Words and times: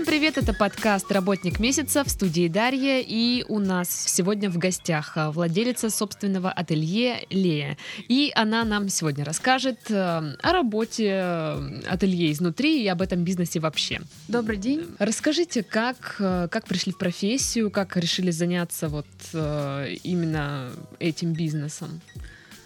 Всем 0.00 0.06
привет, 0.06 0.38
это 0.38 0.54
подкаст 0.54 1.12
«Работник 1.12 1.60
месяца» 1.60 2.04
в 2.04 2.08
студии 2.08 2.48
Дарья, 2.48 3.04
и 3.06 3.44
у 3.48 3.58
нас 3.58 3.90
сегодня 3.90 4.48
в 4.48 4.56
гостях 4.56 5.12
а, 5.16 5.30
владелица 5.30 5.90
собственного 5.90 6.50
ателье 6.50 7.26
Лея. 7.28 7.76
И 8.08 8.32
она 8.34 8.64
нам 8.64 8.88
сегодня 8.88 9.26
расскажет 9.26 9.90
э, 9.90 9.94
о 9.94 10.52
работе 10.52 11.20
э, 11.22 11.80
ателье 11.86 12.32
изнутри 12.32 12.82
и 12.82 12.88
об 12.88 13.02
этом 13.02 13.24
бизнесе 13.24 13.60
вообще. 13.60 14.00
Добрый 14.26 14.56
день. 14.56 14.86
Расскажите, 14.98 15.62
как, 15.62 16.16
э, 16.18 16.48
как 16.50 16.64
пришли 16.64 16.92
в 16.92 16.96
профессию, 16.96 17.70
как 17.70 17.94
решили 17.98 18.30
заняться 18.30 18.88
вот 18.88 19.06
именно 19.34 20.70
этим 20.98 21.34
бизнесом? 21.34 22.00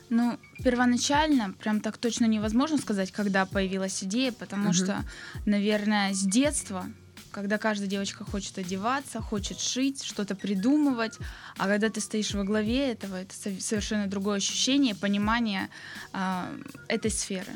Ну, 0.08 0.38
первоначально, 0.62 1.52
прям 1.58 1.80
так 1.80 1.98
точно 1.98 2.26
невозможно 2.26 2.78
сказать, 2.78 3.10
когда 3.10 3.44
появилась 3.44 4.04
идея, 4.04 4.30
потому 4.30 4.66
угу. 4.66 4.74
что, 4.74 5.04
наверное, 5.46 6.14
с 6.14 6.20
детства 6.20 6.86
когда 7.34 7.58
каждая 7.58 7.88
девочка 7.88 8.24
хочет 8.24 8.58
одеваться, 8.58 9.20
хочет 9.20 9.58
шить, 9.58 10.04
что-то 10.04 10.36
придумывать, 10.36 11.18
а 11.58 11.66
когда 11.66 11.90
ты 11.90 12.00
стоишь 12.00 12.32
во 12.32 12.44
главе 12.44 12.92
этого, 12.92 13.16
это 13.16 13.34
совершенно 13.60 14.06
другое 14.06 14.36
ощущение, 14.36 14.94
понимание 14.94 15.68
э, 16.12 16.62
этой 16.86 17.10
сферы. 17.10 17.52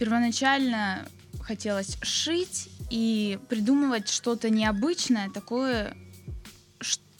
Первоначально 0.00 1.06
хотелось 1.40 1.98
шить 2.02 2.68
и 2.90 3.38
придумывать 3.48 4.08
что-то 4.08 4.50
необычное, 4.50 5.30
такое, 5.30 5.96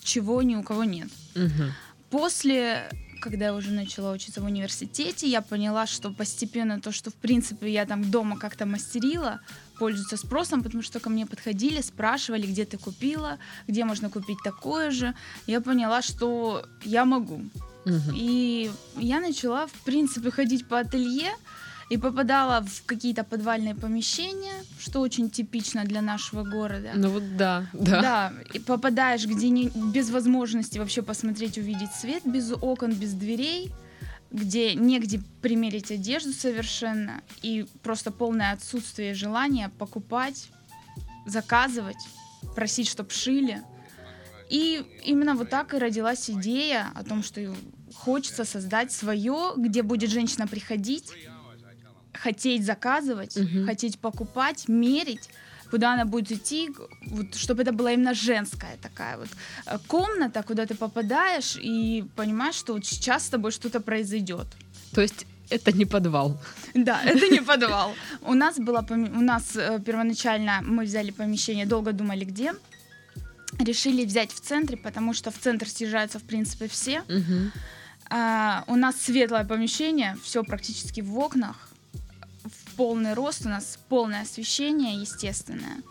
чего 0.03 0.43
ни 0.43 0.57
у 0.57 0.65
кого 0.65 0.83
нет. 0.83 1.09
Угу. 1.37 1.71
После 2.11 2.91
когда 3.21 3.47
я 3.47 3.55
уже 3.55 3.71
начала 3.71 4.13
учиться 4.13 4.41
в 4.41 4.45
университете, 4.45 5.27
я 5.27 5.41
поняла, 5.41 5.87
что 5.87 6.13
постепенно 6.13 6.81
то, 6.81 6.93
что 6.93 7.11
в 7.11 7.15
принципе 7.15 7.73
я 7.73 7.85
там 7.87 8.11
дома 8.11 8.39
как-то 8.39 8.67
мастерила, 8.67 9.41
пользуется 9.79 10.17
спросом, 10.17 10.63
потому 10.63 10.83
что 10.83 11.01
ко 11.01 11.11
мне 11.11 11.27
подходили, 11.27 11.81
спрашивали, 11.81 12.47
где 12.47 12.65
ты 12.65 12.79
купила, 12.79 13.39
где 13.69 13.85
можно 13.85 14.11
купить 14.11 14.39
такое 14.45 14.91
же. 14.91 15.15
Я 15.47 15.61
поняла, 15.61 16.03
что 16.03 16.65
я 16.85 17.05
могу. 17.05 17.43
Угу. 17.85 18.13
И 18.15 18.71
я 18.97 19.21
начала, 19.21 19.67
в 19.67 19.85
принципе, 19.85 20.31
ходить 20.31 20.67
по 20.67 20.79
ателье, 20.79 21.33
и 21.89 21.99
попадала 21.99 22.63
в 22.63 22.85
какие-то 22.85 23.23
подвальные 23.23 23.75
помещения, 23.75 24.55
что 24.81 25.01
очень 25.01 25.31
типично 25.31 25.85
для 25.85 26.03
нашего 26.03 26.43
города. 26.43 26.91
Ну 26.95 27.11
вот 27.11 27.37
да, 27.37 27.67
да. 27.73 28.03
Да, 28.03 28.33
и 28.53 28.59
попадаешь 28.59 29.25
где 29.27 29.49
не, 29.51 29.69
без 29.69 30.11
возможности 30.11 30.79
вообще 30.79 31.03
посмотреть, 31.03 31.59
увидеть 31.59 31.93
свет, 31.93 32.23
без 32.25 32.53
окон, 32.61 32.93
без 32.93 33.13
дверей, 33.13 33.73
где 34.31 34.75
негде 34.75 35.23
примерить 35.43 35.91
одежду 35.91 36.33
совершенно, 36.33 37.23
и 37.43 37.67
просто 37.83 38.11
полное 38.11 38.53
отсутствие 38.53 39.15
желания 39.15 39.71
покупать, 39.79 40.49
заказывать, 41.27 41.97
просить, 42.55 42.89
чтобы 42.89 43.11
шили. 43.11 43.63
И 44.49 44.85
именно 45.05 45.35
вот 45.35 45.51
так 45.51 45.75
и 45.75 45.79
родилась 45.79 46.31
идея 46.31 46.89
о 46.95 47.03
том, 47.03 47.23
что 47.23 47.55
хочется 47.95 48.45
создать 48.45 48.93
свое, 48.93 49.55
где 49.57 49.83
будет 49.83 50.11
женщина 50.11 50.47
приходить, 50.47 51.11
хотеть 52.13 52.65
заказывать, 52.65 53.37
угу. 53.37 53.65
хотеть 53.65 53.99
покупать, 53.99 54.69
мерить, 54.69 55.31
куда 55.71 55.95
она 55.95 56.05
будет 56.05 56.33
идти, 56.33 56.71
вот, 57.07 57.35
чтобы 57.35 57.63
это 57.63 57.73
была 57.73 57.93
именно 57.93 58.15
женская 58.15 58.77
такая 58.83 59.17
вот 59.17 59.29
э, 59.67 59.79
комната, 59.87 60.43
куда 60.43 60.67
ты 60.67 60.75
попадаешь 60.75 61.57
и 61.57 62.05
понимаешь, 62.17 62.57
что 62.57 62.75
вот 62.75 62.87
сейчас 62.87 63.25
с 63.25 63.29
тобой 63.29 63.51
что-то 63.51 63.81
произойдет. 63.81 64.47
То 64.93 65.01
есть 65.03 65.27
это 65.51 65.73
не 65.73 65.87
подвал. 65.87 66.41
Да, 66.75 67.03
это 67.05 67.29
не 67.29 67.41
подвал. 67.41 67.95
У 68.23 68.35
нас 68.35 68.57
было, 68.59 68.87
у 68.91 69.21
нас 69.21 69.57
э, 69.57 69.81
первоначально 69.85 70.61
мы 70.63 70.85
взяли 70.85 71.11
помещение, 71.11 71.67
долго 71.67 71.93
думали 71.93 72.25
где. 72.25 72.53
Решили 73.59 74.05
взять 74.05 74.33
в 74.33 74.41
центре, 74.41 74.77
потому 74.77 75.15
что 75.15 75.31
в 75.31 75.39
центр 75.39 75.69
съезжаются, 75.69 76.19
в 76.19 76.23
принципе, 76.23 76.67
все. 76.67 77.01
Угу. 77.01 77.51
А, 78.11 78.65
у 78.67 78.77
нас 78.77 78.97
светлое 78.97 79.45
помещение, 79.45 80.17
все 80.23 80.43
практически 80.43 81.01
в 81.01 81.19
окнах 81.19 81.69
полный 82.77 83.15
рост, 83.15 83.47
у 83.47 83.49
нас 83.49 83.79
полное 83.89 84.23
освещение, 84.23 85.01
естественное. 85.01 85.83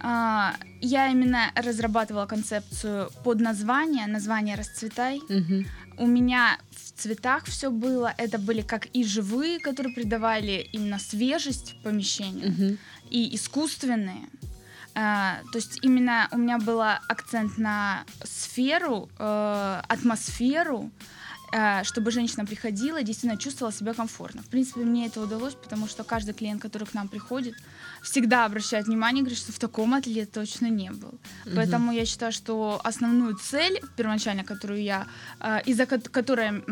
А, 0.00 0.54
я 0.80 1.08
именно 1.08 1.52
разрабатывала 1.54 2.26
концепцию 2.26 3.10
под 3.24 3.40
название, 3.40 4.06
название 4.06 4.56
«Расцветай». 4.56 5.18
Угу. 5.18 5.64
У 5.98 6.06
меня 6.06 6.58
в 6.70 7.00
цветах 7.00 7.44
все 7.44 7.70
было. 7.70 8.12
Это 8.16 8.38
были 8.38 8.62
как 8.62 8.86
и 8.86 9.04
живые, 9.04 9.60
которые 9.60 9.94
придавали 9.94 10.68
именно 10.72 10.98
свежесть 10.98 11.76
помещению, 11.82 12.50
угу. 12.50 12.78
и 13.10 13.34
искусственные. 13.36 14.28
Uh, 14.94 15.40
то 15.50 15.56
есть 15.56 15.78
именно 15.80 16.28
у 16.32 16.36
меня 16.36 16.58
был 16.58 16.82
акцент 16.82 17.56
на 17.56 18.04
сферу, 18.24 19.08
uh, 19.18 19.82
атмосферу, 19.88 20.90
Э, 20.90 21.21
чтобы 21.84 22.10
женщина 22.10 22.46
приходила 22.46 23.02
действительно 23.02 23.38
чувствовала 23.38 23.72
себя 23.72 23.92
комфортно. 23.94 24.42
В 24.42 24.48
принципе, 24.48 24.80
мне 24.80 25.06
это 25.06 25.20
удалось, 25.20 25.54
потому 25.54 25.86
что 25.86 26.02
каждый 26.04 26.32
клиент, 26.32 26.62
который 26.62 26.86
к 26.86 26.94
нам 26.94 27.08
приходит, 27.08 27.54
всегда 28.02 28.44
обращает 28.44 28.86
внимание, 28.86 29.22
говорит, 29.22 29.38
что 29.38 29.52
в 29.52 29.58
таком 29.58 29.94
ателье 29.94 30.26
точно 30.26 30.66
не 30.66 30.90
был. 30.90 31.08
Угу. 31.46 31.54
Поэтому 31.56 31.92
я 31.92 32.04
считаю, 32.04 32.32
что 32.32 32.80
основную 32.84 33.36
цель 33.36 33.80
первоначально, 33.96 34.44
которую 34.44 34.82
я, 34.82 35.06
э, 35.40 35.60
из-за 35.66 35.86
которой 35.86 36.62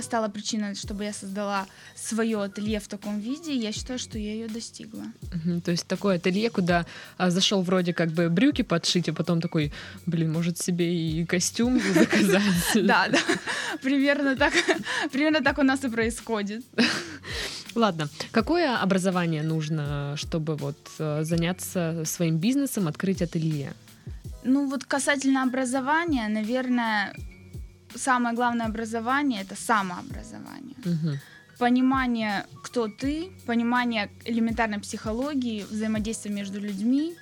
стала 0.00 0.28
причиной, 0.28 0.74
чтобы 0.74 1.04
я 1.04 1.12
создала 1.12 1.66
свое 1.94 2.42
ателье 2.42 2.80
в 2.80 2.88
таком 2.88 3.20
виде, 3.20 3.54
я 3.54 3.72
считаю, 3.72 3.98
что 3.98 4.18
я 4.18 4.32
ее 4.32 4.48
достигла. 4.48 5.04
Угу. 5.22 5.60
То 5.60 5.70
есть 5.70 5.86
такое 5.86 6.16
ателье, 6.16 6.50
куда 6.50 6.86
а, 7.16 7.30
зашел 7.30 7.62
вроде 7.62 7.92
как 7.92 8.10
бы 8.10 8.28
брюки 8.28 8.62
подшить, 8.62 9.08
а 9.08 9.12
потом 9.12 9.40
такой, 9.40 9.72
блин, 10.06 10.32
может 10.32 10.58
себе 10.58 10.94
и 10.94 11.24
костюм 11.24 11.80
заказать. 11.94 12.42
Да, 12.74 13.08
да, 13.08 13.18
примерно 13.82 14.36
так, 14.36 14.52
примерно 15.12 15.42
так 15.42 15.58
у 15.58 15.62
нас 15.62 15.82
и 15.84 15.88
происходит. 15.88 16.64
Ладно, 17.74 18.08
какое 18.30 18.76
образование 18.76 19.42
нужно, 19.42 20.14
чтобы 20.16 20.56
вот 20.56 20.78
э, 20.98 21.24
заняться 21.24 22.04
своим 22.04 22.38
бизнесом, 22.38 22.88
открыть 22.88 23.22
ателье? 23.22 23.72
Ну 24.44 24.68
вот 24.68 24.84
касательно 24.84 25.42
образования, 25.42 26.28
наверное, 26.28 27.14
самое 27.94 28.34
главное 28.34 28.66
образование 28.66 29.42
это 29.42 29.56
самообразование. 29.56 30.76
Угу. 30.84 31.18
Понимание, 31.58 32.46
кто 32.62 32.88
ты, 32.88 33.30
понимание 33.46 34.10
элементарной 34.24 34.80
психологии, 34.80 35.64
взаимодействия 35.70 36.30
между 36.30 36.60
людьми, 36.60 37.14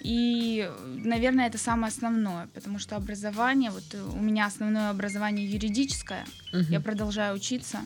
и, 0.00 0.70
наверное, 1.04 1.46
это 1.46 1.58
самое 1.58 1.90
основное, 1.90 2.48
потому 2.54 2.78
что 2.78 2.96
образование, 2.96 3.70
вот 3.70 3.94
у 4.14 4.20
меня 4.20 4.46
основное 4.46 4.90
образование 4.90 5.46
юридическое, 5.46 6.24
угу. 6.52 6.64
я 6.70 6.80
продолжаю 6.80 7.36
учиться. 7.36 7.80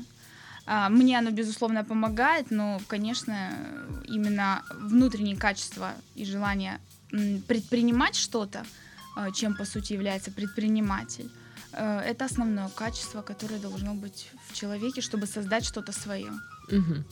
А, 0.66 0.88
мне 0.88 1.18
оно, 1.18 1.30
безусловно, 1.30 1.84
помогает, 1.84 2.50
но, 2.50 2.80
конечно, 2.86 3.50
именно 4.06 4.62
внутренние 4.70 5.36
качества 5.36 5.92
и 6.14 6.24
желание 6.24 6.80
предпринимать 7.46 8.16
что-то, 8.16 8.64
а, 9.16 9.30
чем, 9.30 9.54
по 9.54 9.64
сути, 9.64 9.92
является 9.92 10.30
предприниматель, 10.30 11.30
э, 11.72 12.00
это 12.00 12.24
основное 12.24 12.68
качество, 12.68 13.22
которое 13.22 13.60
должно 13.60 13.94
быть 13.94 14.30
в 14.48 14.54
человеке, 14.54 15.00
чтобы 15.00 15.26
создать 15.26 15.64
что-то 15.64 15.92
свое. 15.92 16.32
Угу. 16.68 17.04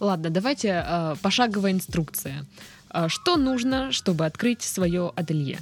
Ладно, 0.00 0.30
давайте 0.30 0.84
э, 0.86 1.14
пошаговая 1.22 1.72
инструкция. 1.72 2.44
А 2.90 3.08
что 3.08 3.36
нужно, 3.36 3.92
чтобы 3.92 4.26
открыть 4.26 4.62
свое 4.62 5.12
ателье? 5.16 5.60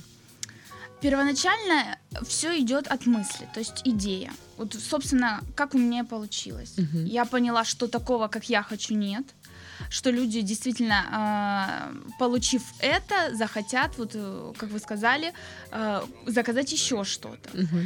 Первоначально 1.01 1.99
все 2.27 2.59
идет 2.59 2.89
от 2.89 3.06
мысли, 3.06 3.49
то 3.55 3.61
есть 3.61 3.83
идея. 3.85 4.33
Вот, 4.56 4.75
собственно, 4.75 5.41
как 5.55 5.75
у 5.75 5.79
меня 5.79 6.05
получилось. 6.05 6.75
Угу. 6.79 6.99
Я 7.06 7.25
поняла, 7.25 7.65
что 7.65 7.87
такого, 7.87 8.29
как 8.29 8.49
я 8.49 8.62
хочу, 8.62 8.95
нет. 8.95 9.25
Что 9.91 10.11
люди 10.11 10.41
действительно, 10.41 11.93
э, 11.93 12.19
получив 12.19 12.62
это, 12.81 13.35
захотят, 13.37 13.97
вот, 13.97 14.11
э, 14.15 14.53
как 14.59 14.71
вы 14.71 14.81
сказали, 14.81 15.33
э, 15.71 16.03
заказать 16.27 16.73
еще 16.73 17.05
что-то. 17.05 17.51
Угу. 17.55 17.79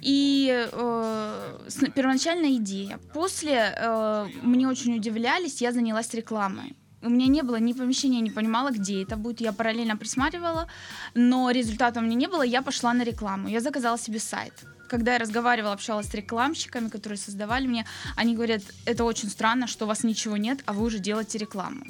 И 0.00 0.68
э, 0.72 1.58
первоначальная 1.94 2.52
идея. 2.52 2.98
После 3.12 3.74
э, 3.76 4.28
мне 4.42 4.68
очень 4.68 4.96
удивлялись, 4.96 5.60
я 5.60 5.72
занялась 5.72 6.14
рекламой 6.14 6.76
у 7.02 7.08
меня 7.08 7.26
не 7.26 7.42
было 7.42 7.56
ни 7.56 7.72
помещения, 7.72 8.20
не 8.20 8.30
понимала, 8.30 8.70
где 8.70 9.02
это 9.02 9.16
будет. 9.16 9.40
Я 9.40 9.52
параллельно 9.52 9.96
присматривала, 9.96 10.66
но 11.14 11.50
результата 11.50 12.00
у 12.00 12.02
меня 12.02 12.14
не 12.14 12.26
было. 12.26 12.42
Я 12.42 12.62
пошла 12.62 12.92
на 12.92 13.04
рекламу. 13.04 13.48
Я 13.48 13.60
заказала 13.60 13.98
себе 13.98 14.18
сайт. 14.18 14.52
Когда 14.88 15.12
я 15.12 15.18
разговаривала, 15.18 15.72
общалась 15.72 16.08
с 16.08 16.14
рекламщиками, 16.14 16.88
которые 16.88 17.16
создавали 17.16 17.66
мне, 17.66 17.86
они 18.16 18.34
говорят, 18.34 18.62
это 18.84 19.04
очень 19.04 19.30
странно, 19.30 19.66
что 19.66 19.84
у 19.84 19.88
вас 19.88 20.04
ничего 20.04 20.36
нет, 20.36 20.62
а 20.66 20.72
вы 20.72 20.84
уже 20.84 20.98
делаете 20.98 21.38
рекламу. 21.38 21.84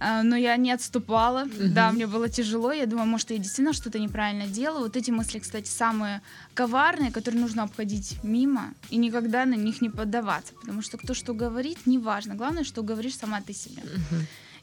А, 0.00 0.22
но 0.22 0.36
я 0.36 0.56
не 0.56 0.72
отступала. 0.72 1.44
Угу. 1.44 1.68
Да, 1.68 1.92
мне 1.92 2.06
было 2.06 2.28
тяжело. 2.28 2.72
Я 2.72 2.86
думаю, 2.86 3.06
может, 3.06 3.30
я 3.30 3.38
действительно 3.38 3.72
что-то 3.72 3.98
неправильно 3.98 4.46
делаю. 4.46 4.84
Вот 4.84 4.96
эти 4.96 5.10
мысли, 5.10 5.38
кстати, 5.38 5.68
самые 5.68 6.20
коварные, 6.54 7.10
которые 7.10 7.40
нужно 7.40 7.62
обходить 7.62 8.18
мимо 8.22 8.74
и 8.90 8.96
никогда 8.96 9.44
на 9.44 9.54
них 9.54 9.80
не 9.80 9.90
поддаваться. 9.90 10.52
Потому 10.54 10.82
что 10.82 10.98
кто 10.98 11.14
что 11.14 11.34
говорит, 11.34 11.78
неважно. 11.86 12.34
Главное, 12.34 12.64
что 12.64 12.82
говоришь 12.82 13.16
сама 13.16 13.40
ты 13.40 13.52
себе. 13.52 13.82
Угу. 13.82 14.20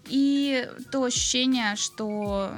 И 0.09 0.67
то 0.91 1.03
ощущение, 1.03 1.75
что 1.75 2.51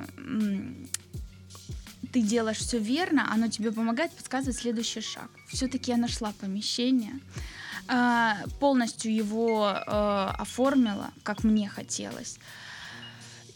ты 2.14 2.22
делаешь 2.22 2.58
все 2.58 2.78
верно, 2.78 3.28
оно 3.34 3.48
тебе 3.48 3.72
помогает 3.72 4.12
подсказывать 4.12 4.58
следующий 4.58 5.02
шаг. 5.02 5.30
Все-таки 5.48 5.92
я 5.92 5.98
нашла 5.98 6.34
помещение, 6.40 7.20
а, 7.88 8.38
полностью 8.60 9.14
его 9.14 9.70
э, 9.74 10.30
оформила, 10.38 11.12
как 11.24 11.44
мне 11.44 11.68
хотелось. 11.68 12.40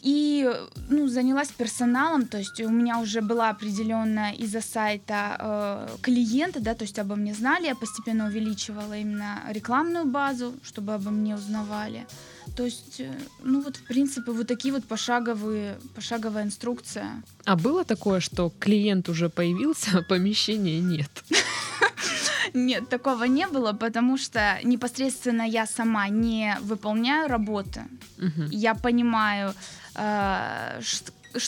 И 0.00 0.48
ну, 0.88 1.08
занялась 1.08 1.48
персоналом, 1.48 2.26
то 2.26 2.38
есть 2.38 2.60
у 2.60 2.70
меня 2.70 3.00
уже 3.00 3.20
была 3.20 3.50
определенная 3.50 4.32
из-за 4.32 4.60
сайта 4.60 5.36
э, 5.40 5.96
клиента, 6.02 6.60
да, 6.60 6.74
то 6.74 6.84
есть 6.84 6.98
обо 6.98 7.16
мне 7.16 7.34
знали, 7.34 7.66
я 7.66 7.74
постепенно 7.74 8.26
увеличивала 8.26 8.96
именно 8.96 9.42
рекламную 9.48 10.04
базу, 10.04 10.54
чтобы 10.62 10.94
обо 10.94 11.10
мне 11.10 11.34
узнавали. 11.34 12.06
То 12.56 12.64
есть, 12.64 13.00
э, 13.00 13.12
ну 13.42 13.60
вот, 13.60 13.76
в 13.76 13.82
принципе, 13.82 14.32
вот 14.32 14.46
такие 14.46 14.74
вот 14.74 14.84
пошаговые, 14.84 15.78
пошаговая 15.94 16.44
инструкция. 16.44 17.22
А 17.44 17.56
было 17.56 17.84
такое, 17.84 18.20
что 18.20 18.52
клиент 18.58 19.08
уже 19.08 19.28
появился, 19.28 19.98
а 19.98 20.02
помещения 20.02 20.80
нет? 20.80 21.10
Нет, 22.54 22.88
такого 22.88 23.24
не 23.24 23.46
было, 23.46 23.72
потому 23.72 24.16
что 24.18 24.58
непосредственно 24.64 25.42
я 25.42 25.66
сама 25.66 26.08
не 26.08 26.56
выполняю 26.62 27.28
работы. 27.28 27.82
Мгм. 28.16 28.48
Я 28.50 28.74
понимаю, 28.74 29.54
э, 29.94 30.80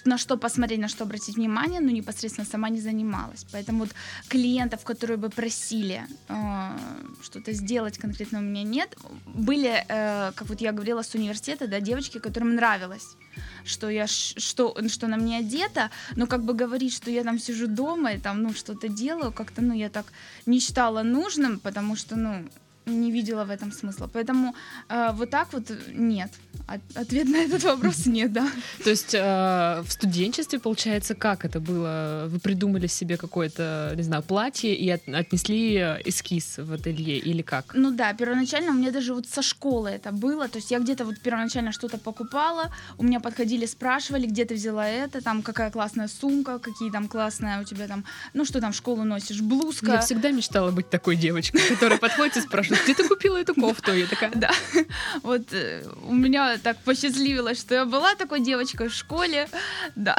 на 0.04 0.18
что 0.18 0.36
посмотреть, 0.36 0.80
на 0.80 0.88
что 0.88 1.04
обратить 1.04 1.36
внимание, 1.36 1.80
но 1.80 1.90
непосредственно 1.90 2.46
сама 2.46 2.68
не 2.70 2.80
занималась. 2.80 3.46
Поэтому 3.52 3.80
вот 3.80 3.90
клиентов, 4.28 4.84
которые 4.84 5.16
бы 5.16 5.30
просили 5.30 6.02
э, 6.28 6.78
что-то 7.22 7.52
сделать 7.52 7.98
конкретно 7.98 8.38
у 8.38 8.42
меня 8.42 8.62
нет. 8.62 8.96
Были, 9.26 9.84
э, 9.88 10.32
как 10.34 10.48
вот 10.48 10.60
я 10.60 10.72
говорила, 10.72 11.02
с 11.02 11.14
университета, 11.14 11.66
да, 11.66 11.80
девочки, 11.80 12.18
которым 12.18 12.54
нравилось 12.54 13.16
что 13.64 13.88
я 13.90 14.06
что 14.06 14.76
что 14.88 15.06
на 15.06 15.16
мне 15.16 15.38
одето, 15.38 15.90
но 16.16 16.26
как 16.26 16.42
бы 16.42 16.54
говорить, 16.54 16.94
что 16.94 17.10
я 17.10 17.22
там 17.22 17.38
сижу 17.38 17.66
дома 17.66 18.12
и 18.12 18.18
там 18.18 18.42
ну 18.42 18.52
что-то 18.52 18.88
делаю, 18.88 19.32
как-то 19.32 19.62
ну 19.62 19.74
я 19.74 19.88
так 19.88 20.06
не 20.46 20.60
считала 20.60 21.02
нужным, 21.02 21.58
потому 21.60 21.96
что 21.96 22.16
ну 22.16 22.44
не 22.86 23.12
видела 23.12 23.44
в 23.44 23.50
этом 23.50 23.72
смысла. 23.72 24.10
Поэтому 24.12 24.54
э, 24.88 25.10
вот 25.12 25.30
так 25.30 25.52
вот 25.52 25.70
нет. 25.94 26.30
От- 26.70 26.96
ответ 26.96 27.28
на 27.28 27.36
этот 27.38 27.64
вопрос 27.64 28.06
нет, 28.06 28.32
да. 28.32 28.48
То 28.84 28.90
есть 28.90 29.12
э, 29.12 29.82
в 29.84 29.90
студенчестве, 29.90 30.60
получается, 30.60 31.14
как 31.16 31.44
это 31.44 31.58
было? 31.58 32.26
Вы 32.28 32.38
придумали 32.38 32.86
себе 32.86 33.16
какое-то, 33.16 33.92
не 33.96 34.02
знаю, 34.04 34.22
платье 34.22 34.72
и 34.72 34.88
от- 34.88 35.08
отнесли 35.08 35.74
э, 35.74 36.00
эскиз 36.04 36.58
в 36.58 36.72
ателье 36.72 37.18
или 37.18 37.42
как? 37.42 37.74
Ну 37.74 37.90
да, 37.90 38.12
первоначально 38.14 38.70
у 38.70 38.74
меня 38.74 38.92
даже 38.92 39.14
вот 39.14 39.26
со 39.26 39.42
школы 39.42 39.88
это 39.90 40.12
было. 40.12 40.46
То 40.48 40.58
есть 40.58 40.70
я 40.70 40.78
где-то 40.78 41.04
вот 41.04 41.18
первоначально 41.18 41.72
что-то 41.72 41.98
покупала, 41.98 42.72
у 42.98 43.02
меня 43.02 43.18
подходили, 43.18 43.66
спрашивали, 43.66 44.26
где 44.26 44.44
ты 44.44 44.54
взяла 44.54 44.86
это, 44.88 45.20
там 45.20 45.42
какая 45.42 45.72
классная 45.72 46.06
сумка, 46.06 46.60
какие 46.60 46.90
там 46.92 47.08
классная 47.08 47.60
у 47.60 47.64
тебя 47.64 47.88
там, 47.88 48.04
ну 48.32 48.44
что 48.44 48.60
там 48.60 48.70
в 48.70 48.76
школу 48.76 49.02
носишь, 49.02 49.40
блузка. 49.40 49.92
Я 49.92 50.00
всегда 50.02 50.30
мечтала 50.30 50.70
быть 50.70 50.88
такой 50.88 51.16
девочкой, 51.16 51.62
которая 51.68 51.98
подходит 51.98 52.36
и 52.36 52.40
спрашивает, 52.40 52.84
где 52.84 52.94
ты 52.94 53.08
купила 53.08 53.38
эту 53.38 53.54
кофту? 53.54 53.92
Я 53.92 54.06
такая, 54.06 54.30
Да, 54.36 54.52
вот 55.24 55.52
э, 55.52 55.82
у 56.06 56.14
меня 56.14 56.59
так 56.62 56.76
посчастливилось, 56.78 57.60
что 57.60 57.74
я 57.74 57.84
была 57.84 58.14
такой 58.14 58.40
девочкой 58.40 58.88
в 58.88 58.94
школе, 58.94 59.48
да, 59.96 60.16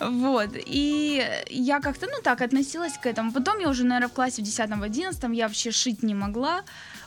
вот, 0.00 0.50
и 0.54 1.24
я 1.48 1.80
как-то, 1.80 2.06
ну 2.06 2.22
так, 2.22 2.40
относилась 2.40 2.98
к 2.98 3.06
этому. 3.06 3.32
Потом 3.32 3.58
я 3.58 3.68
уже, 3.68 3.84
наверное, 3.84 4.08
в 4.08 4.12
классе 4.12 4.42
в 4.42 4.44
10-11 4.44 5.34
я 5.34 5.46
вообще 5.46 5.70
шить 5.70 6.02
не 6.02 6.14
могла, 6.14 6.62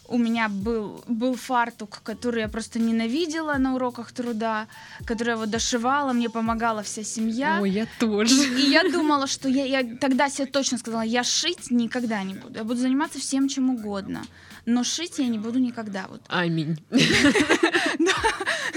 у 0.07 0.17
меня 0.17 0.49
был, 0.49 1.03
был 1.07 1.35
фартук, 1.35 2.01
который 2.03 2.41
я 2.41 2.47
просто 2.47 2.79
ненавидела 2.79 3.57
на 3.57 3.75
уроках 3.75 4.11
труда, 4.11 4.67
который 5.05 5.29
я 5.29 5.37
вот 5.37 5.49
дошивала, 5.49 6.13
мне 6.13 6.29
помогала 6.29 6.83
вся 6.83 7.03
семья. 7.03 7.59
ой, 7.61 7.69
я 7.71 7.87
тоже. 7.99 8.35
И 8.35 8.69
я 8.69 8.83
думала, 8.83 9.27
что 9.27 9.49
я, 9.49 9.65
я 9.65 9.97
тогда 9.97 10.29
себе 10.29 10.45
точно 10.45 10.77
сказала, 10.77 11.01
я 11.01 11.23
шить 11.23 11.71
никогда 11.71 12.23
не 12.23 12.33
буду. 12.33 12.59
Я 12.59 12.63
буду 12.63 12.79
заниматься 12.79 13.19
всем 13.19 13.47
чем 13.47 13.69
угодно. 13.69 14.23
Но 14.65 14.83
шить 14.83 15.19
я 15.19 15.27
не 15.27 15.39
буду 15.39 15.59
никогда. 15.59 16.07
Вот. 16.09 16.21
Аминь. 16.27 16.77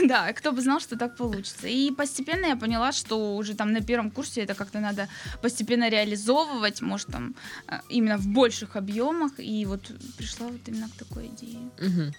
Да, 0.08 0.32
кто 0.34 0.52
бы 0.52 0.60
знал, 0.60 0.78
что 0.80 0.96
так 0.96 1.16
получится. 1.16 1.66
И 1.66 1.90
постепенно 1.90 2.46
я 2.46 2.56
поняла, 2.56 2.92
что 2.92 3.36
уже 3.36 3.54
там 3.54 3.72
на 3.72 3.80
первом 3.80 4.10
курсе 4.10 4.42
это 4.42 4.54
как-то 4.54 4.78
надо 4.78 5.08
постепенно 5.42 5.88
реализовывать, 5.88 6.82
может 6.82 7.08
там 7.08 7.34
э, 7.66 7.80
именно 7.88 8.18
в 8.18 8.26
больших 8.26 8.76
объемах. 8.76 9.32
И 9.38 9.64
вот 9.64 9.80
пришла 10.18 10.48
вот 10.48 10.60
именно 10.66 10.88
к 10.88 10.92
такой 10.92 11.28
идее. 11.28 11.70
Мгм. 11.80 12.14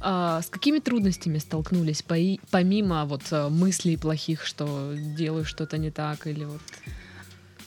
А, 0.00 0.42
с 0.42 0.46
какими 0.46 0.78
трудностями 0.78 1.38
столкнулись, 1.38 2.02
помимо 2.02 3.04
вот 3.04 3.22
э, 3.32 3.48
мыслей 3.48 3.96
плохих, 3.96 4.44
что 4.44 4.94
делаю 4.94 5.44
что-то 5.44 5.78
не 5.78 5.90
так 5.90 6.26
или 6.26 6.44
вот... 6.44 6.60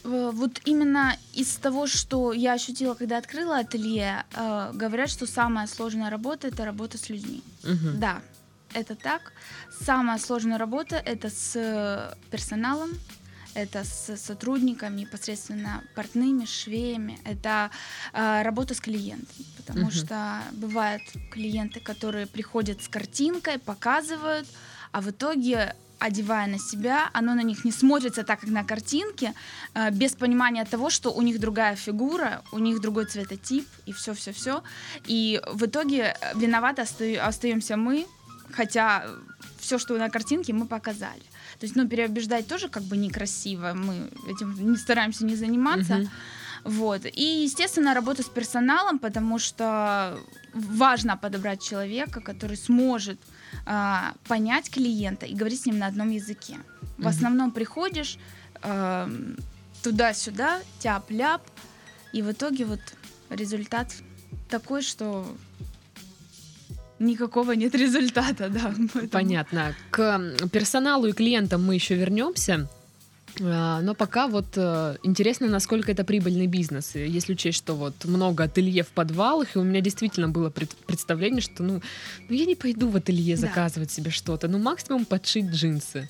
Э, 0.08 0.32
Вот 0.34 0.62
именно 0.66 1.16
из 1.36 1.56
того, 1.56 1.88
что 1.88 2.34
я 2.34 2.54
ощутила, 2.54 2.94
когда 2.96 3.18
открыла 3.18 3.60
ателье, 3.60 4.24
э, 4.34 4.72
говорят, 4.74 5.10
что 5.10 5.26
самая 5.28 5.68
сложная 5.68 6.10
работа 6.10 6.48
это 6.48 6.66
работа 6.66 6.98
с 6.98 7.10
людьми. 7.10 7.42
Мгм. 7.64 8.00
Да, 8.00 8.22
это 8.74 8.96
так. 8.96 9.34
Самая 9.86 10.18
сложная 10.20 10.58
работа 10.58 10.96
это 10.96 11.30
с 11.30 12.16
персоналом, 12.32 12.92
это 13.56 13.84
с 13.84 14.18
сотрудниками, 14.18 15.02
непосредственно 15.02 15.82
портными, 15.96 16.46
швеями, 16.46 17.18
это 17.26 17.70
э, 18.14 18.44
работа 18.44 18.74
с 18.74 18.80
клиентом. 18.80 19.36
Потому 19.58 19.88
Мгм. 19.88 19.92
что 19.92 20.42
бывают 20.54 21.02
клиенты, 21.32 21.80
которые 21.80 22.28
приходят 22.28 22.82
с 22.84 22.88
картинкой, 22.88 23.58
показывают, 23.60 24.48
а 24.92 25.02
в 25.02 25.10
итоге 25.10 25.76
одевая 26.00 26.48
на 26.48 26.60
себя, 26.60 27.10
оно 27.14 27.34
на 27.34 27.44
них 27.44 27.66
не 27.66 27.72
смотрится 27.72 28.24
так, 28.24 28.40
как 28.40 28.50
на 28.50 28.64
картинке, 28.64 29.34
э, 29.74 29.92
без 29.92 30.16
понимания 30.16 30.66
того, 30.66 30.90
что 30.90 31.12
у 31.12 31.22
них 31.22 31.40
другая 31.40 31.76
фигура, 31.76 32.42
у 32.52 32.60
них 32.60 32.80
другой 32.82 33.06
цветотип 33.06 33.68
и 33.86 33.92
все-все-все. 33.92 34.62
И 35.10 35.42
в 35.54 35.66
итоге 35.66 36.16
э, 36.22 36.40
виноваты 36.40 36.82
оста- 36.82 37.28
остаемся 37.28 37.78
мы, 37.78 38.06
хотя 38.52 39.06
все, 39.60 39.78
что 39.78 39.98
на 39.98 40.10
картинке, 40.10 40.54
мы 40.54 40.66
показали. 40.66 41.24
То 41.60 41.66
есть, 41.66 41.76
ну, 41.76 41.88
переубеждать 41.88 42.48
тоже 42.48 42.70
как 42.70 42.84
бы 42.84 42.98
некрасиво, 42.98 43.74
мы 43.74 44.10
этим 44.30 44.72
не 44.72 44.78
стараемся 44.78 45.26
не 45.26 45.36
заниматься. 45.36 46.10
Вот. 46.64 47.02
И, 47.06 47.44
естественно, 47.44 47.94
работа 47.94 48.24
с 48.24 48.30
персоналом, 48.30 49.00
потому 49.00 49.40
что 49.40 50.20
важно 50.54 51.18
подобрать 51.18 51.62
человека, 51.62 52.22
который 52.22 52.58
сможет 52.58 53.20
а, 53.66 54.14
понять 54.28 54.70
клиента 54.70 55.26
и 55.26 55.34
говорить 55.34 55.62
с 55.62 55.66
ним 55.66 55.78
на 55.80 55.88
одном 55.88 56.10
языке. 56.10 56.56
В 56.98 57.00
Мгм. 57.02 57.08
основном 57.08 57.52
приходишь 57.52 58.18
ам, 58.62 59.36
туда-сюда, 59.84 60.60
тяп-ляп, 60.80 61.42
и 62.14 62.22
в 62.22 62.32
итоге 62.32 62.66
вот 62.66 62.80
результат 63.30 63.94
такой, 64.50 64.82
что 64.82 65.26
никакого 67.00 67.52
нет 67.52 67.76
результата, 67.84 68.50
да. 68.50 68.74
поэтому- 68.94 69.10
Понятно. 69.10 69.76
К 69.92 70.20
персоналу 70.52 71.08
и 71.08 71.12
клиентам 71.14 71.66
мы 71.66 71.76
еще 71.76 71.96
вернемся. 71.96 72.68
А, 73.42 73.82
Но 73.82 73.94
пока 73.94 74.28
вот 74.28 74.48
э, 74.56 74.98
интересно, 75.04 75.48
насколько 75.48 75.92
это 75.92 76.04
прибыльный 76.04 76.48
бизнес. 76.48 76.96
Если 76.96 77.34
учесть, 77.34 77.58
что 77.58 77.76
вот 77.76 78.06
много 78.06 78.44
ателье 78.46 78.84
в 78.84 78.88
подвалах, 78.90 79.56
и 79.56 79.60
у 79.60 79.64
меня 79.64 79.82
действительно 79.82 80.28
было 80.30 80.50
пред- 80.50 80.76
представление, 80.86 81.42
что 81.42 81.64
ну, 81.64 81.82
ну 82.30 82.36
я 82.36 82.46
не 82.46 82.56
пойду 82.56 82.90
в 82.90 82.96
ателье 82.96 83.36
Да. 83.36 83.42
заказывать 83.42 83.92
себе 83.92 84.12
что-то, 84.12 84.48
ну 84.48 84.58
максимум 84.58 85.06
подшить 85.06 85.46
джинсы. 85.46 86.08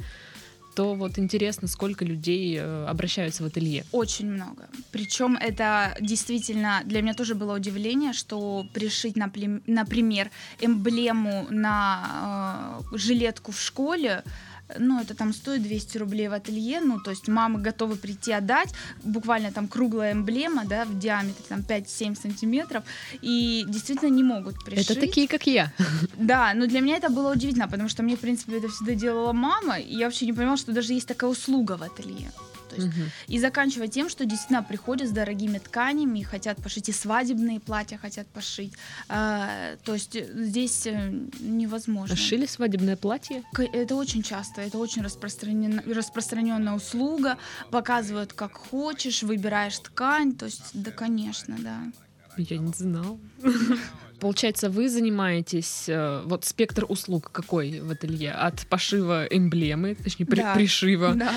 То 0.75 0.93
вот 0.93 1.17
интересно, 1.17 1.67
сколько 1.67 2.05
людей 2.05 2.55
э, 2.59 2.85
обращаются 2.85 3.41
в 3.41 3.47
ателье. 3.47 3.83
Очень 3.91 4.29
много. 4.31 4.67
Причем 4.91 5.35
это 5.35 5.97
действительно 5.99 6.81
для 6.85 7.01
меня 7.01 7.15
тоже 7.15 7.33
было 7.33 7.55
удивление, 7.55 8.13
что 8.13 8.63
пришить, 8.75 9.15
например, 9.15 10.29
эмблему 10.61 11.47
на 11.49 12.79
э, 12.93 12.97
жилетку 12.97 13.51
в 13.51 13.59
школе, 13.59 14.23
ну, 14.77 14.99
это 15.01 15.15
там 15.15 15.33
стоит 15.33 15.63
200 15.63 15.97
рублей 15.97 16.27
в 16.27 16.33
ателье, 16.33 16.81
ну, 16.81 16.99
то 16.99 17.11
есть 17.11 17.27
мамы 17.27 17.59
готовы 17.59 17.95
прийти 17.95 18.31
отдать, 18.31 18.73
буквально 19.03 19.51
там 19.51 19.67
круглая 19.67 20.13
эмблема, 20.13 20.65
да, 20.65 20.85
в 20.85 20.97
диаметре 20.99 21.43
там 21.47 21.61
5-7 21.61 22.19
сантиметров, 22.19 22.83
и 23.21 23.63
действительно 23.67 24.09
не 24.09 24.23
могут 24.23 24.63
пришить. 24.63 24.89
Это 24.89 24.99
такие, 24.99 25.27
как 25.27 25.47
я. 25.47 25.71
Да, 26.17 26.53
но 26.55 26.65
для 26.65 26.81
меня 26.81 26.97
это 26.97 27.09
было 27.09 27.31
удивительно, 27.31 27.67
потому 27.67 27.89
что 27.89 28.03
мне, 28.03 28.15
в 28.15 28.19
принципе, 28.19 28.57
это 28.57 28.67
всегда 28.69 28.93
делала 28.93 29.33
мама, 29.33 29.79
и 29.79 29.95
я 29.95 30.05
вообще 30.05 30.25
не 30.25 30.33
понимала, 30.33 30.57
что 30.57 30.71
даже 30.71 30.93
есть 30.93 31.07
такая 31.07 31.29
услуга 31.29 31.77
в 31.77 31.83
ателье. 31.83 32.31
То 32.69 32.75
есть 32.75 32.87
Мгм. 32.87 33.09
и 33.27 33.39
заканчивая 33.39 33.87
тем, 33.87 34.09
что 34.09 34.25
действительно 34.25 34.63
приходят 34.63 35.07
с 35.07 35.11
дорогими 35.11 35.57
тканями, 35.57 36.21
хотят 36.21 36.61
пошить 36.61 36.89
и 36.89 36.91
свадебные 36.91 37.59
платья, 37.59 37.97
хотят 37.97 38.27
пошить. 38.27 38.73
А, 39.09 39.75
то 39.83 39.93
есть 39.93 40.17
здесь 40.33 40.85
э, 40.85 41.11
невозможно. 41.39 42.15
Шили 42.15 42.45
свадебное 42.45 42.95
платье? 42.95 43.43
Это 43.73 43.95
очень 43.95 44.23
часто, 44.23 44.61
это 44.61 44.77
очень 44.77 45.01
распространена, 45.01 45.81
распространенная 45.85 46.73
услуга. 46.73 47.37
Показывают, 47.71 48.33
как 48.33 48.53
хочешь, 48.53 49.23
выбираешь 49.23 49.79
ткань. 49.79 50.35
То 50.35 50.45
есть, 50.45 50.71
да, 50.73 50.91
конечно, 50.91 51.55
да. 51.59 51.79
Я 52.37 52.57
не 52.57 52.71
знал. 52.73 53.19
Получается, 54.19 54.69
вы 54.69 54.89
занимаетесь, 54.89 55.85
э, 55.87 56.23
вот 56.25 56.45
спектр 56.45 56.85
услуг 56.89 57.31
какой 57.31 57.79
в 57.79 57.91
ателье? 57.91 58.31
От 58.31 58.67
пошива 58.67 59.25
эмблемы, 59.25 59.95
точнее, 59.95 60.25
при, 60.25 60.41
Да. 60.41 60.53
пришива. 60.55 61.13
Да. 61.13 61.31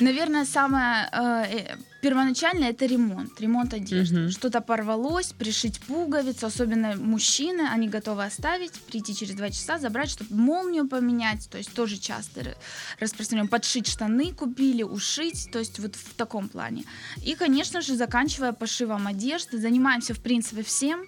Наверное, 0.00 0.44
самое 0.44 1.08
э, 1.12 1.44
э, 1.58 1.76
первоначальное 2.02 2.70
это 2.70 2.86
ремонт, 2.86 3.40
ремонт 3.40 3.74
одежды. 3.74 4.20
Мгм. 4.20 4.30
Что-то 4.30 4.60
порвалось, 4.60 5.32
пришить 5.32 5.80
пуговицу, 5.80 6.46
особенно 6.46 6.96
мужчины, 6.96 7.68
они 7.74 7.88
готовы 7.88 8.24
оставить, 8.24 8.72
прийти 8.72 9.14
через 9.14 9.34
два 9.34 9.50
часа, 9.50 9.78
забрать, 9.78 10.10
чтобы 10.10 10.34
молнию 10.34 10.88
поменять, 10.88 11.48
то 11.50 11.58
есть 11.58 11.72
тоже 11.74 11.98
часто 11.98 12.56
распространен. 12.98 13.48
Подшить 13.48 13.86
штаны 13.86 14.32
купили, 14.32 14.82
ушить, 14.82 15.48
то 15.52 15.58
есть 15.58 15.78
вот 15.78 15.94
в 15.96 16.14
таком 16.14 16.48
плане. 16.48 16.84
И, 17.24 17.34
конечно 17.34 17.80
же, 17.80 17.94
заканчивая 17.94 18.52
пошивом 18.52 19.06
одежды, 19.06 19.58
занимаемся, 19.58 20.14
в 20.14 20.20
принципе, 20.20 20.62
всем, 20.62 21.04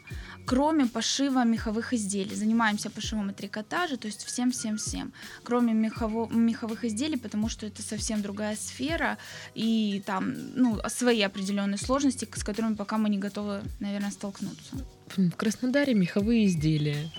кроме 0.46 0.86
пошива 0.86 1.44
меховых 1.44 1.92
изделий. 1.92 2.34
Занимаемся 2.36 2.90
пошивом 2.90 3.30
и 3.30 3.34
трикотажа, 3.34 3.96
то 3.96 4.06
есть 4.06 4.24
всем-всем-всем. 4.24 5.12
Кроме 5.42 5.72
мехово- 5.72 6.32
меховых 6.32 6.84
изделий, 6.84 7.16
потому 7.16 7.48
что 7.48 7.66
это 7.66 7.82
совсем 7.82 8.22
другая 8.22 8.56
сфера, 8.56 9.18
и 9.54 10.02
там 10.06 10.34
ну, 10.54 10.80
свои 10.88 11.22
определенные 11.22 11.78
сложности, 11.78 12.28
с 12.34 12.44
которыми 12.44 12.74
пока 12.74 12.98
мы 12.98 13.08
не 13.08 13.18
готовы, 13.18 13.62
наверное, 13.80 14.10
столкнуться. 14.10 14.76
В 15.16 15.30
Краснодаре 15.32 15.94
меховые 15.94 16.46
изделия. 16.46 17.10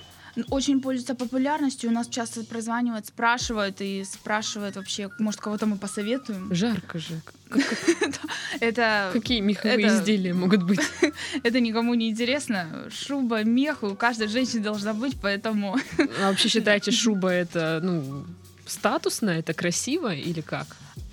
Очень 0.50 0.82
пользуется 0.82 1.16
популярностью, 1.16 1.90
у 1.90 1.94
нас 1.94 2.08
часто 2.08 2.44
прозванивают, 2.44 3.06
спрашивают 3.06 3.78
и 3.80 4.04
спрашивают 4.04 4.76
вообще, 4.76 5.10
может, 5.20 5.40
кого-то 5.40 5.66
мы 5.66 5.78
посоветуем. 5.78 6.54
Жарко 6.54 7.00
же. 7.00 7.22
Это, 8.60 9.12
Какие 9.14 9.40
меховые 9.40 9.88
изделия 9.88 10.34
могут 10.34 10.64
быть? 10.64 10.80
это 11.44 11.60
никому 11.60 11.94
не 11.94 12.10
интересно. 12.10 12.90
Шуба, 12.90 13.44
мех 13.44 13.84
у 13.84 13.96
каждой 13.96 14.28
женщины 14.28 14.64
должна 14.64 14.94
быть, 14.94 15.16
поэтому 15.22 15.78
А 16.22 16.30
вообще 16.30 16.50
считаете, 16.50 16.92
шуба 16.92 17.30
это, 17.30 17.80
ну, 17.84 18.26
статусно, 18.66 19.30
это 19.30 19.54
красиво 19.54 20.14
или 20.14 20.42
как? 20.42 20.68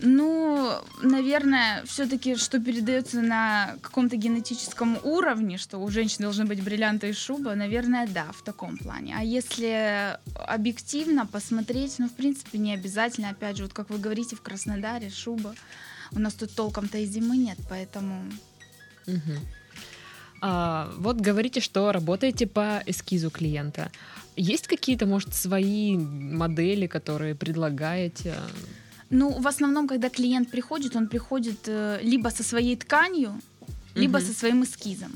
Ну, 0.04 0.80
наверное, 1.00 1.84
все-таки, 1.84 2.34
что 2.34 2.58
передается 2.58 3.22
на 3.22 3.76
каком-то 3.80 4.16
генетическом 4.16 4.98
уровне, 5.04 5.58
что 5.58 5.78
у 5.78 5.88
женщин 5.90 6.22
должны 6.22 6.44
быть 6.44 6.62
бриллианты 6.62 7.10
и 7.10 7.12
шуба, 7.12 7.54
наверное, 7.54 8.08
да, 8.08 8.26
в 8.32 8.42
таком 8.42 8.76
плане. 8.76 9.14
А 9.16 9.22
если 9.22 10.18
объективно 10.34 11.24
посмотреть, 11.24 11.98
ну, 11.98 12.08
в 12.08 12.12
принципе, 12.12 12.58
не 12.58 12.74
обязательно. 12.74 13.30
Опять 13.30 13.56
же, 13.56 13.62
вот 13.62 13.72
как 13.72 13.90
вы 13.90 13.98
говорите, 13.98 14.34
в 14.34 14.42
Краснодаре 14.42 15.08
шуба. 15.08 15.54
У 16.10 16.18
нас 16.18 16.34
тут 16.34 16.52
толком-то 16.54 16.98
и 16.98 17.06
зимы 17.06 17.36
нет, 17.36 17.58
поэтому... 17.70 18.24
Мгм. 19.06 19.38
А, 20.40 20.92
вот 20.98 21.20
говорите, 21.20 21.60
что 21.60 21.92
работаете 21.92 22.48
по 22.48 22.82
эскизу 22.86 23.30
клиента. 23.30 23.92
Есть 24.34 24.66
какие-то, 24.66 25.06
может, 25.06 25.32
свои 25.34 25.96
модели, 25.96 26.88
которые 26.88 27.36
предлагаете? 27.36 28.34
Ну, 29.12 29.30
в 29.40 29.46
основном, 29.46 29.86
когда 29.88 30.08
клиент 30.08 30.50
приходит, 30.50 30.96
он 30.96 31.06
приходит 31.06 31.68
э, 31.68 32.00
либо 32.02 32.30
со 32.30 32.42
своей 32.42 32.76
тканью, 32.76 33.40
либо 33.94 34.18
Мгм. 34.18 34.26
со 34.26 34.32
своим 34.32 34.62
эскизом. 34.64 35.12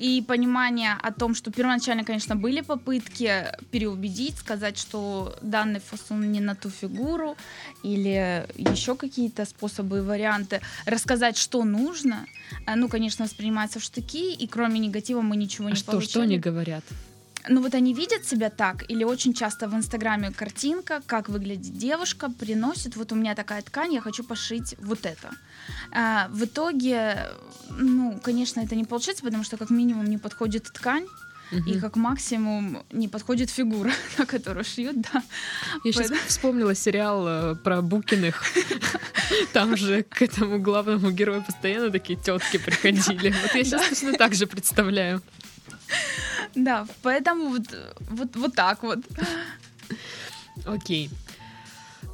И 0.00 0.22
понимание 0.26 0.96
о 1.02 1.10
том, 1.12 1.34
что 1.34 1.50
первоначально, 1.50 2.04
конечно, 2.04 2.36
были 2.36 2.60
попытки 2.62 3.46
переубедить, 3.70 4.36
сказать, 4.36 4.78
что 4.78 5.34
данный 5.42 5.80
фасон 5.80 6.32
не 6.32 6.40
на 6.40 6.54
ту 6.54 6.70
фигуру, 6.70 7.36
или 7.84 8.46
еще 8.56 8.94
какие-то 8.96 9.44
способы 9.46 9.98
и 9.98 10.00
варианты, 10.00 10.60
рассказать, 10.86 11.36
что 11.38 11.64
нужно. 11.64 12.26
А, 12.66 12.76
Ну, 12.76 12.88
конечно, 12.88 13.24
воспринимается 13.24 13.78
в 13.78 13.82
штыки, 13.82 14.32
и 14.34 14.46
кроме 14.46 14.78
негатива 14.78 15.22
мы 15.22 15.36
ничего 15.36 15.68
А 15.68 15.70
не 15.70 15.76
что, 15.76 15.92
получали. 15.92 16.10
что 16.10 16.20
они 16.22 16.38
говорят? 16.38 16.84
Ну 17.48 17.60
вот 17.60 17.74
они 17.74 17.94
видят 17.94 18.24
себя 18.24 18.50
так, 18.50 18.88
или 18.90 19.04
очень 19.04 19.34
часто 19.34 19.68
в 19.68 19.74
Инстаграме 19.74 20.30
картинка, 20.30 21.02
как 21.06 21.28
выглядит 21.28 21.76
девушка, 21.76 22.30
приносит, 22.30 22.96
вот 22.96 23.12
у 23.12 23.14
меня 23.14 23.34
такая 23.34 23.62
ткань, 23.62 23.94
я 23.94 24.00
хочу 24.00 24.22
пошить 24.22 24.76
вот 24.78 25.06
это. 25.06 25.30
А, 25.92 26.28
в 26.28 26.44
итоге, 26.44 27.26
ну, 27.70 28.20
конечно, 28.22 28.60
это 28.60 28.76
не 28.76 28.84
получается, 28.84 29.24
потому 29.24 29.44
что 29.44 29.56
как 29.56 29.70
минимум 29.70 30.04
не 30.06 30.18
подходит 30.18 30.64
ткань, 30.72 31.06
и 31.66 31.78
как 31.78 31.96
максимум 31.96 32.82
не 32.92 33.08
подходит 33.08 33.50
фигура, 33.50 33.92
на 34.18 34.26
которую 34.26 34.64
шьют, 34.64 34.96
да. 35.12 35.22
Я 35.84 35.92
сейчас 35.92 36.10
вспомнила 36.26 36.74
сериал 36.74 37.28
э, 37.28 37.54
про 37.56 37.82
Букиных. 37.82 38.42
Там 39.52 39.76
же 39.76 40.02
к 40.02 40.22
этому 40.22 40.58
главному 40.58 41.10
герою 41.10 41.42
постоянно 41.42 41.90
такие 41.90 42.18
тетки 42.18 42.56
приходили. 42.56 43.34
Вот 43.42 43.54
я 43.54 43.64
сейчас 43.64 43.88
точно 43.88 44.14
так 44.14 44.34
же 44.34 44.46
представляю. 44.46 45.20
Да, 46.54 46.86
поэтому 47.02 47.48
вот, 47.50 47.62
вот, 48.10 48.36
вот 48.36 48.54
так 48.54 48.82
вот. 48.82 48.98
Окей. 50.66 51.10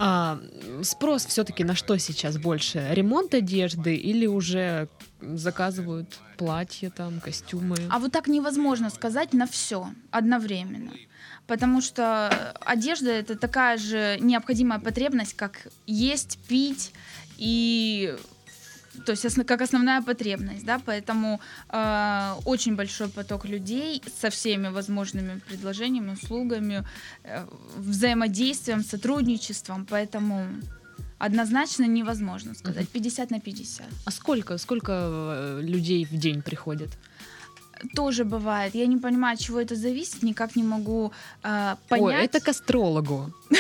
А, 0.00 0.38
спрос 0.82 1.26
все-таки 1.26 1.64
на 1.64 1.74
что 1.74 1.96
сейчас 1.98 2.38
больше? 2.38 2.86
Ремонт 2.92 3.34
одежды 3.34 3.96
или 3.96 4.26
уже 4.26 4.88
заказывают 5.20 6.18
платья, 6.36 6.90
там, 6.90 7.20
костюмы? 7.20 7.76
А 7.90 7.98
вот 7.98 8.12
так 8.12 8.28
невозможно 8.28 8.90
сказать 8.90 9.32
на 9.32 9.46
все 9.46 9.88
одновременно. 10.10 10.92
Потому 11.48 11.80
что 11.80 12.54
одежда 12.60 13.10
это 13.10 13.36
такая 13.36 13.78
же 13.78 14.18
необходимая 14.20 14.78
потребность, 14.78 15.34
как 15.34 15.66
есть, 15.86 16.38
пить 16.46 16.92
и 17.36 18.16
то 19.04 19.12
есть 19.12 19.44
как 19.46 19.62
основная 19.62 20.02
потребность, 20.02 20.64
да, 20.64 20.80
поэтому 20.84 21.40
э, 21.70 22.34
очень 22.44 22.76
большой 22.76 23.08
поток 23.08 23.44
людей 23.46 24.02
со 24.20 24.28
всеми 24.30 24.68
возможными 24.68 25.40
предложениями, 25.48 26.12
услугами, 26.12 26.84
э, 27.24 27.46
взаимодействием, 27.76 28.84
сотрудничеством, 28.84 29.86
поэтому 29.86 30.46
однозначно 31.18 31.84
невозможно 31.84 32.54
сказать 32.54 32.88
50 32.88 33.30
на 33.30 33.40
50. 33.40 33.86
А 34.04 34.10
сколько, 34.10 34.58
сколько 34.58 34.92
э, 34.92 35.60
людей 35.62 36.04
в 36.04 36.16
день 36.16 36.42
приходит? 36.42 36.90
Тоже 37.94 38.24
бывает. 38.24 38.74
Я 38.74 38.86
не 38.86 38.96
понимаю, 38.96 39.34
от 39.34 39.40
чего 39.40 39.60
это 39.60 39.76
зависит, 39.76 40.22
никак 40.22 40.56
не 40.56 40.62
могу 40.62 41.12
э, 41.42 41.76
понять. 41.88 42.18
Ой, 42.18 42.24
это 42.24 42.40
к 42.40 42.48
астрологу. 42.48 43.32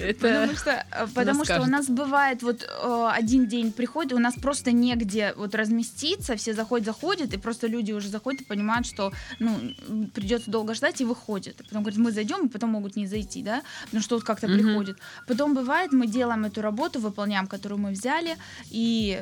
Потому 0.00 0.52
Это... 0.52 0.56
что, 0.56 0.70
э, 0.70 1.06
потому 1.14 1.44
что 1.44 1.60
у 1.60 1.66
нас 1.66 1.86
бывает 1.88 2.42
вот 2.42 2.62
э, 2.62 3.08
один 3.12 3.46
день 3.46 3.72
приходит, 3.72 4.12
у 4.12 4.18
нас 4.18 4.34
просто 4.34 4.72
негде 4.72 5.34
вот 5.36 5.54
разместиться, 5.54 6.36
все 6.36 6.54
заходят, 6.54 6.86
заходят, 6.86 7.34
и 7.34 7.38
просто 7.38 7.66
люди 7.66 7.92
уже 7.92 8.08
заходят 8.08 8.42
и 8.42 8.44
понимают, 8.44 8.86
что 8.86 9.12
ну 9.38 9.58
придется 10.14 10.50
долго 10.50 10.74
ждать 10.74 11.00
и 11.00 11.04
выходят. 11.04 11.56
Потом 11.56 11.82
говорят, 11.82 11.98
мы 11.98 12.12
зайдем, 12.12 12.46
и 12.46 12.48
потом 12.48 12.70
могут 12.70 12.96
не 12.96 13.06
зайти, 13.06 13.42
да, 13.42 13.62
потому 13.84 14.02
что 14.02 14.14
вот 14.16 14.24
как-то 14.24 14.46
приходит. 14.46 14.96
Потом 15.26 15.54
бывает, 15.54 15.92
мы 15.92 16.06
делаем 16.06 16.44
эту 16.44 16.62
работу, 16.62 17.00
выполняем, 17.00 17.46
которую 17.46 17.80
мы 17.80 17.90
взяли, 17.90 18.36
и 18.70 19.20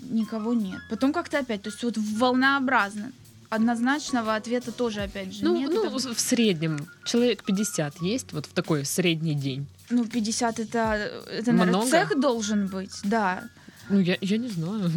никого 0.00 0.54
нет. 0.54 0.80
Потом 0.90 1.12
как-то 1.12 1.38
опять, 1.38 1.62
то 1.62 1.70
есть 1.70 1.82
вот 1.82 1.96
волнообразно. 1.96 3.12
Однозначного 3.50 4.34
ответа 4.34 4.72
тоже, 4.72 5.02
опять 5.02 5.32
же, 5.34 5.44
Ну, 5.44 5.56
нет. 5.56 5.70
ну, 5.72 5.84
Это- 5.86 6.14
в 6.14 6.20
среднем 6.20 6.88
человек 7.04 7.44
50 7.44 8.00
есть 8.02 8.32
вот 8.32 8.46
в 8.46 8.52
такой 8.52 8.84
средний 8.84 9.34
день. 9.34 9.66
ну, 9.90 10.04
50 10.06 10.58
это, 10.58 11.22
это 11.30 11.52
наверное, 11.52 11.66
Много? 11.80 11.90
цех 11.90 12.20
должен 12.20 12.66
быть, 12.66 12.90
да. 13.04 13.44
Ну, 13.90 14.00
я, 14.00 14.16
я 14.20 14.38
не 14.38 14.48
знаю. 14.48 14.90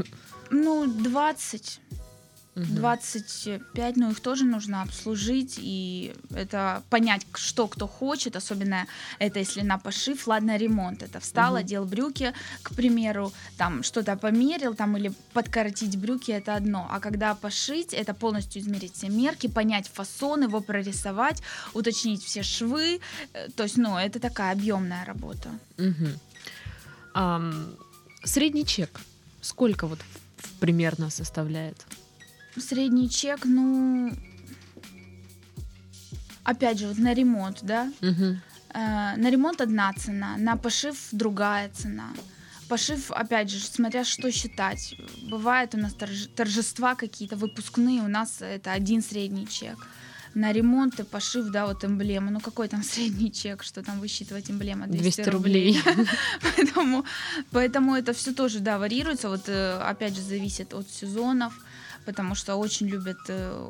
Ну, 0.49 0.87
20, 0.87 1.79
Мгм. 2.57 2.75
25, 2.75 3.97
но 3.97 4.09
их 4.09 4.19
тоже 4.19 4.43
нужно 4.45 4.81
обслужить, 4.81 5.59
и 5.59 6.13
это 6.35 6.81
понять, 6.89 7.27
что 7.35 7.67
кто 7.67 7.87
хочет, 7.87 8.35
особенно 8.35 8.87
это 9.19 9.39
если 9.39 9.61
на 9.61 9.77
пошив, 9.77 10.27
ладно, 10.27 10.57
ремонт, 10.57 11.03
это 11.03 11.19
встал, 11.19 11.51
Мгм. 11.51 11.59
одел 11.59 11.85
брюки, 11.85 12.33
к 12.63 12.73
примеру, 12.73 13.31
там 13.57 13.83
что-то 13.83 14.17
померил, 14.17 14.73
там 14.73 14.97
или 14.97 15.11
подкоротить 15.33 15.97
брюки, 15.97 16.31
это 16.31 16.55
одно, 16.55 16.87
а 16.89 16.99
когда 16.99 17.35
пошить, 17.35 17.93
это 17.93 18.15
полностью 18.15 18.61
измерить 18.61 18.95
все 18.95 19.09
мерки, 19.09 19.47
понять 19.47 19.87
фасон, 19.93 20.43
его 20.43 20.59
прорисовать, 20.61 21.43
уточнить 21.73 22.23
все 22.23 22.41
швы, 22.41 22.99
э, 23.33 23.49
то 23.55 23.63
есть, 23.63 23.77
ну, 23.77 23.97
это 23.97 24.19
такая 24.19 24.53
объемная 24.53 25.05
работа. 25.05 25.49
Мгм. 25.77 26.19
Ам, 27.13 27.75
средний 28.23 28.65
чек 28.65 28.99
сколько 29.41 29.85
вот 29.85 29.99
примерно 30.59 31.11
составляет? 31.11 31.85
Средний 32.59 33.09
чек, 33.09 33.45
ну, 33.45 34.11
опять 36.43 36.79
же, 36.79 36.87
вот 36.87 36.97
на 36.97 37.13
ремонт, 37.13 37.59
да, 37.63 37.91
Мгм. 38.01 38.41
Э, 38.73 39.15
на 39.17 39.29
ремонт 39.31 39.61
одна 39.61 39.93
цена, 39.93 40.35
на 40.37 40.55
пошив 40.57 40.95
другая 41.11 41.69
цена. 41.69 42.09
Пошив, 42.67 43.11
опять 43.11 43.49
же, 43.49 43.59
смотря 43.59 44.03
что 44.03 44.31
считать. 44.31 44.95
Бывает 45.29 45.73
у 45.73 45.77
нас 45.77 45.93
торж- 45.93 46.27
торжества 46.35 46.95
какие-то, 46.95 47.37
выпускные, 47.37 48.01
у 48.01 48.07
нас 48.07 48.41
это 48.41 48.73
один 48.73 49.01
средний 49.01 49.47
чек. 49.47 49.77
На 50.35 50.53
ремонт 50.53 50.99
и 50.99 51.03
пошив, 51.03 51.45
да, 51.51 51.65
вот 51.65 51.85
эмблема. 51.85 52.29
Ну 52.29 52.39
какой 52.39 52.67
там 52.67 52.83
средний 52.93 53.31
чек, 53.31 53.63
что 53.63 53.81
там 53.81 53.99
высчитывать 53.99 54.51
эмблема? 54.51 54.85
200, 54.87 55.01
200 55.03 55.29
рублей. 55.29 55.81
Поэтому, 56.41 57.05
поэтому 57.51 57.95
это 57.95 58.13
все 58.13 58.33
тоже, 58.33 58.59
да, 58.59 58.77
варьируется. 58.77 59.29
Вот, 59.29 59.47
э, 59.49 59.79
опять 59.79 60.15
же, 60.15 60.21
зависит 60.21 60.73
от 60.73 60.87
сезонов. 60.89 61.53
Потому 62.07 62.35
что 62.35 62.55
очень 62.55 62.87
любят 62.87 63.17
э, 63.27 63.69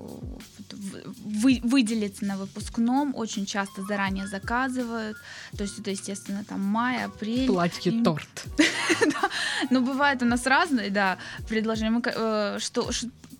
вы, 1.25 1.59
выделиться 1.63 2.23
на 2.23 2.37
выпускном, 2.37 3.15
очень 3.15 3.47
часто 3.47 3.81
заранее 3.81 4.27
заказывают. 4.27 5.17
То 5.57 5.63
есть 5.63 5.79
это, 5.79 5.89
естественно, 5.89 6.43
там 6.43 6.61
май, 6.61 7.03
апрель. 7.03 7.47
Платье-торт. 7.47 8.45
Ну, 9.71 9.81
бывает 9.81 10.21
у 10.21 10.25
нас 10.25 10.45
разные, 10.45 10.91
да, 10.91 11.17
предложения. 11.49 12.01
Э, 12.05 12.59
что 12.59 12.89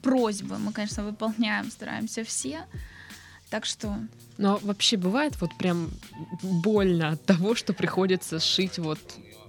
просьбы 0.02 0.58
мы, 0.58 0.74
конечно, 0.74 1.04
выполняем, 1.04 1.72
стараемся 1.72 2.24
все. 2.24 2.66
Так 3.52 3.66
что... 3.66 3.96
Но 4.38 4.60
вообще 4.64 4.98
бывает 4.98 5.40
вот 5.42 5.52
прям 5.60 5.92
больно 6.42 7.10
от 7.10 7.26
того, 7.26 7.54
что 7.56 7.74
приходится 7.74 8.40
шить 8.40 8.80
вот 8.80 9.00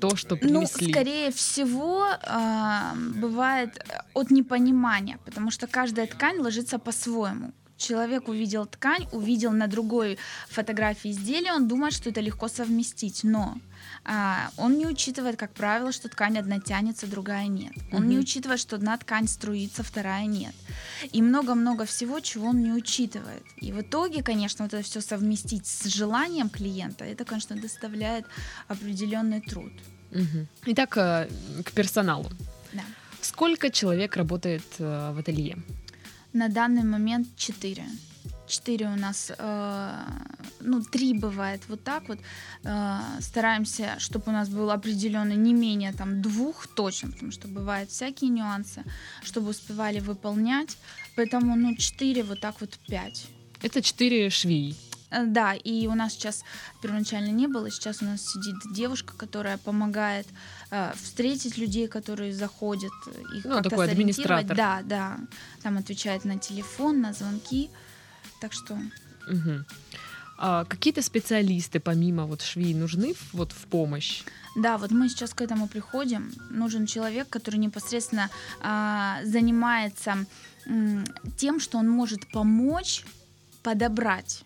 то, 0.00 0.16
что 0.16 0.34
ну, 0.34 0.40
принесли? 0.40 0.86
Ну, 0.86 0.92
скорее 0.92 1.30
всего, 1.30 2.06
э, 2.10 2.94
бывает 3.20 3.84
от 4.14 4.30
непонимания, 4.30 5.18
потому 5.24 5.50
что 5.50 5.66
каждая 5.66 6.06
ткань 6.06 6.38
ложится 6.38 6.78
по-своему. 6.78 7.52
Человек 7.76 8.28
увидел 8.28 8.66
ткань, 8.66 9.06
увидел 9.12 9.52
на 9.52 9.66
другой 9.66 10.18
фотографии 10.48 11.10
изделия, 11.12 11.52
он 11.52 11.68
думает, 11.68 11.94
что 11.94 12.10
это 12.10 12.20
легко 12.20 12.48
совместить, 12.48 13.24
но 13.24 13.54
а, 14.04 14.50
он 14.56 14.78
не 14.78 14.86
учитывает, 14.86 15.36
как 15.36 15.52
правило, 15.52 15.92
что 15.92 16.08
ткань 16.08 16.38
одна 16.38 16.60
тянется, 16.60 17.06
другая 17.06 17.46
нет. 17.48 17.72
Он 17.92 18.02
угу. 18.02 18.10
не 18.10 18.18
учитывает, 18.18 18.60
что 18.60 18.76
одна 18.76 18.96
ткань 18.96 19.28
струится, 19.28 19.82
вторая 19.82 20.26
нет. 20.26 20.54
И 21.12 21.22
много-много 21.22 21.84
всего, 21.84 22.20
чего 22.20 22.48
он 22.48 22.62
не 22.62 22.72
учитывает. 22.72 23.44
И 23.56 23.72
в 23.72 23.80
итоге, 23.80 24.22
конечно, 24.22 24.64
вот 24.64 24.74
это 24.74 24.82
все 24.82 25.00
совместить 25.00 25.66
с 25.66 25.84
желанием 25.86 26.48
клиента, 26.48 27.04
это, 27.04 27.24
конечно, 27.24 27.56
доставляет 27.56 28.24
определенный 28.68 29.40
труд. 29.40 29.72
Угу. 30.12 30.46
Итак, 30.66 30.96
э, 30.96 31.28
к 31.64 31.72
персоналу. 31.72 32.30
Да. 32.72 32.82
Сколько 33.20 33.70
человек 33.70 34.16
работает 34.16 34.64
э, 34.78 35.12
в 35.14 35.18
ателье? 35.18 35.58
На 36.32 36.48
данный 36.48 36.82
момент 36.82 37.28
четыре 37.36 37.84
четыре 38.48 38.86
у 38.86 38.96
нас, 38.96 39.32
э, 39.36 40.04
ну, 40.60 40.82
три 40.82 41.14
бывает 41.14 41.62
вот 41.68 41.84
так 41.84 42.08
вот. 42.08 42.18
Э, 42.64 43.00
стараемся, 43.20 43.96
чтобы 43.98 44.24
у 44.26 44.32
нас 44.32 44.48
был 44.48 44.70
определенный 44.70 45.36
не 45.36 45.54
менее 45.54 45.92
там 45.92 46.22
двух 46.22 46.66
точно, 46.66 47.10
потому 47.10 47.32
что 47.32 47.48
бывают 47.48 47.90
всякие 47.90 48.30
нюансы, 48.30 48.82
чтобы 49.22 49.50
успевали 49.50 50.00
выполнять. 50.00 50.76
Поэтому, 51.16 51.56
ну, 51.56 51.76
четыре, 51.76 52.22
вот 52.22 52.40
так 52.40 52.60
вот 52.60 52.78
пять. 52.88 53.26
Это 53.62 53.82
четыре 53.82 54.30
швей. 54.30 54.76
Э, 55.10 55.24
да, 55.26 55.54
и 55.54 55.86
у 55.86 55.94
нас 55.94 56.12
сейчас 56.12 56.44
первоначально 56.82 57.30
не 57.30 57.46
было, 57.46 57.70
сейчас 57.70 58.02
у 58.02 58.04
нас 58.04 58.22
сидит 58.22 58.56
девушка, 58.74 59.14
которая 59.16 59.58
помогает 59.58 60.26
э, 60.70 60.92
встретить 60.96 61.56
людей, 61.58 61.88
которые 61.88 62.32
заходят, 62.32 62.92
их 63.34 63.44
ну, 63.44 63.54
как-то 63.54 63.70
такой 63.70 63.90
администратор. 63.90 64.56
Да, 64.56 64.80
да, 64.84 65.18
там 65.62 65.78
отвечает 65.78 66.24
на 66.24 66.38
телефон, 66.38 67.00
на 67.00 67.12
звонки. 67.12 67.70
Так 68.40 68.52
что... 68.52 68.74
Угу. 69.28 69.64
А 70.40 70.64
какие-то 70.64 71.02
специалисты 71.02 71.80
помимо 71.80 72.26
вот 72.26 72.42
швей 72.42 72.72
нужны 72.72 73.14
вот 73.32 73.50
в 73.52 73.66
помощь? 73.66 74.22
Да, 74.54 74.78
вот 74.78 74.92
мы 74.92 75.08
сейчас 75.08 75.34
к 75.34 75.40
этому 75.40 75.66
приходим. 75.66 76.32
Нужен 76.50 76.86
человек, 76.86 77.28
который 77.28 77.56
непосредственно 77.56 78.30
а, 78.60 79.18
занимается 79.24 80.26
м, 80.66 81.04
тем, 81.36 81.58
что 81.58 81.78
он 81.78 81.88
может 81.88 82.30
помочь 82.30 83.04
подобрать 83.64 84.44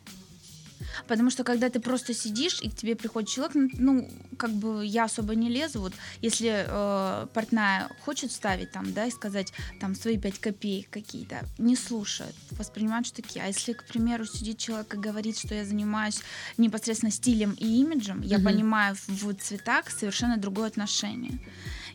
Потому 1.07 1.31
что 1.31 1.45
когда 1.45 1.69
ты 1.71 1.81
просто 1.81 2.15
сидишь, 2.15 2.61
и 2.61 2.71
к 2.71 2.75
тебе 2.75 2.97
приходит 2.97 3.31
человек, 3.31 3.71
ну, 3.79 4.09
как 4.37 4.51
бы 4.51 4.85
я 4.85 5.05
особо 5.05 5.35
не 5.35 5.49
лезу. 5.49 5.81
Вот 5.81 5.93
если 6.21 6.65
э, 6.67 7.27
портная 7.33 7.89
хочет 8.05 8.33
ставить 8.33 8.73
там, 8.73 8.93
да, 8.93 9.07
и 9.07 9.11
сказать 9.11 9.53
там 9.81 9.95
свои 9.95 10.19
пять 10.19 10.39
копеек 10.39 10.91
какие-то, 10.91 11.41
не 11.59 11.77
слушают, 11.77 12.35
воспринимают, 12.51 13.07
что 13.07 13.23
такие. 13.23 13.45
А 13.45 13.49
если, 13.49 13.73
к 13.73 13.85
примеру, 13.85 14.25
сидит 14.25 14.59
человек 14.59 14.95
и 14.95 14.99
говорит, 14.99 15.39
что 15.39 15.55
я 15.55 15.65
занимаюсь 15.65 16.21
непосредственно 16.59 17.13
стилем 17.13 17.53
и 17.59 17.67
имиджем, 17.81 18.21
я 18.23 18.37
угу. 18.37 18.47
понимаю 18.47 18.97
в 19.07 19.35
цветах 19.35 19.91
совершенно 19.91 20.37
другое 20.37 20.69
отношение. 20.69 21.41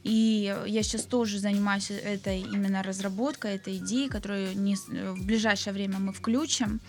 И 0.07 0.55
я 0.65 0.83
сейчас 0.83 1.03
тоже 1.03 1.37
занимаюсь 1.37 1.91
этой 1.91 2.39
именно 2.39 2.81
разработкой 2.81 3.55
этой 3.55 3.75
идеи, 3.75 4.07
которую 4.07 4.57
не, 4.57 4.75
в 4.75 5.25
ближайшее 5.25 5.73
время 5.73 5.99
мы 5.99 6.13
включим 6.13 6.79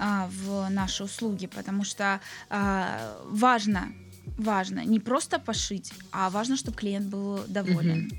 а, 0.00 0.28
в 0.28 0.68
наши 0.70 1.04
услуги, 1.04 1.46
потому 1.46 1.84
что 1.84 2.20
а, 2.50 3.16
важно, 3.26 3.92
важно 4.36 4.84
не 4.84 4.98
просто 4.98 5.38
пошить, 5.38 5.92
а 6.10 6.30
важно, 6.30 6.56
чтобы 6.56 6.76
клиент 6.76 7.06
был 7.06 7.44
доволен. 7.46 8.06
Угу. 8.06 8.16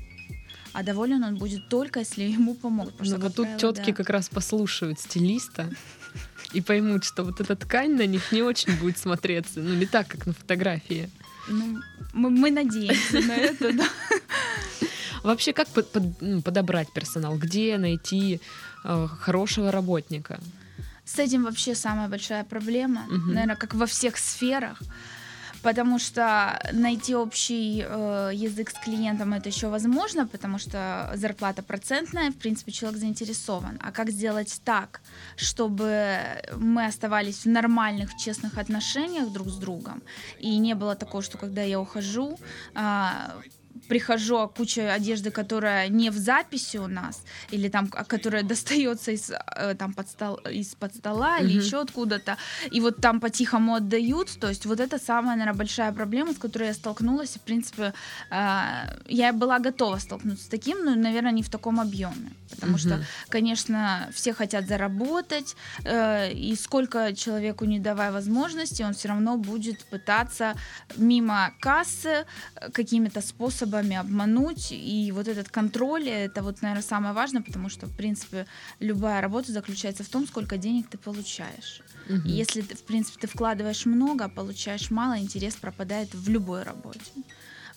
А 0.72 0.82
доволен 0.82 1.22
он 1.22 1.36
будет 1.36 1.68
только, 1.68 2.00
если 2.00 2.22
ему 2.22 2.54
помогут. 2.54 2.94
Ну 3.00 3.18
вот 3.18 3.34
тут 3.34 3.46
правило, 3.46 3.58
тетки 3.58 3.90
да. 3.90 3.96
как 3.96 4.08
раз 4.08 4.30
послушают 4.30 4.98
стилиста 4.98 5.70
и 6.54 6.62
поймут, 6.62 7.04
что 7.04 7.24
вот 7.24 7.42
эта 7.42 7.56
ткань 7.56 7.94
на 7.96 8.06
них 8.06 8.32
не 8.32 8.42
очень 8.42 8.74
будет 8.78 8.96
смотреться, 8.96 9.60
ну 9.60 9.74
не 9.74 9.84
так, 9.84 10.08
как 10.08 10.24
на 10.24 10.32
фотографии. 10.32 11.10
Ну, 11.48 11.78
мы, 12.12 12.30
мы 12.30 12.50
надеемся 12.50 13.20
на 13.20 13.36
это, 13.36 13.72
да. 13.72 13.88
Вообще, 15.26 15.52
как 15.52 15.68
под, 15.68 15.92
под, 15.92 16.02
ну, 16.20 16.40
подобрать 16.40 16.92
персонал? 16.92 17.36
Где 17.36 17.78
найти 17.78 18.40
э, 18.84 19.08
хорошего 19.20 19.72
работника? 19.72 20.38
С 21.04 21.18
этим 21.18 21.44
вообще 21.44 21.74
самая 21.74 22.08
большая 22.08 22.44
проблема, 22.44 23.06
угу. 23.06 23.32
наверное, 23.32 23.56
как 23.56 23.74
во 23.74 23.86
всех 23.86 24.16
сферах 24.18 24.82
потому 25.62 25.98
что 25.98 26.60
найти 26.72 27.16
общий 27.16 27.84
э, 27.84 28.30
язык 28.34 28.70
с 28.70 28.84
клиентом 28.84 29.32
это 29.34 29.48
еще 29.48 29.66
возможно, 29.66 30.26
потому 30.26 30.58
что 30.58 31.10
зарплата 31.16 31.62
процентная, 31.62 32.30
в 32.30 32.36
принципе, 32.36 32.70
человек 32.70 33.00
заинтересован. 33.00 33.78
А 33.82 33.90
как 33.90 34.10
сделать 34.10 34.60
так, 34.64 35.00
чтобы 35.36 36.18
мы 36.56 36.86
оставались 36.86 37.44
в 37.44 37.48
нормальных, 37.48 38.12
в 38.12 38.16
честных 38.16 38.58
отношениях 38.58 39.32
друг 39.32 39.48
с 39.48 39.56
другом, 39.56 40.02
и 40.38 40.58
не 40.58 40.74
было 40.74 40.94
такого, 40.94 41.22
что 41.22 41.36
когда 41.38 41.62
я 41.62 41.80
ухожу, 41.80 42.38
э, 42.76 43.08
прихожу, 43.88 44.38
а 44.38 44.48
куча 44.48 44.92
одежды, 44.92 45.30
которая 45.30 45.88
не 45.88 46.10
в 46.10 46.16
записи 46.16 46.78
у 46.78 46.86
нас, 46.86 47.22
или 47.52 47.68
там, 47.68 47.88
а, 47.92 48.04
которая 48.04 48.42
достается 48.48 49.12
из, 49.12 49.30
э, 49.30 49.74
там, 49.74 49.92
под 49.92 50.08
стол, 50.08 50.36
из-под 50.52 50.94
стола, 50.94 51.38
mm-hmm. 51.38 51.44
или 51.44 51.62
еще 51.62 51.80
откуда-то, 51.80 52.36
и 52.70 52.80
вот 52.80 53.00
там 53.00 53.20
по-тихому 53.20 53.74
отдают, 53.74 54.38
то 54.40 54.48
есть 54.48 54.66
вот 54.66 54.80
это 54.80 54.98
самая, 54.98 55.36
наверное, 55.36 55.58
большая 55.58 55.92
проблема, 55.92 56.32
с 56.32 56.38
которой 56.38 56.68
я 56.68 56.74
столкнулась, 56.74 57.36
и, 57.36 57.38
в 57.38 57.42
принципе, 57.42 57.92
э, 58.30 58.62
я 59.08 59.32
была 59.32 59.58
готова 59.58 59.98
столкнуться 59.98 60.44
с 60.44 60.48
таким, 60.48 60.84
но, 60.84 60.94
наверное, 60.94 61.32
не 61.32 61.42
в 61.42 61.48
таком 61.48 61.80
объеме, 61.80 62.32
потому 62.50 62.76
mm-hmm. 62.76 62.78
что, 62.78 63.04
конечно, 63.28 64.08
все 64.12 64.32
хотят 64.32 64.66
заработать, 64.66 65.56
э, 65.84 66.32
и 66.32 66.56
сколько 66.56 67.14
человеку 67.14 67.64
не 67.64 67.78
давая 67.78 68.12
возможности, 68.12 68.82
он 68.82 68.92
все 68.92 69.08
равно 69.08 69.36
будет 69.36 69.84
пытаться 69.84 70.54
мимо 70.96 71.52
кассы 71.60 72.24
какими-то 72.72 73.20
способами 73.20 73.75
способами 73.76 73.96
обмануть. 73.96 74.68
И 74.70 75.12
вот 75.12 75.28
этот 75.28 75.48
контроль, 75.48 76.08
это 76.08 76.42
вот, 76.42 76.62
наверное, 76.62 76.82
самое 76.82 77.14
важное, 77.14 77.42
потому 77.42 77.68
что, 77.68 77.86
в 77.86 77.96
принципе, 77.96 78.46
любая 78.80 79.20
работа 79.20 79.52
заключается 79.52 80.04
в 80.04 80.08
том, 80.08 80.26
сколько 80.26 80.56
денег 80.56 80.88
ты 80.88 80.98
получаешь. 80.98 81.82
Угу. 82.08 82.28
И 82.28 82.30
если, 82.30 82.62
в 82.62 82.82
принципе, 82.84 83.18
ты 83.20 83.26
вкладываешь 83.26 83.86
много, 83.86 84.24
а 84.24 84.28
получаешь 84.28 84.90
мало, 84.90 85.18
интерес 85.18 85.56
пропадает 85.56 86.14
в 86.14 86.28
любой 86.28 86.62
работе. 86.62 87.00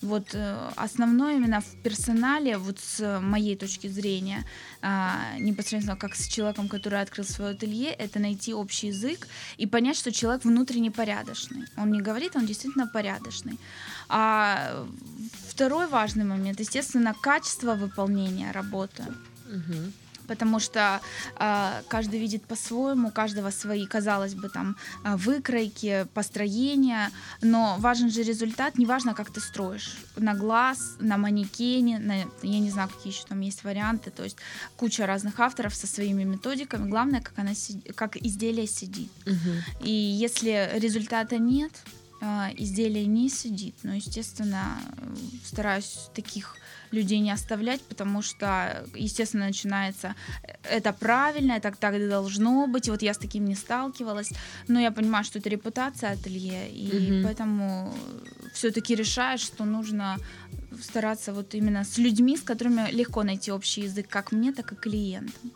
Вот 0.02 0.34
э, 0.34 0.70
основное 0.76 1.36
именно 1.36 1.60
в 1.60 1.82
персонале, 1.82 2.56
вот 2.56 2.78
с 2.80 3.20
моей 3.20 3.56
точки 3.56 3.86
зрения, 3.86 4.44
а, 4.80 5.38
непосредственно 5.38 5.96
как 5.96 6.14
с 6.14 6.26
человеком, 6.26 6.68
который 6.68 7.02
открыл 7.02 7.26
свое 7.26 7.50
ателье, 7.50 7.90
это 7.90 8.18
найти 8.18 8.54
общий 8.54 8.88
язык 8.88 9.28
и 9.58 9.66
понять, 9.66 9.96
что 9.96 10.10
человек 10.10 10.44
внутренне 10.44 10.90
порядочный. 10.90 11.66
Он 11.76 11.92
не 11.92 12.00
говорит, 12.00 12.34
он 12.34 12.46
действительно 12.46 12.86
порядочный. 12.86 13.58
А 14.08 14.86
второй 15.48 15.86
важный 15.86 16.24
момент, 16.24 16.60
естественно, 16.60 17.14
качество 17.20 17.74
выполнения 17.74 18.52
работы. 18.52 19.04
Угу 19.46 19.92
потому 20.30 20.60
что 20.60 21.00
э, 21.40 21.82
каждый 21.88 22.20
видит 22.20 22.44
по-своему, 22.44 23.08
у 23.08 23.10
каждого 23.10 23.50
свои, 23.50 23.84
казалось 23.84 24.34
бы, 24.34 24.48
там 24.48 24.76
а, 25.02 25.16
выкройки, 25.16 26.06
построения, 26.14 27.10
но 27.42 27.76
важен 27.80 28.10
же 28.10 28.22
результат, 28.22 28.78
неважно, 28.78 29.14
как 29.14 29.32
ты 29.32 29.40
строишь, 29.40 29.96
на 30.16 30.34
глаз, 30.34 30.96
на 31.00 31.16
манекене, 31.16 31.98
на, 31.98 32.14
я 32.42 32.60
не 32.60 32.70
знаю, 32.70 32.88
какие 32.88 33.12
еще 33.12 33.24
там 33.28 33.40
есть 33.40 33.64
варианты, 33.64 34.12
то 34.12 34.22
есть 34.22 34.36
куча 34.76 35.04
разных 35.04 35.40
авторов 35.40 35.74
со 35.74 35.88
своими 35.88 36.22
методиками, 36.22 36.88
главное, 36.88 37.20
как, 37.20 37.36
она, 37.36 37.52
как 37.96 38.16
изделие 38.16 38.68
сидит. 38.68 39.10
Угу. 39.26 39.84
И 39.84 39.90
если 39.90 40.70
результата 40.74 41.38
нет, 41.38 41.72
э, 42.20 42.54
изделие 42.56 43.06
не 43.06 43.28
сидит, 43.28 43.74
но, 43.82 43.94
естественно, 43.94 44.78
стараюсь 45.44 46.08
таких 46.14 46.54
людей 46.92 47.20
не 47.20 47.30
оставлять, 47.30 47.80
потому 47.82 48.22
что, 48.22 48.84
естественно, 48.94 49.46
начинается 49.46 50.14
это 50.62 50.92
правильно, 50.92 51.52
это 51.52 51.72
так 51.72 51.94
и 51.94 52.08
должно 52.08 52.66
быть. 52.66 52.88
Вот 52.88 53.02
я 53.02 53.14
с 53.14 53.18
таким 53.18 53.44
не 53.44 53.54
сталкивалась, 53.54 54.32
но 54.68 54.80
я 54.80 54.90
понимаю, 54.90 55.24
что 55.24 55.38
это 55.38 55.48
репутация 55.48 56.12
ателье, 56.12 56.70
и 56.70 56.88
угу. 56.88 57.24
поэтому 57.24 57.94
все-таки 58.52 58.94
решаю, 58.94 59.38
что 59.38 59.64
нужно 59.64 60.16
стараться 60.82 61.32
вот 61.32 61.54
именно 61.54 61.84
с 61.84 61.98
людьми, 61.98 62.36
с 62.36 62.42
которыми 62.42 62.90
легко 62.90 63.22
найти 63.22 63.52
общий 63.52 63.82
язык, 63.82 64.08
как 64.08 64.32
мне, 64.32 64.52
так 64.52 64.72
и 64.72 64.76
клиентам. 64.76 65.52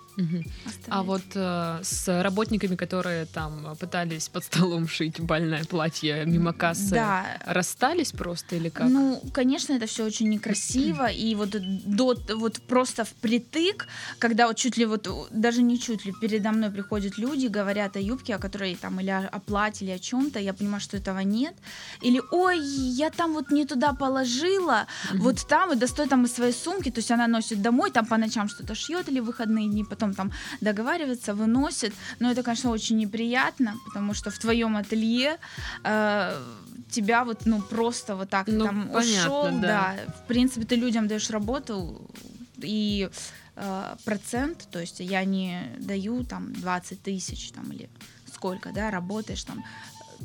А 0.89 1.03
вот 1.03 1.23
э, 1.35 1.81
с 1.83 2.23
работниками, 2.23 2.77
которые 2.77 3.27
там 3.27 3.77
пытались 3.81 4.29
под 4.29 4.45
столом 4.45 4.87
шить 4.89 5.21
бальное 5.21 5.65
платье 5.65 6.25
мимо 6.27 6.53
кассы, 6.53 6.95
Да, 6.95 7.27
расстались 7.47 8.13
просто 8.13 8.57
или 8.57 8.69
как? 8.69 8.89
Ну, 8.91 9.21
конечно, 9.33 9.73
это 9.75 9.87
все 9.87 10.05
очень 10.05 10.29
некрасиво, 10.29 11.07
и 11.11 11.35
вот 11.35 11.51
до, 11.51 12.17
вот 12.37 12.61
просто 12.69 13.05
впритык, 13.05 13.87
когда 14.19 14.47
вот 14.47 14.57
чуть 14.57 14.77
ли 14.77 14.85
вот, 14.87 15.09
даже 15.31 15.63
не 15.63 15.79
чуть 15.79 16.05
ли, 16.07 16.13
передо 16.21 16.51
мной 16.53 16.71
приходят 16.71 17.19
люди, 17.19 17.47
говорят 17.47 17.97
о 17.97 18.01
юбке, 18.01 18.35
о 18.37 18.39
которой 18.39 18.77
там, 18.77 19.01
или 19.01 19.11
о, 19.11 19.29
о 19.33 19.41
платье, 19.41 19.87
или 19.87 19.95
о 19.95 19.99
чем-то, 19.99 20.39
я 20.39 20.53
понимаю, 20.55 20.81
что 20.81 20.97
этого 20.97 21.21
нет, 21.21 21.55
или, 22.03 22.21
ой, 22.31 22.59
я 22.61 23.11
там 23.11 23.33
вот 23.33 23.51
не 23.51 23.65
туда 23.65 23.93
положила, 23.93 24.87
Мгм. 25.13 25.23
вот 25.23 25.47
там, 25.49 25.73
и 25.73 25.77
достой 25.77 26.07
там 26.09 26.25
из 26.25 26.33
своей 26.33 26.53
сумки, 26.53 26.91
то 26.91 26.99
есть 26.99 27.11
она 27.11 27.27
носит 27.27 27.63
домой, 27.63 27.91
там 27.91 28.07
по 28.07 28.17
ночам 28.17 28.49
что-то 28.49 28.75
шьет 28.75 29.09
или 29.09 29.21
выходные 29.21 29.69
дни, 29.69 29.85
потом 29.85 30.04
там 30.13 30.33
договаривается, 30.61 31.35
выносит, 31.35 31.95
но 32.19 32.31
это, 32.31 32.43
конечно, 32.43 32.71
очень 32.71 32.99
неприятно, 32.99 33.75
потому 33.87 34.15
что 34.15 34.31
в 34.31 34.39
твоем 34.39 34.77
ателье 34.77 35.39
э, 35.85 36.43
тебя 36.91 37.25
вот, 37.25 37.47
ну, 37.47 37.63
просто 37.63 38.17
вот 38.17 38.31
так 38.31 38.47
Ну, 38.47 38.65
там 38.65 38.89
понятно, 38.93 39.23
ушел, 39.23 39.45
да. 39.61 39.97
да. 39.97 39.97
В 40.25 40.27
принципе, 40.27 40.67
ты 40.67 40.77
людям 40.77 41.09
даешь 41.09 41.31
работу 41.31 42.11
и 42.59 43.09
э, 43.57 43.97
процент, 44.05 44.69
то 44.71 44.81
есть 44.81 45.01
я 45.01 45.25
не 45.25 45.75
даю 45.79 46.25
там 46.25 46.53
20 46.53 47.03
тысяч 47.03 47.51
там 47.53 47.73
или 47.73 47.89
сколько, 48.33 48.73
да, 48.73 48.91
работаешь 48.91 49.45
там. 49.45 49.65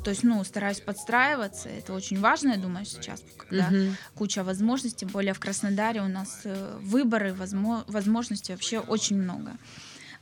То 0.04 0.10
есть, 0.10 0.22
ну, 0.24 0.42
стараюсь 0.44 0.80
подстраиваться. 0.80 1.68
Это 1.68 1.92
очень 1.92 2.20
важно, 2.20 2.50
я 2.52 2.56
думаю, 2.58 2.86
сейчас, 2.86 3.22
когда 3.36 3.68
Мгм. 3.70 3.96
куча 4.14 4.42
возможностей. 4.44 5.06
Более 5.06 5.34
в 5.34 5.40
Краснодаре 5.40 6.00
у 6.02 6.08
нас 6.08 6.40
э, 6.44 6.78
выборы, 6.82 7.32
возмо- 7.32 7.84
возможностей 7.86 8.52
вообще 8.52 8.78
очень 8.78 9.16
много. 9.20 9.52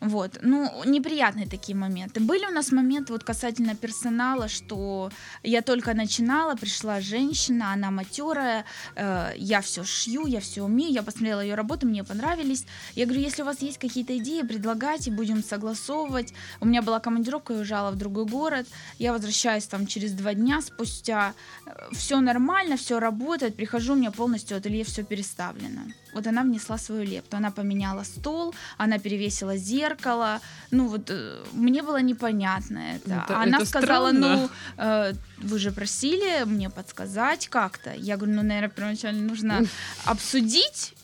Вот, 0.01 0.39
ну, 0.43 0.71
неприятные 0.85 1.49
такие 1.49 1.77
моменты. 1.77 2.21
Были 2.21 2.47
у 2.47 2.53
нас 2.53 2.71
моменты 2.71 3.13
вот 3.13 3.25
касательно 3.25 3.75
персонала, 3.75 4.47
что 4.47 5.11
я 5.43 5.61
только 5.61 5.93
начинала, 5.93 6.55
пришла 6.55 7.01
женщина, 7.01 7.73
она 7.73 7.91
матерая, 7.91 8.65
э, 8.95 9.33
я 9.37 9.61
все 9.61 9.83
шью, 9.83 10.27
я 10.27 10.39
все 10.39 10.63
умею, 10.63 10.93
я 10.93 11.03
посмотрела 11.03 11.41
ее 11.41 11.57
работу, 11.57 11.89
мне 11.89 12.05
понравились. 12.05 12.65
Я 12.95 13.07
говорю, 13.07 13.23
если 13.23 13.43
у 13.43 13.45
вас 13.45 13.61
есть 13.61 13.79
какие-то 13.79 14.17
идеи, 14.19 14.43
предлагайте, 14.43 15.11
будем 15.11 15.43
согласовывать. 15.43 16.33
У 16.61 16.67
меня 16.67 16.83
была 16.83 17.01
командировка, 17.01 17.53
я 17.53 17.59
уезжала 17.59 17.91
в 17.91 17.97
другой 17.97 18.27
город, 18.27 18.69
я 18.99 19.13
возвращаюсь 19.13 19.67
там 19.67 19.89
через 19.89 20.13
два 20.13 20.35
дня 20.35 20.61
спустя, 20.61 21.35
все 21.91 22.21
нормально, 22.21 22.77
все 22.77 23.01
работает, 23.01 23.57
прихожу, 23.57 23.95
у 23.95 23.97
меня 23.97 24.13
полностью 24.13 24.57
ателье 24.59 24.85
все 24.85 25.03
переставлено. 25.03 25.83
Вот 26.15 26.27
она 26.27 26.43
внесла 26.43 26.79
свою 26.79 27.03
лепту, 27.03 27.37
она 27.37 27.51
поменяла 27.51 28.05
стол, 28.05 28.55
она 28.79 28.99
перевесила 28.99 29.57
зеркало, 29.57 29.88
ну 30.71 30.89
вот 30.89 31.11
э, 31.11 31.45
мне 31.53 31.83
было 31.83 32.01
непонятно 32.01 32.79
это. 32.97 33.23
Это- 33.25 33.41
она 33.41 33.57
это 33.59 33.67
сказала, 33.67 34.09
странно. 34.11 34.37
ну 34.37 34.51
э, 34.77 35.13
вы 35.39 35.59
же 35.59 35.71
просили 35.73 36.45
мне 36.45 36.71
подсказать 36.71 37.49
как-то. 37.49 37.93
Я 37.95 38.17
говорю, 38.17 38.35
ну 38.35 38.43
наверное 38.43 38.69
первоначально 38.71 39.23
нужно 39.23 39.63
обсудить. 40.05 40.95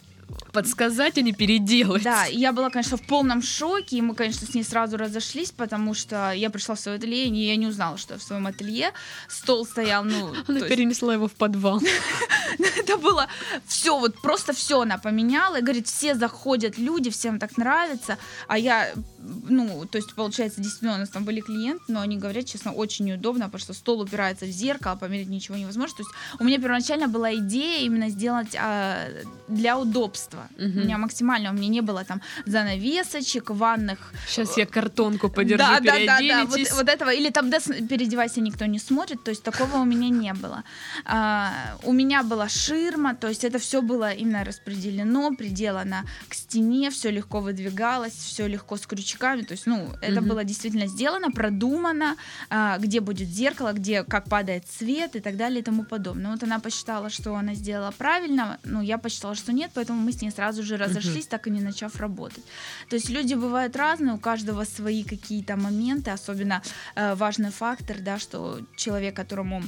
Подсказать, 0.55 1.19
а 1.19 1.21
не 1.21 1.33
переделать. 1.33 2.03
Да, 2.05 2.25
я 2.27 2.53
была, 2.53 2.71
конечно, 2.71 2.97
в 2.97 3.03
полном 3.03 3.43
шоке, 3.43 3.97
и 3.97 4.01
мы, 4.01 4.15
конечно, 4.15 4.47
с 4.47 4.55
ней 4.55 4.63
сразу 4.63 4.97
разошлись, 4.97 5.51
потому 5.51 5.95
что 5.95 6.31
я 6.33 6.49
пришла 6.49 6.77
в 6.77 6.81
свое 6.81 6.97
ателье, 6.99 7.27
и 7.27 7.47
я 7.47 7.57
не 7.57 7.67
узнала, 7.67 7.99
что 7.99 8.19
в 8.19 8.23
своем 8.23 8.47
ателье. 8.47 8.93
Стол 9.29 9.67
стоял, 9.67 10.05
ну, 10.05 10.33
Она 10.47 10.59
есть- 10.59 10.69
перенесла 10.69 11.13
его 11.13 11.27
в 11.27 11.33
подвал. 11.33 11.81
это 12.79 12.97
было 12.97 13.27
все, 13.67 13.99
вот 13.99 14.21
просто 14.21 14.53
все 14.53 14.81
она 14.83 14.99
поменяла. 14.99 15.57
И 15.59 15.63
говорит, 15.63 15.89
все 15.89 16.15
заходят 16.15 16.79
люди, 16.79 17.11
всем 17.11 17.39
так 17.39 17.57
нравится. 17.57 18.19
А 18.49 18.59
я, 18.59 18.93
ну, 19.19 19.87
то 19.87 19.99
есть, 19.99 20.15
получается, 20.15 20.61
действительно, 20.61 20.95
у 20.95 20.99
нас 20.99 21.09
там 21.09 21.25
были 21.25 21.41
клиенты, 21.41 21.85
но 21.89 22.01
они 22.01 22.17
говорят, 22.17 22.47
честно, 22.47 22.73
очень 22.73 23.07
неудобно, 23.07 23.47
потому 23.47 23.61
что 23.61 23.75
стол 23.75 24.01
упирается 24.01 24.47
в 24.47 24.51
зеркало, 24.51 24.97
померить 24.97 25.29
ничего 25.29 25.57
невозможно. 25.57 25.97
То 25.97 26.03
есть, 26.03 26.15
у 26.39 26.45
меня 26.45 26.59
первоначально 26.59 27.09
была 27.09 27.35
идея 27.35 27.85
именно 27.85 28.09
сделать 28.09 28.55
а, 28.59 29.09
для 29.49 29.79
удобства. 29.79 30.44
Мгм. 30.59 30.79
У 30.79 30.85
меня 30.85 30.99
максимально, 30.99 31.51
у 31.51 31.53
меня 31.55 31.69
не 31.69 31.81
было 31.81 32.05
там 32.05 32.21
занавесочек, 32.47 33.51
ванных 33.51 34.13
Сейчас 34.27 34.57
я 34.57 34.67
картонку 34.67 35.29
подержу, 35.29 35.59
да, 35.59 35.81
да, 35.81 35.99
да, 36.07 36.19
да, 36.21 36.45
вот, 36.45 36.61
вот 36.73 36.89
этого, 36.89 37.13
или 37.13 37.31
там 37.31 37.51
да, 37.51 37.59
переодевайся, 37.61 38.41
никто 38.41 38.67
не 38.67 38.79
смотрит, 38.79 39.23
то 39.25 39.31
есть 39.31 39.43
такого 39.43 39.77
у 39.77 39.85
меня 39.85 40.09
не 40.09 40.33
было. 40.33 40.65
А, 41.05 41.77
у 41.83 41.93
меня 41.93 42.23
была 42.23 42.49
ширма, 42.49 43.15
то 43.15 43.29
есть 43.29 43.45
это 43.45 43.59
все 43.59 43.83
было 43.83 44.11
именно 44.13 44.45
распределено, 44.45 45.35
приделано 45.35 46.05
к 46.29 46.35
стене, 46.35 46.91
все 46.91 47.11
легко 47.11 47.41
выдвигалось, 47.41 48.15
все 48.15 48.47
легко 48.47 48.77
с 48.77 48.87
крючками, 48.87 49.43
то 49.43 49.53
есть, 49.53 49.67
ну, 49.67 49.89
это 50.01 50.21
Мгм. 50.21 50.31
было 50.31 50.45
действительно 50.45 50.87
сделано, 50.87 51.31
продумано, 51.31 52.17
а, 52.51 52.79
где 52.79 53.01
будет 53.01 53.29
зеркало, 53.29 53.73
где 53.73 54.05
как 54.05 54.29
падает 54.29 54.65
свет 54.71 55.17
и 55.17 55.21
так 55.21 55.37
далее 55.37 55.61
и 55.61 55.63
тому 55.63 55.85
подобное. 55.85 56.31
Вот 56.33 56.43
она 56.43 56.59
посчитала, 56.59 57.11
что 57.11 57.35
она 57.35 57.55
сделала 57.55 57.93
правильно, 57.97 58.59
ну, 58.65 58.83
я 58.83 58.99
посчитала, 58.99 59.35
что 59.35 59.53
нет, 59.53 59.71
поэтому 59.75 60.01
мы 60.01 60.13
с 60.13 60.23
ней 60.23 60.31
сразу 60.35 60.63
же 60.63 60.77
разошлись, 60.77 61.27
так 61.27 61.47
и 61.47 61.51
не 61.51 61.61
начав 61.61 61.97
работать. 61.97 62.45
То 62.89 62.97
есть 62.97 63.11
люди 63.11 63.35
бывают 63.35 63.77
разные, 63.77 64.15
у 64.15 64.19
каждого 64.19 64.65
свои 64.65 65.05
какие-то 65.05 65.57
моменты, 65.57 66.11
особенно 66.11 66.63
э, 66.97 67.15
важный 67.15 67.51
фактор, 67.51 67.97
да, 68.01 68.19
что 68.19 68.61
человек, 68.77 69.17
которому 69.17 69.63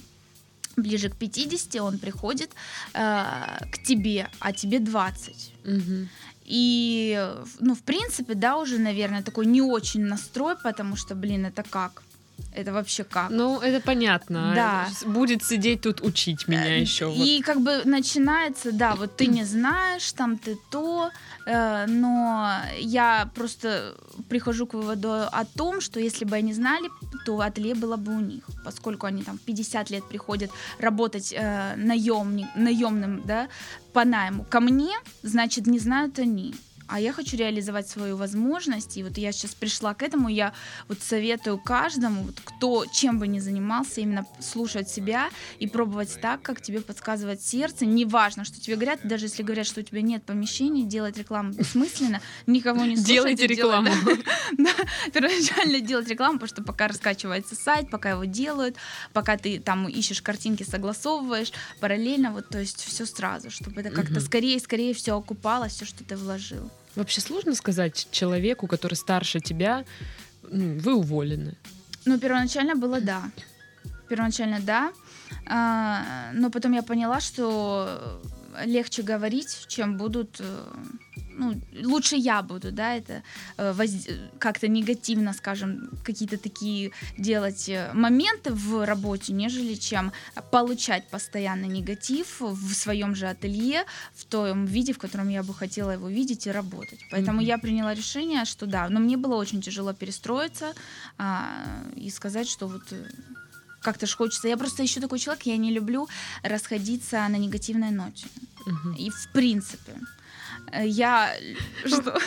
ближе 0.76 1.08
к 1.08 1.16
50, 1.16 1.80
он 1.80 1.98
приходит 1.98 2.50
э, 2.94 3.24
к 3.72 3.82
тебе, 3.84 4.28
а 4.40 4.52
тебе 4.52 4.78
20. 4.78 5.52
Мгм. 5.64 6.08
И, 6.44 7.20
ну, 7.60 7.74
в 7.74 7.82
принципе, 7.82 8.34
да, 8.34 8.56
уже, 8.56 8.78
наверное, 8.78 9.22
такой 9.22 9.46
не 9.46 9.62
очень 9.62 10.04
настрой, 10.04 10.56
потому 10.56 10.96
что, 10.96 11.14
блин, 11.14 11.46
это 11.46 11.62
как? 11.62 12.02
Это 12.56 12.72
вообще 12.72 13.04
как? 13.04 13.30
Ну, 13.30 13.60
это 13.60 13.84
понятно. 13.84 14.52
Да. 14.54 14.88
Будет 15.06 15.44
сидеть 15.44 15.82
тут 15.82 16.00
учить 16.00 16.48
меня 16.48 16.66
Э, 16.66 16.80
еще. 16.80 17.12
И 17.14 17.42
как 17.42 17.60
бы 17.60 17.82
начинается, 17.84 18.72
да, 18.72 18.94
вот 18.94 19.16
ты 19.16 19.26
не 19.26 19.44
знаешь, 19.44 20.10
там 20.12 20.38
ты 20.38 20.56
то, 20.70 21.10
э, 21.46 21.86
но 21.86 22.50
я 22.78 23.30
просто 23.34 23.94
прихожу 24.30 24.66
к 24.66 24.74
выводу 24.74 25.12
о 25.12 25.44
том, 25.44 25.82
что 25.82 26.00
если 26.00 26.24
бы 26.24 26.36
они 26.36 26.54
знали, 26.54 26.88
то 27.26 27.40
ателье 27.40 27.74
было 27.74 27.96
бы 27.96 28.12
у 28.16 28.20
них, 28.20 28.44
поскольку 28.64 29.06
они 29.06 29.22
там 29.22 29.36
в 29.36 29.42
50 29.42 29.90
лет 29.90 30.08
приходят 30.08 30.50
работать 30.80 31.34
э, 31.36 31.74
наемник, 31.76 32.46
наемным, 32.56 33.22
да, 33.26 33.48
по 33.92 34.04
найму 34.04 34.44
ко 34.44 34.60
мне, 34.60 34.96
значит, 35.22 35.66
не 35.66 35.78
знают 35.78 36.18
они. 36.18 36.54
А 36.88 37.00
я 37.00 37.12
хочу 37.12 37.36
реализовать 37.36 37.88
свою 37.88 38.16
возможность, 38.16 38.96
и 38.96 39.02
вот 39.02 39.18
я 39.18 39.32
сейчас 39.32 39.54
пришла 39.54 39.94
к 39.94 40.02
этому, 40.02 40.28
я 40.28 40.52
вот 40.88 41.02
советую 41.02 41.58
каждому, 41.58 42.22
вот 42.24 42.36
кто 42.44 42.84
чем 42.86 43.18
бы 43.18 43.26
ни 43.26 43.38
занимался, 43.40 44.00
именно 44.00 44.24
слушать 44.40 44.88
себя 44.88 45.30
и 45.58 45.66
пробовать 45.66 46.18
так, 46.20 46.42
как 46.42 46.60
тебе 46.60 46.80
подсказывает 46.80 47.42
сердце. 47.42 47.86
Неважно, 47.86 48.44
что 48.44 48.60
тебе 48.60 48.76
говорят, 48.76 49.00
даже 49.02 49.26
если 49.26 49.42
говорят, 49.42 49.66
что 49.66 49.80
у 49.80 49.82
тебя 49.82 50.00
нет 50.02 50.24
помещений, 50.24 50.84
делать 50.84 51.18
рекламу 51.18 51.52
бессмысленно, 51.52 52.20
никого 52.46 52.84
не 52.84 52.96
слушать. 52.96 53.06
Делайте 53.06 53.46
рекламу. 53.46 53.90
да, 54.58 54.70
первоначально 55.12 55.80
делать 55.80 56.08
рекламу, 56.08 56.34
потому 56.38 56.48
что 56.48 56.62
пока 56.62 56.88
раскачивается 56.88 57.54
сайт, 57.56 57.90
пока 57.90 58.10
его 58.10 58.24
делают, 58.24 58.76
пока 59.12 59.36
ты 59.36 59.58
там 59.58 59.88
ищешь 59.88 60.22
картинки, 60.22 60.62
согласовываешь, 60.62 61.52
параллельно 61.80 62.30
вот, 62.30 62.48
то 62.48 62.58
есть 62.60 62.84
все 62.84 63.06
сразу, 63.06 63.50
чтобы 63.50 63.80
это 63.80 63.90
как-то 63.90 64.12
Мгм. 64.14 64.20
скорее, 64.20 64.60
скорее 64.60 64.94
все 64.94 65.16
окупалось, 65.16 65.72
все, 65.72 65.84
что 65.84 66.04
ты 66.04 66.16
вложил. 66.16 66.70
Вообще 66.96 67.20
сложно 67.20 67.54
сказать 67.54 68.08
человеку, 68.10 68.66
который 68.66 68.94
старше 68.94 69.40
тебя, 69.40 69.84
«М, 70.50 70.78
вы 70.78 70.94
уволены. 70.94 71.54
Ну, 72.06 72.18
первоначально 72.18 72.74
было 72.74 73.00
да. 73.00 73.30
Первоначально 74.08 74.60
да. 74.60 74.92
А, 75.46 76.30
но 76.32 76.50
потом 76.50 76.72
я 76.72 76.82
поняла, 76.82 77.20
что 77.20 78.20
легче 78.64 79.02
говорить, 79.02 79.66
чем 79.68 79.96
будут... 79.96 80.40
Ну, 81.38 81.60
лучше 81.84 82.16
я 82.16 82.42
буду, 82.42 82.72
да, 82.72 82.94
это 82.94 83.22
э, 83.58 83.72
воз- 83.72 84.08
как-то 84.38 84.68
негативно, 84.68 85.32
скажем, 85.34 85.90
какие-то 86.04 86.38
такие 86.38 86.90
делать 87.18 87.68
э, 87.68 87.90
моменты 87.94 88.52
в 88.52 88.84
работе, 88.86 89.32
нежели 89.32 89.74
чем 89.74 90.12
получать 90.50 91.06
постоянно 91.08 91.66
негатив 91.66 92.40
в 92.40 92.72
своем 92.74 93.14
же 93.14 93.26
ателье, 93.26 93.84
в 94.14 94.24
том 94.24 94.64
виде, 94.66 94.92
в 94.92 94.98
котором 94.98 95.28
я 95.28 95.42
бы 95.42 95.52
хотела 95.54 95.92
его 95.92 96.08
видеть 96.08 96.46
и 96.46 96.50
работать. 96.52 97.00
Поэтому 97.10 97.36
Мгм. 97.38 97.46
я 97.46 97.58
приняла 97.58 97.94
решение, 97.94 98.44
что 98.44 98.66
да, 98.66 98.88
но 98.88 99.00
мне 99.00 99.16
было 99.16 99.34
очень 99.36 99.60
тяжело 99.60 99.92
перестроиться 99.92 100.72
а, 101.18 101.48
и 101.96 102.10
сказать, 102.10 102.48
что 102.48 102.66
вот 102.66 102.82
э, 102.92 103.04
как-то 103.82 104.06
ж 104.06 104.16
хочется. 104.16 104.48
Я 104.48 104.56
просто 104.56 104.82
еще 104.82 105.00
такой 105.00 105.18
человек, 105.18 105.46
я 105.46 105.56
не 105.58 105.70
люблю 105.70 106.08
расходиться 106.42 107.28
на 107.28 107.36
негативной 107.38 107.90
ноте. 107.90 108.26
Мгм. 108.66 108.94
И 108.94 109.10
в 109.10 109.28
принципе. 109.32 109.92
Э, 110.72 110.86
Я... 110.86 111.34
Что? 111.84 112.18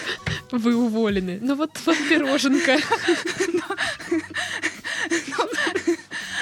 Вы 0.52 0.76
уволены. 0.76 1.40
Ну 1.42 1.56
вот, 1.56 1.72
вот 1.86 1.98
пироженка. 2.10 2.78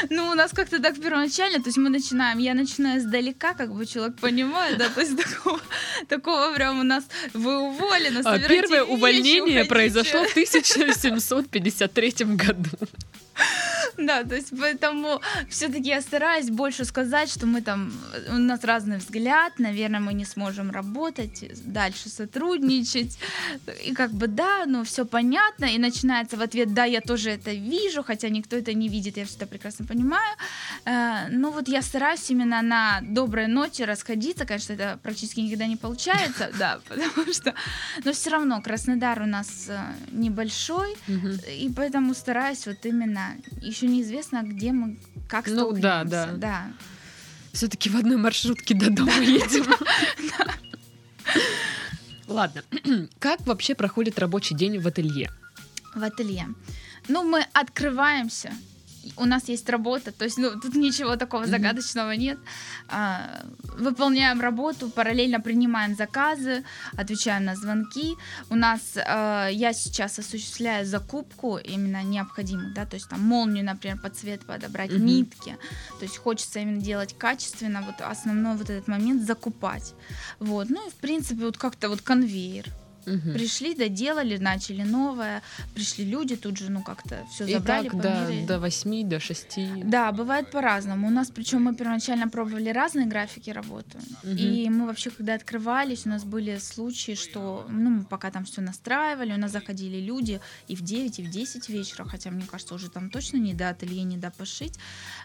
Ну, 0.09 0.29
у 0.29 0.35
нас 0.35 0.51
как-то 0.51 0.79
так 0.79 0.95
первоначально, 0.99 1.57
то 1.59 1.69
есть 1.69 1.77
мы 1.77 1.89
начинаем, 1.89 2.37
я 2.37 2.53
начинаю 2.53 2.99
издалека, 2.99 3.53
как 3.53 3.73
бы 3.73 3.85
человек 3.85 4.15
понимает, 4.19 4.77
да, 4.77 4.89
то 4.89 5.01
есть 5.01 5.17
такого, 5.17 5.59
такого 6.07 6.53
прям 6.53 6.79
у 6.79 6.83
нас, 6.83 7.03
вы 7.33 7.57
уволены, 7.57 8.21
а 8.23 8.37
Первое 8.39 8.81
вещи, 8.83 8.91
увольнение 8.91 9.65
произошло 9.65 10.23
в 10.23 10.31
1753 10.31 12.13
году. 12.35 12.69
Да, 13.97 14.23
то 14.23 14.35
есть 14.35 14.53
поэтому 14.59 15.21
все-таки 15.49 15.89
я 15.89 16.01
стараюсь 16.01 16.49
больше 16.49 16.85
сказать, 16.85 17.29
что 17.29 17.47
мы 17.47 17.61
там, 17.61 17.91
у 18.29 18.37
нас 18.37 18.63
разный 18.63 18.97
взгляд, 18.97 19.53
наверное, 19.57 19.99
мы 19.99 20.13
не 20.13 20.25
сможем 20.25 20.71
работать, 20.71 21.43
дальше 21.65 22.09
сотрудничать. 22.09 23.17
И 23.85 23.93
как 23.93 24.11
бы 24.11 24.27
да, 24.27 24.65
ну 24.67 24.83
все 24.83 25.05
понятно, 25.05 25.65
и 25.65 25.79
начинается 25.79 26.37
в 26.37 26.41
ответ, 26.41 26.73
да, 26.73 26.85
я 26.85 27.01
тоже 27.01 27.31
это 27.31 27.51
вижу, 27.51 28.03
хотя 28.03 28.29
никто 28.29 28.55
это 28.55 28.73
не 28.73 28.87
видит, 28.87 29.17
я 29.17 29.25
все 29.25 29.37
это 29.37 29.47
прекрасно 29.47 29.85
понимаю. 29.85 30.35
Э, 30.85 31.29
ну 31.31 31.51
вот 31.51 31.67
я 31.67 31.81
стараюсь 31.81 32.29
именно 32.29 32.61
на 32.61 32.99
доброй 33.01 33.47
ноте 33.47 33.85
расходиться, 33.85 34.45
конечно, 34.45 34.73
это 34.73 34.99
практически 35.01 35.39
никогда 35.39 35.65
не 35.65 35.75
получается, 35.75 36.51
да, 36.59 36.79
потому 36.87 37.33
что, 37.33 37.53
но 38.05 38.11
все 38.11 38.29
равно 38.29 38.61
Краснодар 38.61 39.21
у 39.21 39.25
нас 39.25 39.65
э, 39.69 39.79
небольшой, 40.11 40.95
и 41.07 41.71
поэтому 41.75 42.13
стараюсь 42.13 42.67
вот 42.67 42.85
именно 42.85 43.35
еще 43.61 43.86
неизвестно, 43.87 44.43
где 44.43 44.71
мы, 44.71 44.99
как 45.27 45.47
Ну 45.47 45.71
да, 45.71 46.03
да. 46.03 46.27
да. 46.33 46.71
Все-таки 47.53 47.89
в 47.89 47.95
одной 47.95 48.17
маршрутке 48.17 48.75
до 48.75 48.91
дома 48.91 49.13
едем. 49.13 49.65
Ладно. 52.27 52.61
Как 53.19 53.41
вообще 53.47 53.73
проходит 53.73 54.19
рабочий 54.19 54.53
день 54.53 54.79
в 54.79 54.87
ателье? 54.87 55.31
В 55.95 56.03
ателье. 56.03 56.49
Ну, 57.07 57.23
мы 57.23 57.43
открываемся 57.53 58.51
у 59.17 59.25
нас 59.25 59.49
есть 59.49 59.69
работа, 59.69 60.11
то 60.11 60.25
есть, 60.25 60.37
ну, 60.37 60.59
тут 60.59 60.75
ничего 60.75 61.15
такого 61.15 61.43
mm-hmm. 61.43 61.49
загадочного 61.49 62.11
нет. 62.11 62.37
А, 62.89 63.45
выполняем 63.77 64.41
работу, 64.41 64.89
параллельно 64.89 65.39
принимаем 65.39 65.95
заказы, 65.95 66.63
отвечаем 66.97 67.45
на 67.45 67.55
звонки. 67.55 68.15
У 68.49 68.55
нас, 68.55 68.97
а, 68.97 69.47
я 69.47 69.73
сейчас 69.73 70.19
осуществляю 70.19 70.85
закупку 70.85 71.57
именно 71.57 72.03
необходимых, 72.03 72.73
да, 72.73 72.85
то 72.85 72.95
есть 72.95 73.09
там 73.09 73.21
молнию, 73.21 73.65
например, 73.65 73.99
под 74.01 74.15
цвет 74.15 74.45
подобрать, 74.45 74.91
mm-hmm. 74.91 74.99
нитки, 74.99 75.57
то 75.99 76.05
есть 76.05 76.17
хочется 76.17 76.59
именно 76.59 76.81
делать 76.81 77.17
качественно, 77.17 77.81
вот 77.81 78.01
основной 78.01 78.57
вот 78.57 78.69
этот 78.69 78.87
момент 78.87 79.23
закупать. 79.23 79.93
Вот, 80.39 80.69
ну 80.69 80.87
и 80.87 80.89
в 80.89 80.95
принципе 80.95 81.45
вот 81.45 81.57
как-то 81.57 81.89
вот 81.89 82.01
конвейер. 82.01 82.65
Угу. 83.07 83.33
Пришли, 83.33 83.73
доделали, 83.75 84.37
начали 84.37 84.83
новое. 84.83 85.41
Пришли 85.73 86.05
люди, 86.05 86.35
тут 86.35 86.57
же, 86.57 86.71
ну, 86.71 86.83
как-то 86.83 87.15
все 87.31 87.47
забрали, 87.47 87.89
так 87.89 88.01
померили. 88.01 88.45
до, 88.45 88.53
до 88.53 88.59
8, 88.59 89.09
до 89.09 89.19
6. 89.19 89.59
Да, 89.83 90.11
бывает 90.11 90.51
по-разному. 90.51 91.07
У 91.07 91.11
нас, 91.11 91.31
причем 91.31 91.63
мы 91.63 91.75
первоначально 91.75 92.27
пробовали 92.29 92.69
разные 92.69 93.07
графики 93.07 93.49
работы. 93.49 93.97
Угу. 94.23 94.31
И 94.31 94.69
мы 94.69 94.85
вообще, 94.85 95.09
когда 95.09 95.35
открывались, 95.35 96.05
у 96.05 96.09
нас 96.09 96.23
были 96.23 96.57
случаи, 96.59 97.15
что, 97.15 97.65
ну, 97.69 97.89
мы 97.89 98.03
пока 98.03 98.31
там 98.31 98.43
все 98.43 98.61
настраивали, 98.61 99.33
у 99.33 99.37
нас 99.37 99.51
заходили 99.51 100.01
люди 100.01 100.39
и 100.67 100.75
в 100.75 100.81
9, 100.81 101.19
и 101.19 101.23
в 101.23 101.29
10 101.29 101.69
вечера, 101.69 102.05
хотя, 102.05 102.31
мне 102.31 102.45
кажется, 102.51 102.75
уже 102.75 102.89
там 102.89 103.09
точно 103.09 103.37
не 103.37 103.53
до 103.53 103.69
ателье, 103.69 104.03
не 104.03 104.17
до 104.17 104.31
пошить. 104.31 104.73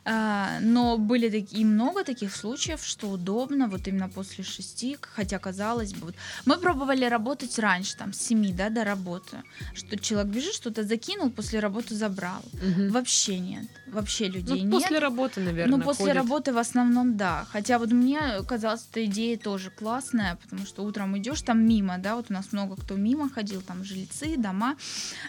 А, 0.04 0.60
но 0.60 0.98
были 0.98 1.30
такие, 1.30 1.66
много 1.66 2.04
таких 2.04 2.36
случаев, 2.36 2.84
что 2.84 3.08
удобно, 3.08 3.68
вот 3.68 3.88
именно 3.88 4.08
после 4.08 4.44
6, 4.44 4.84
хотя, 5.00 5.38
казалось 5.38 5.92
бы, 5.92 6.06
вот, 6.06 6.14
мы 6.46 6.58
пробовали 6.58 7.04
работать 7.04 7.58
раньше, 7.58 7.71
раньше, 7.72 7.96
там, 7.96 8.12
с 8.12 8.20
7 8.20 8.54
да, 8.56 8.68
до 8.70 8.84
работы, 8.84 9.42
что 9.74 9.96
человек 9.98 10.32
бежит, 10.32 10.54
что-то 10.54 10.82
закинул, 10.82 11.30
после 11.30 11.60
работы 11.60 11.94
забрал. 11.94 12.42
Угу. 12.52 12.92
Вообще 12.92 13.38
нет. 13.38 13.64
Вообще 13.86 14.28
людей 14.28 14.62
ну, 14.62 14.70
нет. 14.70 14.82
После 14.82 14.98
работы, 14.98 15.40
наверное. 15.40 15.78
Ну, 15.78 15.84
после 15.84 16.04
ходят. 16.04 16.16
работы 16.16 16.52
в 16.52 16.58
основном, 16.58 17.16
да. 17.16 17.46
Хотя 17.52 17.78
вот 17.78 17.92
мне 17.92 18.20
казалось, 18.48 18.86
эта 18.90 19.04
идея 19.04 19.38
тоже 19.38 19.70
классная, 19.70 20.36
потому 20.42 20.66
что 20.66 20.84
утром 20.84 21.16
идешь 21.16 21.42
там 21.42 21.66
мимо, 21.66 21.98
да, 21.98 22.16
вот 22.16 22.26
у 22.30 22.32
нас 22.32 22.52
много 22.52 22.76
кто 22.76 22.96
мимо 22.96 23.28
ходил, 23.28 23.62
там 23.62 23.84
жильцы, 23.84 24.36
дома 24.36 24.76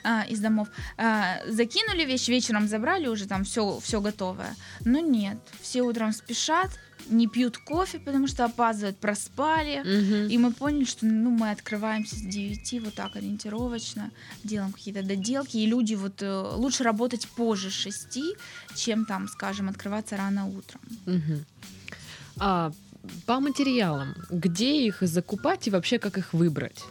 а, 0.04 0.24
из 0.30 0.40
домов. 0.40 0.68
А, 0.98 1.38
закинули 1.48 2.06
вещь, 2.06 2.28
вечером 2.30 2.68
забрали 2.68 3.08
уже 3.08 3.28
там 3.28 3.44
все, 3.44 3.80
все 3.80 4.02
готовое. 4.02 4.56
Но 4.86 5.00
нет, 5.00 5.38
все 5.62 5.82
утром 5.82 6.14
спешат, 6.14 6.70
не 7.10 7.28
пьют 7.28 7.58
кофе, 7.58 8.00
потому 8.00 8.28
что 8.28 8.46
опаздывают, 8.46 8.98
проспали. 8.98 9.80
Угу. 9.82 10.32
И 10.32 10.38
мы 10.38 10.52
поняли, 10.52 10.86
что 10.86 11.06
ну, 11.06 11.30
мы 11.30 11.52
открываемся 11.52 12.16
с 12.16 12.22
9, 12.22 12.84
вот 12.86 12.94
так 12.96 13.16
ориентировочно, 13.16 14.12
делаем 14.44 14.72
какие-то 14.72 15.04
доделки. 15.04 15.58
И 15.58 15.66
люди 15.66 15.96
вот 15.96 16.22
э, 16.22 16.56
лучше 16.56 16.84
работать 16.84 17.28
позже 17.28 17.70
6, 17.70 18.20
чем 18.76 19.06
там, 19.06 19.28
скажем, 19.28 19.70
открываться 19.70 20.18
рано 20.18 20.48
утром. 20.48 20.82
Угу. 21.06 21.40
А 22.40 22.72
по 23.26 23.40
материалам, 23.40 24.16
где 24.30 24.86
их 24.86 24.98
закупать 25.02 25.68
и 25.68 25.72
вообще 25.72 26.00
как 26.00 26.18
их 26.18 26.34
выбрать? 26.34 26.84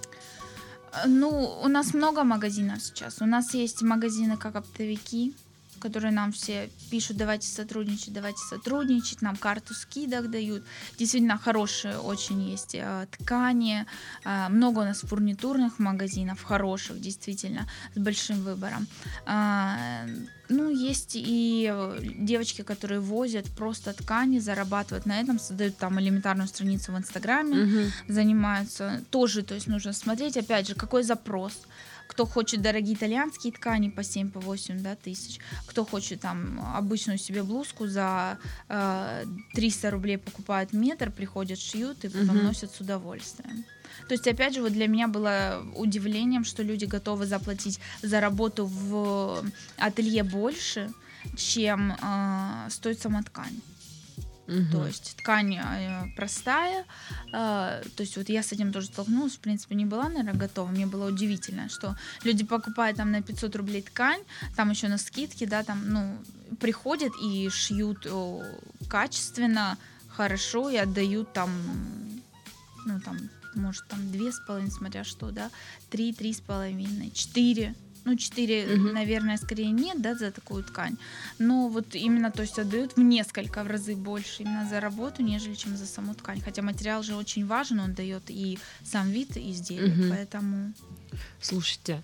Ну, 1.06 1.60
у 1.62 1.68
нас 1.68 1.94
много 1.94 2.22
магазинов 2.22 2.82
сейчас. 2.82 3.22
У 3.22 3.26
нас 3.26 3.54
есть 3.54 3.82
магазины 3.82 4.36
как 4.36 4.56
оптовики, 4.56 5.34
которые 5.82 6.12
нам 6.12 6.30
все 6.30 6.70
пишут, 6.90 7.16
давайте 7.16 7.48
сотрудничать, 7.48 8.12
давайте 8.12 8.38
сотрудничать, 8.38 9.22
нам 9.22 9.36
карту 9.36 9.74
скидок 9.74 10.30
дают. 10.30 10.62
Действительно 10.98 11.38
хорошие 11.38 11.98
очень 11.98 12.40
есть 12.50 12.74
э, 12.74 13.06
ткани, 13.10 13.84
э, 14.24 14.48
много 14.48 14.80
у 14.80 14.84
нас 14.84 15.00
фурнитурных 15.00 15.78
магазинов, 15.78 16.42
хороших, 16.44 17.00
действительно, 17.00 17.66
с 17.94 17.98
большим 17.98 18.42
выбором. 18.42 18.86
Э, 19.26 20.06
ну, 20.48 20.70
есть 20.70 21.12
и 21.14 21.72
девочки, 22.18 22.62
которые 22.62 23.00
возят 23.00 23.46
просто 23.56 23.92
ткани, 23.92 24.38
зарабатывают 24.38 25.06
на 25.06 25.20
этом, 25.20 25.38
создают 25.38 25.76
там 25.78 25.98
элементарную 25.98 26.48
страницу 26.48 26.92
в 26.92 26.98
Инстаграме, 26.98 27.62
угу. 27.62 27.92
занимаются. 28.08 29.02
Тоже, 29.10 29.42
то 29.42 29.54
есть 29.54 29.66
нужно 29.66 29.92
смотреть, 29.92 30.36
опять 30.36 30.68
же, 30.68 30.74
какой 30.74 31.02
запрос 31.02 31.52
кто 32.12 32.26
хочет 32.26 32.60
дорогие 32.60 32.94
итальянские 32.94 33.54
ткани 33.54 33.88
по 33.88 34.04
7, 34.04 34.30
по 34.30 34.40
8 34.40 34.82
да, 34.82 34.96
тысяч, 34.96 35.40
кто 35.66 35.86
хочет 35.86 36.20
там 36.20 36.60
обычную 36.76 37.18
себе 37.18 37.42
блузку 37.42 37.86
за 37.86 38.38
э, 38.68 39.24
300 39.54 39.90
рублей 39.90 40.18
покупает 40.18 40.74
метр, 40.74 41.10
приходят, 41.10 41.58
шьют 41.58 42.04
и 42.04 42.08
потом 42.08 42.36
угу. 42.36 42.44
носят 42.48 42.70
с 42.70 42.80
удовольствием. 42.80 43.64
То 44.08 44.14
есть, 44.14 44.28
опять 44.28 44.54
же, 44.54 44.60
вот 44.60 44.72
для 44.72 44.88
меня 44.88 45.08
было 45.08 45.64
удивлением, 45.74 46.44
что 46.44 46.62
люди 46.62 46.84
готовы 46.84 47.24
заплатить 47.24 47.80
за 48.02 48.20
работу 48.20 48.66
в 48.66 49.42
ателье 49.78 50.22
больше, 50.22 50.90
чем 51.36 51.92
э, 51.92 52.68
стоит 52.68 53.00
сама 53.00 53.22
ткань. 53.22 53.62
Угу. 54.52 54.72
То 54.72 54.86
есть 54.86 55.16
ткань 55.16 55.56
э, 55.56 56.12
простая. 56.16 56.84
Э, 57.32 57.82
то 57.96 58.00
есть 58.02 58.16
вот 58.16 58.28
я 58.28 58.42
с 58.42 58.52
этим 58.52 58.72
тоже 58.72 58.86
столкнулась, 58.86 59.34
в 59.34 59.38
принципе, 59.38 59.74
не 59.74 59.86
была, 59.86 60.08
наверное, 60.08 60.34
готова. 60.34 60.68
Мне 60.68 60.86
было 60.86 61.08
удивительно, 61.08 61.68
что 61.68 61.96
люди 62.24 62.44
покупают 62.44 62.98
там 62.98 63.10
на 63.10 63.22
500 63.22 63.56
рублей 63.56 63.82
ткань, 63.82 64.22
там 64.56 64.70
еще 64.70 64.88
на 64.88 64.98
скидки, 64.98 65.46
да, 65.46 65.62
там, 65.62 65.88
ну, 65.88 66.18
приходят 66.60 67.12
и 67.22 67.48
шьют 67.48 68.06
качественно, 68.88 69.78
хорошо 70.08 70.70
и 70.70 70.76
отдают 70.76 71.32
там, 71.32 71.50
ну, 72.84 73.00
там, 73.00 73.18
может, 73.54 73.86
там 73.88 74.10
две 74.10 74.32
с 74.32 74.40
половиной, 74.46 74.70
смотря 74.70 75.04
что, 75.04 75.30
да, 75.30 75.50
три, 75.90 76.12
три 76.12 76.32
с 76.32 76.40
половиной, 76.40 77.10
четыре 77.10 77.74
ну, 78.04 78.16
4, 78.16 78.74
угу. 78.74 78.88
наверное, 78.92 79.36
скорее 79.36 79.70
нет, 79.70 80.00
да, 80.00 80.14
за 80.14 80.30
такую 80.30 80.64
ткань. 80.64 80.96
Но 81.38 81.68
вот 81.68 81.94
именно, 81.94 82.30
то 82.30 82.42
есть 82.42 82.58
отдают 82.58 82.96
в 82.96 83.00
несколько 83.00 83.62
в 83.62 83.66
разы 83.68 83.94
больше 83.94 84.42
именно 84.42 84.68
за 84.68 84.80
работу, 84.80 85.22
нежели 85.22 85.54
чем 85.54 85.76
за 85.76 85.86
саму 85.86 86.14
ткань. 86.14 86.40
Хотя 86.40 86.62
материал 86.62 87.02
же 87.02 87.14
очень 87.14 87.46
важен, 87.46 87.80
он 87.80 87.94
дает 87.94 88.24
и 88.28 88.58
сам 88.84 89.10
вид 89.10 89.36
изделия, 89.36 89.92
угу. 89.92 90.10
поэтому... 90.10 90.72
Слушайте, 91.40 92.02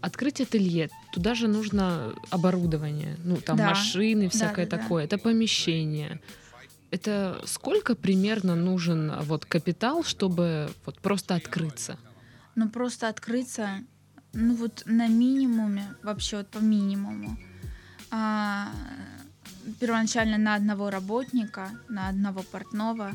открыть 0.00 0.40
ателье, 0.40 0.90
туда 1.12 1.34
же 1.34 1.48
нужно 1.48 2.14
оборудование, 2.30 3.16
ну, 3.24 3.36
там 3.36 3.56
да. 3.56 3.70
машины, 3.70 4.28
всякое 4.28 4.66
да, 4.66 4.76
да, 4.76 4.82
такое, 4.82 5.02
да. 5.02 5.16
это 5.16 5.22
помещение. 5.22 6.20
Это 6.90 7.40
сколько 7.44 7.94
примерно 7.94 8.56
нужен 8.56 9.12
вот 9.22 9.44
капитал, 9.44 10.02
чтобы 10.02 10.70
вот 10.84 10.98
просто 10.98 11.36
открыться? 11.36 11.98
Ну, 12.56 12.68
просто 12.68 13.08
открыться 13.08 13.84
ну 14.32 14.54
вот 14.54 14.82
на 14.86 15.08
минимуме, 15.08 15.94
вообще 16.02 16.38
вот 16.38 16.48
по 16.48 16.58
минимуму, 16.58 17.36
а, 18.10 18.72
первоначально 19.78 20.38
на 20.38 20.54
одного 20.54 20.90
работника, 20.90 21.70
на 21.88 22.08
одного 22.08 22.42
портного, 22.42 23.12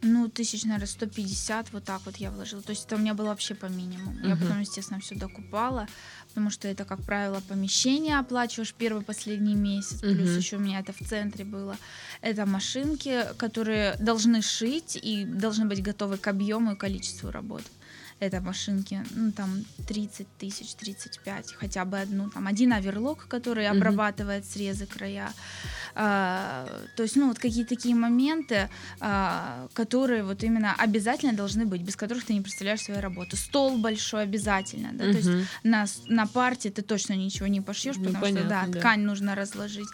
ну, 0.00 0.28
тысяч, 0.28 0.64
наверное, 0.64 0.86
150, 0.86 1.72
вот 1.72 1.84
так 1.84 2.02
вот 2.06 2.16
я 2.18 2.30
вложила. 2.30 2.62
То 2.62 2.70
есть 2.70 2.86
это 2.86 2.94
у 2.94 2.98
меня 2.98 3.14
было 3.14 3.28
вообще 3.28 3.54
по 3.54 3.66
минимуму. 3.66 4.12
Uh-huh. 4.12 4.28
Я 4.28 4.36
потом, 4.36 4.60
естественно, 4.60 5.00
все 5.00 5.16
докупала, 5.16 5.88
потому 6.28 6.50
что 6.50 6.68
это, 6.68 6.84
как 6.84 7.02
правило, 7.02 7.40
помещение 7.48 8.18
оплачиваешь 8.18 8.74
первый, 8.74 9.02
последний 9.02 9.56
месяц, 9.56 10.02
uh-huh. 10.02 10.14
плюс 10.14 10.36
еще 10.36 10.56
у 10.56 10.60
меня 10.60 10.80
это 10.80 10.92
в 10.92 10.98
центре 10.98 11.44
было. 11.44 11.76
Это 12.20 12.46
машинки, 12.46 13.24
которые 13.36 13.96
должны 13.98 14.40
шить 14.40 14.96
и 14.96 15.24
должны 15.24 15.64
быть 15.66 15.82
готовы 15.82 16.16
к 16.16 16.28
объему 16.28 16.72
и 16.72 16.76
количеству 16.76 17.32
работ. 17.32 17.62
Это 18.20 18.40
машинки, 18.40 19.02
ну, 19.14 19.32
там 19.32 19.64
30 19.86 20.26
тысяч, 20.38 20.74
35, 20.74 21.54
хотя 21.54 21.84
бы 21.84 22.00
одну, 22.00 22.28
там 22.30 22.46
один 22.46 22.72
оверлок, 22.72 23.26
который 23.28 23.68
Мгм. 23.68 23.76
обрабатывает 23.76 24.44
срезы 24.44 24.86
края. 24.86 25.32
А, 25.94 26.66
то 26.96 27.02
есть, 27.02 27.16
ну, 27.16 27.28
вот 27.28 27.38
какие-то 27.38 27.68
такие 27.76 27.94
моменты, 27.94 28.68
а, 29.00 29.68
которые 29.72 30.22
вот 30.24 30.42
именно 30.44 30.74
обязательно 30.74 31.32
должны 31.32 31.64
быть, 31.64 31.82
без 31.82 31.96
которых 31.96 32.24
ты 32.24 32.34
не 32.34 32.40
представляешь 32.40 32.82
свою 32.82 33.00
работу. 33.00 33.36
Стол 33.36 33.78
большой 33.78 34.22
обязательно, 34.22 34.90
да, 34.92 35.04
то 35.12 35.18
есть 35.18 35.30
на, 35.64 35.86
на 36.08 36.26
парте 36.26 36.70
ты 36.70 36.82
точно 36.82 37.14
ничего 37.14 37.46
не 37.48 37.60
пошьешь, 37.60 37.96
Ну, 37.96 38.04
потому 38.04 38.24
что, 38.26 38.34
да, 38.34 38.42
понятно, 38.42 38.72
да. 38.72 38.78
ткань 38.80 39.00
нужно 39.00 39.34
разложить. 39.34 39.88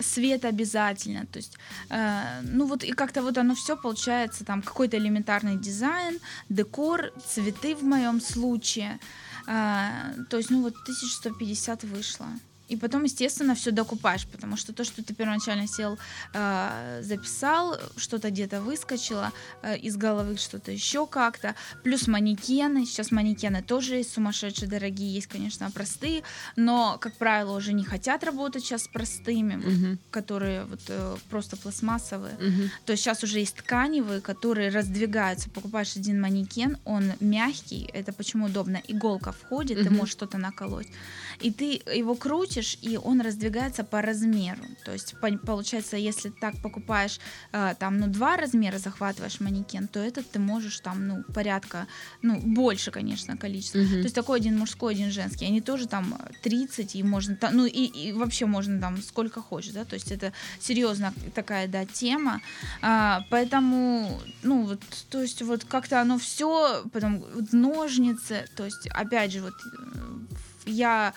Свет 0.00 0.44
обязательно, 0.44 1.26
то 1.26 1.38
есть, 1.38 1.56
э, 1.90 2.40
ну 2.42 2.66
вот 2.66 2.84
и 2.84 2.92
как-то 2.92 3.22
вот 3.22 3.38
оно 3.38 3.54
все 3.54 3.76
получается, 3.76 4.44
там 4.44 4.62
какой-то 4.62 4.96
элементарный 4.96 5.56
дизайн, 5.56 6.18
декор, 6.48 7.12
цветы 7.26 7.74
в 7.74 7.82
моем 7.82 8.20
случае, 8.20 8.98
Э, 9.46 10.14
то 10.28 10.36
есть, 10.36 10.50
ну 10.50 10.62
вот 10.62 10.74
1150 10.82 11.84
вышло. 11.84 12.26
И 12.72 12.76
потом, 12.76 13.04
естественно, 13.04 13.54
все 13.54 13.70
докупаешь, 13.70 14.26
потому 14.26 14.56
что 14.56 14.72
то, 14.72 14.84
что 14.84 15.02
ты 15.04 15.14
первоначально 15.14 15.66
сел, 15.68 15.98
э, 16.34 17.02
записал, 17.02 17.76
что-то 17.96 18.30
где-то 18.30 18.62
выскочило 18.62 19.30
э, 19.62 19.76
из 19.76 19.96
головы, 19.96 20.36
что-то 20.38 20.72
еще 20.72 21.06
как-то. 21.06 21.54
Плюс 21.84 22.08
манекены. 22.08 22.86
Сейчас 22.86 23.10
манекены 23.10 23.62
тоже 23.62 23.96
есть 23.96 24.12
сумасшедшие, 24.14 24.68
дорогие. 24.70 25.12
Есть, 25.14 25.26
конечно, 25.26 25.70
простые, 25.70 26.22
но, 26.56 26.96
как 26.98 27.14
правило, 27.18 27.56
уже 27.58 27.74
не 27.74 27.84
хотят 27.84 28.24
работать 28.24 28.64
сейчас 28.64 28.84
с 28.84 28.88
простыми, 28.88 29.56
Мгм. 29.56 29.98
которые 30.10 30.64
вот 30.64 30.80
э, 30.88 31.16
просто 31.28 31.56
пластмассовые. 31.56 32.36
Мгм. 32.40 32.70
То 32.86 32.92
есть 32.92 33.02
сейчас 33.04 33.22
уже 33.22 33.38
есть 33.40 33.56
тканевые, 33.56 34.20
которые 34.22 34.70
раздвигаются. 34.70 35.50
Покупаешь 35.50 35.94
один 35.96 36.20
манекен, 36.22 36.78
он 36.86 37.12
мягкий, 37.20 37.90
это 37.92 38.12
почему 38.14 38.46
удобно. 38.46 38.80
Иголка 38.88 39.32
входит, 39.32 39.78
ты 39.82 39.90
Мгм. 39.90 39.98
можешь 39.98 40.12
что-то 40.12 40.38
наколоть. 40.38 40.88
И 41.40 41.50
ты 41.52 41.82
его 41.98 42.14
крутишь, 42.14 42.61
и 42.82 42.96
он 42.96 43.20
раздвигается 43.20 43.84
по 43.84 44.02
размеру. 44.02 44.62
То 44.84 44.92
есть 44.92 45.14
по- 45.20 45.38
получается, 45.46 45.96
если 45.96 46.30
так 46.30 46.54
покупаешь 46.62 47.20
э, 47.52 47.74
там, 47.78 47.98
ну, 47.98 48.06
два 48.06 48.36
размера 48.36 48.78
захватываешь 48.78 49.40
манекен, 49.40 49.88
то 49.88 50.00
этот 50.00 50.30
ты 50.30 50.38
можешь 50.38 50.80
там, 50.80 51.08
ну, 51.08 51.22
порядка, 51.34 51.86
ну, 52.22 52.40
больше, 52.40 52.90
конечно, 52.90 53.36
количество. 53.36 53.78
Мгм. 53.78 53.90
То 53.90 54.02
есть 54.02 54.14
такой 54.14 54.38
один 54.38 54.58
мужской, 54.58 54.94
один 54.94 55.10
женский. 55.10 55.46
Они 55.46 55.60
тоже 55.60 55.86
там 55.86 56.18
30, 56.42 56.96
и 56.96 57.02
можно, 57.02 57.36
ну 57.52 57.66
и, 57.66 57.84
и 57.84 58.12
вообще 58.12 58.46
можно 58.46 58.80
там 58.80 59.02
сколько 59.02 59.40
хочешь, 59.40 59.72
да, 59.72 59.84
то 59.84 59.94
есть 59.94 60.12
это 60.12 60.32
серьезно 60.60 61.12
такая, 61.34 61.68
да, 61.68 61.84
тема. 61.84 62.40
А, 62.82 63.24
поэтому, 63.30 64.20
ну 64.42 64.62
вот, 64.64 64.80
то 65.10 65.22
есть 65.22 65.42
вот 65.42 65.64
как-то 65.64 66.00
оно 66.00 66.18
все, 66.18 66.82
потом 66.92 67.24
ножницы, 67.52 68.46
то 68.56 68.64
есть 68.64 68.86
опять 68.88 69.32
же 69.32 69.40
вот 69.40 69.54
э, 69.54 70.18
я 70.66 71.14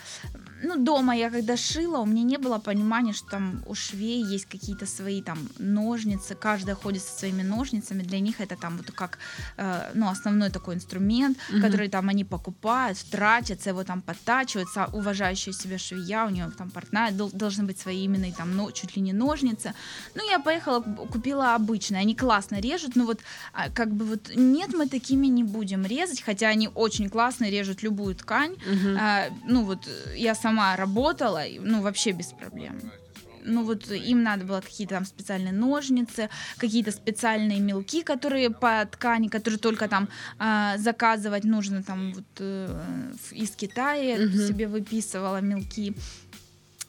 ну, 0.66 0.76
дома 0.84 1.16
я 1.16 1.30
когда 1.30 1.58
шила, 1.58 2.00
у 2.00 2.06
меня 2.06 2.24
не 2.24 2.38
было 2.38 2.60
понимания, 2.60 3.14
что 3.14 3.30
там 3.30 3.64
у 3.68 3.76
швей 3.76 4.24
есть 4.24 4.46
какие-то 4.46 4.86
свои 4.86 5.22
там 5.22 5.38
ножницы, 5.60 6.36
каждая 6.36 6.76
ходит 6.76 7.02
со 7.04 7.20
своими 7.20 7.44
ножницами, 7.44 8.04
для 8.04 8.20
них 8.20 8.36
это 8.42 8.56
там 8.56 8.78
вот 8.78 8.92
как, 8.92 9.18
э, 9.58 9.92
ну, 9.96 10.08
основной 10.10 10.50
такой 10.50 10.76
инструмент, 10.76 11.38
Мгм. 11.50 11.62
который 11.62 11.90
там 11.90 12.10
они 12.10 12.24
покупают, 12.24 12.98
тратятся, 13.12 13.70
его 13.70 13.84
там 13.84 14.02
подтачивают, 14.02 14.70
са- 14.76 14.90
уважающая 14.94 15.54
себя 15.54 15.78
швея, 15.78 16.26
у 16.26 16.30
нее 16.30 16.52
там 16.58 16.70
портная, 16.70 17.12
дол- 17.12 17.32
должны 17.34 17.64
быть 17.64 17.80
свои 17.80 18.06
именные 18.06 18.34
там, 18.34 18.56
но, 18.56 18.72
чуть 18.72 18.96
ли 18.98 19.02
не 19.02 19.14
ножницы. 19.14 19.74
Ну, 20.16 20.30
я 20.32 20.40
поехала, 20.40 20.82
ку- 20.82 21.06
купила 21.08 21.56
обычные, 21.56 22.02
они 22.02 22.16
классно 22.16 22.60
режут, 22.62 22.96
но 22.96 23.06
вот 23.06 23.20
а, 23.54 23.70
как 23.70 23.90
бы 23.90 24.06
вот 24.06 24.32
нет, 24.36 24.74
мы 24.74 24.88
такими 24.88 25.28
не 25.28 25.44
будем 25.44 25.86
резать, 25.86 26.22
хотя 26.26 26.48
они 26.50 26.70
очень 26.76 27.10
классно 27.10 27.50
режут 27.50 27.84
любую 27.84 28.16
ткань, 28.16 28.56
Мгм. 28.72 28.98
а, 29.00 29.24
ну 29.48 29.64
вот 29.64 29.88
э, 29.88 30.18
я 30.18 30.36
сама 30.36 30.55
работала, 30.76 31.46
и, 31.46 31.60
ну 31.60 31.82
вообще 31.82 32.12
без 32.12 32.28
проблем. 32.28 32.92
Ну 33.46 33.64
вот 33.64 33.92
им 33.92 34.24
надо 34.24 34.44
было 34.46 34.62
какие-то 34.62 34.96
там 34.96 35.06
специальные 35.06 35.54
ножницы, 35.54 36.30
какие-то 36.58 36.92
специальные 36.92 37.60
мелки, 37.60 38.02
которые 38.02 38.50
по 38.50 38.86
ткани, 38.92 39.28
которые 39.28 39.60
только 39.60 39.88
там 39.88 40.10
а, 40.40 40.78
заказывать 40.78 41.44
нужно 41.44 41.84
там 41.84 42.14
вот 42.14 42.26
э, 42.40 43.12
из 43.32 43.52
Китая 43.52 44.18
Мгм. 44.18 44.48
себе 44.48 44.68
выписывала 44.68 45.42
мелки 45.42 45.96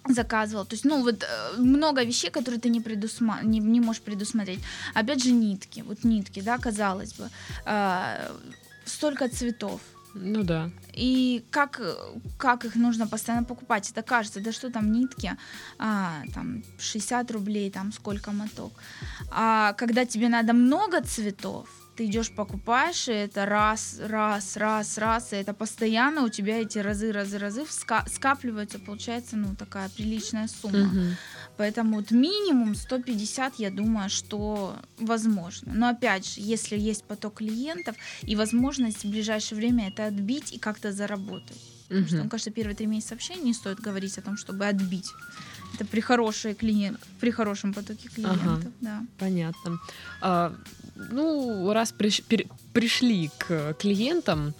заказывала. 0.08 0.64
То 0.64 0.74
есть, 0.74 0.84
ну, 0.84 1.02
вот 1.02 1.22
э, 1.22 1.60
много 1.60 2.04
вещей, 2.04 2.30
которые 2.30 2.60
ты 2.60 2.68
не, 2.68 2.80
предусма... 2.80 3.40
не, 3.42 3.58
не 3.58 3.80
можешь 3.80 4.02
предусмотреть. 4.02 4.60
Опять 4.94 5.24
же, 5.24 5.32
нитки. 5.32 5.82
Вот 5.86 6.04
нитки, 6.04 6.40
да, 6.40 6.58
казалось 6.58 7.14
бы. 7.14 7.28
А, 7.64 8.32
столько 8.84 9.28
цветов. 9.28 9.80
Ну 10.14 10.42
да. 10.44 10.70
И 10.96 11.44
как, 11.50 11.80
как 12.38 12.64
их 12.64 12.74
нужно 12.74 13.06
постоянно 13.06 13.44
покупать? 13.44 13.90
Это 13.90 14.02
кажется, 14.02 14.40
да 14.40 14.52
что 14.52 14.70
там 14.70 14.92
нитки, 14.92 15.36
а, 15.78 16.22
там 16.34 16.62
60 16.78 17.30
рублей, 17.30 17.70
там 17.70 17.92
сколько 17.92 18.32
моток. 18.32 18.72
А 19.30 19.74
когда 19.74 20.06
тебе 20.06 20.28
надо 20.28 20.52
много 20.54 21.02
цветов, 21.02 21.68
ты 21.96 22.04
идешь 22.04 22.30
покупаешь, 22.30 23.08
и 23.08 23.12
это 23.12 23.46
раз, 23.46 23.98
раз, 24.00 24.56
раз, 24.56 24.98
раз, 24.98 25.32
и 25.32 25.36
это 25.36 25.54
постоянно 25.54 26.22
у 26.24 26.28
тебя 26.28 26.60
эти 26.60 26.78
разы, 26.78 27.12
разы, 27.12 27.38
разы 27.38 27.62
ска- 27.62 28.08
скапливаются, 28.08 28.78
получается, 28.78 29.36
ну, 29.36 29.54
такая 29.56 29.88
приличная 29.88 30.48
сумма. 30.48 30.86
Мгм. 30.86 31.16
Поэтому 31.56 31.96
вот 31.96 32.10
минимум 32.10 32.74
150, 32.74 33.54
я 33.58 33.70
думаю, 33.70 34.10
что 34.10 34.76
возможно. 34.98 35.72
Но 35.74 35.88
опять 35.88 36.26
же, 36.26 36.40
если 36.40 36.78
есть 36.78 37.04
поток 37.04 37.36
клиентов 37.36 37.96
и 38.22 38.36
возможность 38.36 39.04
в 39.04 39.10
ближайшее 39.10 39.56
время 39.56 39.88
это 39.88 40.06
отбить 40.06 40.52
и 40.52 40.58
как-то 40.58 40.92
заработать. 40.92 41.60
Потому 41.88 42.06
что, 42.08 42.16
ну, 42.24 42.28
кажется, 42.28 42.50
первые 42.50 42.74
три 42.76 42.86
месяца 42.86 43.14
вообще 43.14 43.36
не 43.36 43.54
стоит 43.54 43.80
говорить 43.80 44.18
о 44.18 44.22
том, 44.22 44.36
чтобы 44.36 44.66
отбить. 44.66 45.12
Это 45.76 45.84
при 45.84 46.00
хорошей 46.00 46.54
клиент, 46.54 46.98
при 47.20 47.30
хорошем 47.30 47.72
потоке 47.74 48.08
клиентов, 48.08 48.72
да. 48.80 49.02
Понятно. 49.18 49.78
А, 50.22 50.52
ну, 51.12 51.72
раз 51.72 51.92
приш- 51.98 52.22
пере- 52.28 52.46
пришли 52.72 53.30
к 53.38 53.74
клиентам, 53.74 54.54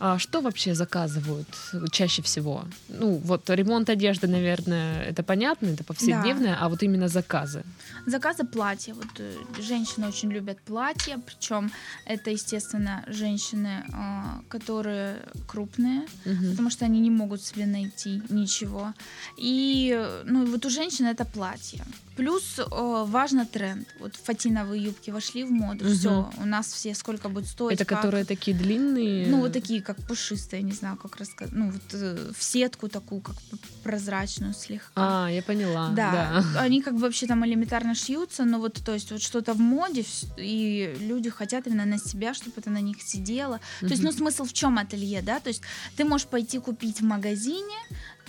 а 0.00 0.18
что 0.18 0.40
вообще 0.40 0.74
заказывают 0.74 1.46
чаще 1.92 2.22
всего? 2.22 2.64
Ну, 2.88 3.20
вот 3.24 3.50
ремонт 3.50 3.90
одежды, 3.90 4.26
наверное, 4.28 5.02
это 5.04 5.22
понятно, 5.22 5.66
это 5.68 5.84
повседневное, 5.84 6.56
а 6.60 6.68
вот 6.68 6.82
именно 6.82 7.08
заказы. 7.08 7.62
Заказы 8.06 8.44
платья. 8.44 8.94
Вот 8.94 9.06
э, 9.18 9.34
женщины 9.60 10.08
очень 10.08 10.32
любят 10.32 10.58
платья, 10.62 11.18
причем 11.26 11.70
это, 12.06 12.30
естественно, 12.30 13.04
женщины, 13.08 13.84
а, 13.92 14.40
которые 14.48 15.16
крупные, 15.46 16.06
Мгм. 16.24 16.50
потому 16.50 16.70
что 16.70 16.84
они 16.86 17.00
не 17.00 17.10
могут 17.10 17.42
себе 17.42 17.66
найти 17.66 18.22
ничего. 18.30 18.94
И, 19.36 19.94
э, 19.94 20.22
ну, 20.24 20.46
вот 20.46 20.64
у 20.66 20.70
женщин 20.70 21.06
это 21.06 21.24
платье. 21.24 21.84
Плюс 22.20 22.58
э, 22.58 22.64
важно 23.06 23.46
тренд. 23.46 23.88
Вот 23.98 24.14
фатиновые 24.16 24.84
юбки 24.84 25.10
вошли 25.10 25.42
в 25.44 25.50
моду, 25.50 25.84
Мгм. 25.86 25.94
все, 25.94 26.30
у 26.36 26.44
нас 26.44 26.70
все 26.72 26.94
сколько 26.94 27.28
будет 27.30 27.46
стоить. 27.46 27.74
Это 27.80 27.84
как. 27.86 27.98
которые 27.98 28.24
такие 28.26 28.54
длинные. 28.56 29.26
Ну, 29.26 29.40
вот 29.40 29.52
такие, 29.52 29.80
как 29.80 29.96
пушистые, 30.06 30.62
не 30.62 30.72
знаю, 30.72 30.96
как 30.98 31.16
рассказать. 31.16 31.54
Ну, 31.54 31.70
вот 31.70 31.82
э, 31.94 32.32
в 32.38 32.42
сетку 32.42 32.88
такую, 32.88 33.22
как 33.22 33.36
прозрачную 33.82 34.52
слегка. 34.52 34.90
А, 34.96 35.28
я 35.30 35.42
поняла. 35.42 35.88
Да, 35.96 36.44
Да. 36.54 36.60
они 36.60 36.82
как 36.82 36.94
бы 36.94 37.00
вообще 37.00 37.26
там 37.26 37.44
элементарно 37.46 37.94
шьются, 37.94 38.44
но 38.44 38.58
вот, 38.58 38.74
то 38.84 38.92
есть, 38.92 39.10
вот 39.12 39.22
что-то 39.22 39.54
в 39.54 39.58
моде, 39.60 40.04
и 40.36 40.94
люди 41.00 41.30
хотят 41.30 41.66
именно 41.66 41.86
на 41.86 41.98
себя, 41.98 42.34
чтобы 42.34 42.54
это 42.58 42.68
на 42.70 42.80
них 42.82 43.00
сидело. 43.02 43.60
То 43.80 43.86
есть, 43.86 44.02
ну, 44.02 44.12
смысл 44.12 44.44
в 44.44 44.52
чем 44.52 44.76
ателье, 44.78 45.22
да? 45.22 45.40
То 45.40 45.48
есть, 45.48 45.62
ты 45.96 46.04
можешь 46.04 46.26
пойти 46.26 46.58
купить 46.58 47.00
в 47.00 47.04
магазине, 47.04 47.76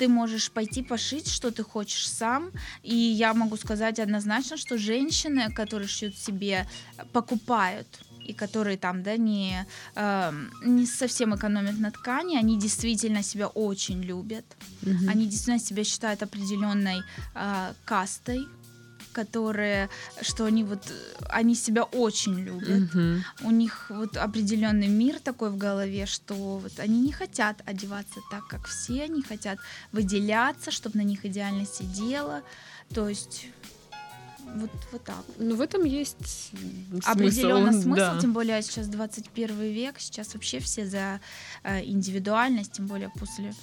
ты 0.02 0.08
можешь 0.08 0.50
пойти 0.52 0.82
пошить, 0.82 1.28
что 1.28 1.52
ты 1.52 1.64
хочешь 1.64 2.10
сам. 2.10 2.50
И 2.82 2.96
я 2.96 3.34
могу 3.34 3.56
сказать 3.58 4.00
однозначно, 4.00 4.58
что 4.58 4.78
женщины, 4.78 5.52
которые 5.52 5.88
шьют 5.88 6.18
себе, 6.18 6.66
покупают 7.14 7.88
и 8.26 8.34
которые 8.34 8.78
там, 8.78 9.04
да, 9.04 9.18
не, 9.18 9.68
эм, 9.96 10.50
не 10.66 10.88
совсем 10.88 11.36
экономят 11.36 11.80
на 11.80 11.92
ткани, 11.92 12.38
они 12.38 12.58
действительно 12.58 13.22
себя 13.24 13.48
очень 13.48 14.02
любят. 14.02 14.46
Мгм. 14.82 15.10
Они 15.10 15.26
действительно 15.26 15.60
себя 15.60 15.84
считают 15.84 16.24
определенной 16.24 17.04
а, 17.36 17.74
кастой, 17.86 18.48
которые, 19.12 19.90
что 20.22 20.46
они 20.46 20.64
вот, 20.64 20.80
они 21.30 21.56
себя 21.56 21.84
очень 21.84 22.40
любят. 22.40 22.94
Мгм. 22.94 23.24
У 23.44 23.52
них 23.52 23.86
вот 23.90 24.18
определенный 24.18 24.88
мир 24.88 25.20
такой 25.20 25.50
в 25.50 25.58
голове, 25.58 26.06
что 26.06 26.34
вот 26.58 26.80
они 26.80 27.02
не 27.02 27.12
хотят 27.12 27.62
одеваться 27.66 28.20
так, 28.30 28.48
как 28.48 28.68
все, 28.68 29.04
они 29.04 29.22
хотят 29.22 29.60
выделяться, 29.92 30.72
чтобы 30.72 30.98
на 30.98 31.04
них 31.04 31.26
идеально 31.26 31.66
сидело. 31.66 32.42
То 32.94 33.10
есть 33.10 33.48
вот, 34.56 34.70
вот 34.92 35.04
так. 35.04 35.24
Ну, 35.38 35.56
в 35.56 35.62
этом 35.62 35.84
есть 35.84 36.52
смысл. 36.90 37.10
Определенно 37.10 37.72
смысл, 37.72 37.96
да. 37.96 38.20
тем 38.20 38.34
более 38.34 38.62
сейчас 38.62 38.88
21 38.88 39.60
век, 39.62 39.96
сейчас 40.00 40.34
вообще 40.34 40.60
все 40.60 40.86
за 40.86 41.20
э, 41.64 41.84
индивидуальность, 41.86 42.74
тем 42.74 42.88
более 42.88 43.10
после 43.10 43.54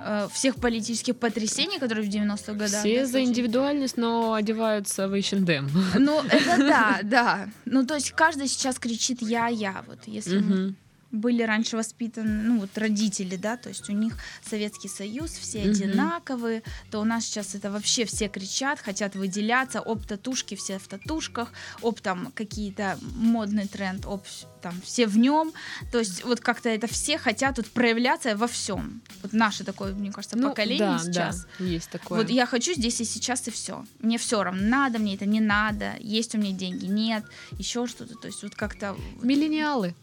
э, 0.00 0.28
всех 0.32 0.56
политических 0.56 1.16
потрясений, 1.16 1.78
которые 1.78 2.08
в 2.08 2.12
90-х 2.12 2.52
годах. 2.52 2.80
Все 2.80 3.00
да, 3.00 3.06
за 3.06 3.12
случились. 3.12 3.28
индивидуальность, 3.28 3.96
но 3.96 4.34
одеваются 4.34 5.08
в 5.08 5.14
H&M. 5.14 5.70
Ну, 5.98 6.22
это 6.22 6.56
да, 6.58 7.00
да. 7.02 7.48
Ну, 7.64 7.86
то 7.86 7.94
есть 7.94 8.12
каждый 8.12 8.48
сейчас 8.48 8.78
кричит 8.78 9.22
«я-я». 9.22 9.84
Вот 9.86 10.00
если 10.06 10.38
мы 10.38 10.56
Мгм. 10.56 10.76
Были 11.16 11.42
раньше 11.42 11.76
воспитаны, 11.76 12.42
ну 12.42 12.60
вот 12.60 12.76
родители, 12.78 13.36
да, 13.36 13.56
то 13.56 13.68
есть 13.68 13.88
у 13.90 13.92
них 13.92 14.16
Советский 14.48 14.88
Союз, 14.88 15.30
все 15.32 15.60
Мгм. 15.60 15.70
одинаковые, 15.70 16.62
то 16.90 17.00
у 17.00 17.04
нас 17.04 17.24
сейчас 17.24 17.54
это 17.54 17.70
вообще 17.70 18.04
все 18.04 18.28
кричат, 18.28 18.80
хотят 18.80 19.16
выделяться, 19.16 19.80
об 19.80 20.04
татушки 20.06 20.54
все 20.54 20.78
в 20.78 20.86
татушках, 20.86 21.52
об 21.82 22.00
там 22.00 22.32
какие-то 22.34 22.98
модный 23.16 23.66
тренд, 23.66 24.06
об 24.06 24.22
там 24.62 24.80
все 24.84 25.06
в 25.06 25.16
нем, 25.16 25.52
то 25.92 25.98
есть 25.98 26.24
вот 26.24 26.40
как-то 26.40 26.68
это 26.68 26.86
все 26.88 27.18
хотят 27.18 27.56
вот 27.58 27.66
проявляться 27.66 28.36
во 28.36 28.46
всем. 28.48 29.00
Вот 29.22 29.32
наше 29.32 29.64
такое, 29.64 29.94
мне 29.94 30.10
кажется, 30.10 30.36
Ну, 30.36 30.48
поколение 30.48 30.86
да, 30.86 30.98
сейчас. 30.98 31.46
да, 31.58 31.64
есть 31.64 31.90
такое. 31.90 32.18
Вот 32.18 32.30
я 32.30 32.46
хочу 32.46 32.74
здесь 32.74 33.00
и 33.00 33.04
сейчас 33.04 33.46
и 33.46 33.50
все. 33.50 33.84
Мне 34.00 34.18
все 34.18 34.42
равно, 34.42 34.60
надо 34.62 34.98
мне 34.98 35.14
это, 35.14 35.24
не 35.26 35.40
надо, 35.40 35.94
есть 36.00 36.34
у 36.34 36.38
меня 36.38 36.52
деньги, 36.52 36.86
нет, 36.86 37.24
еще 37.58 37.86
что-то. 37.86 38.14
То 38.16 38.26
есть 38.26 38.42
вот 38.42 38.54
как-то... 38.54 38.96
Миллениалы. 39.22 39.94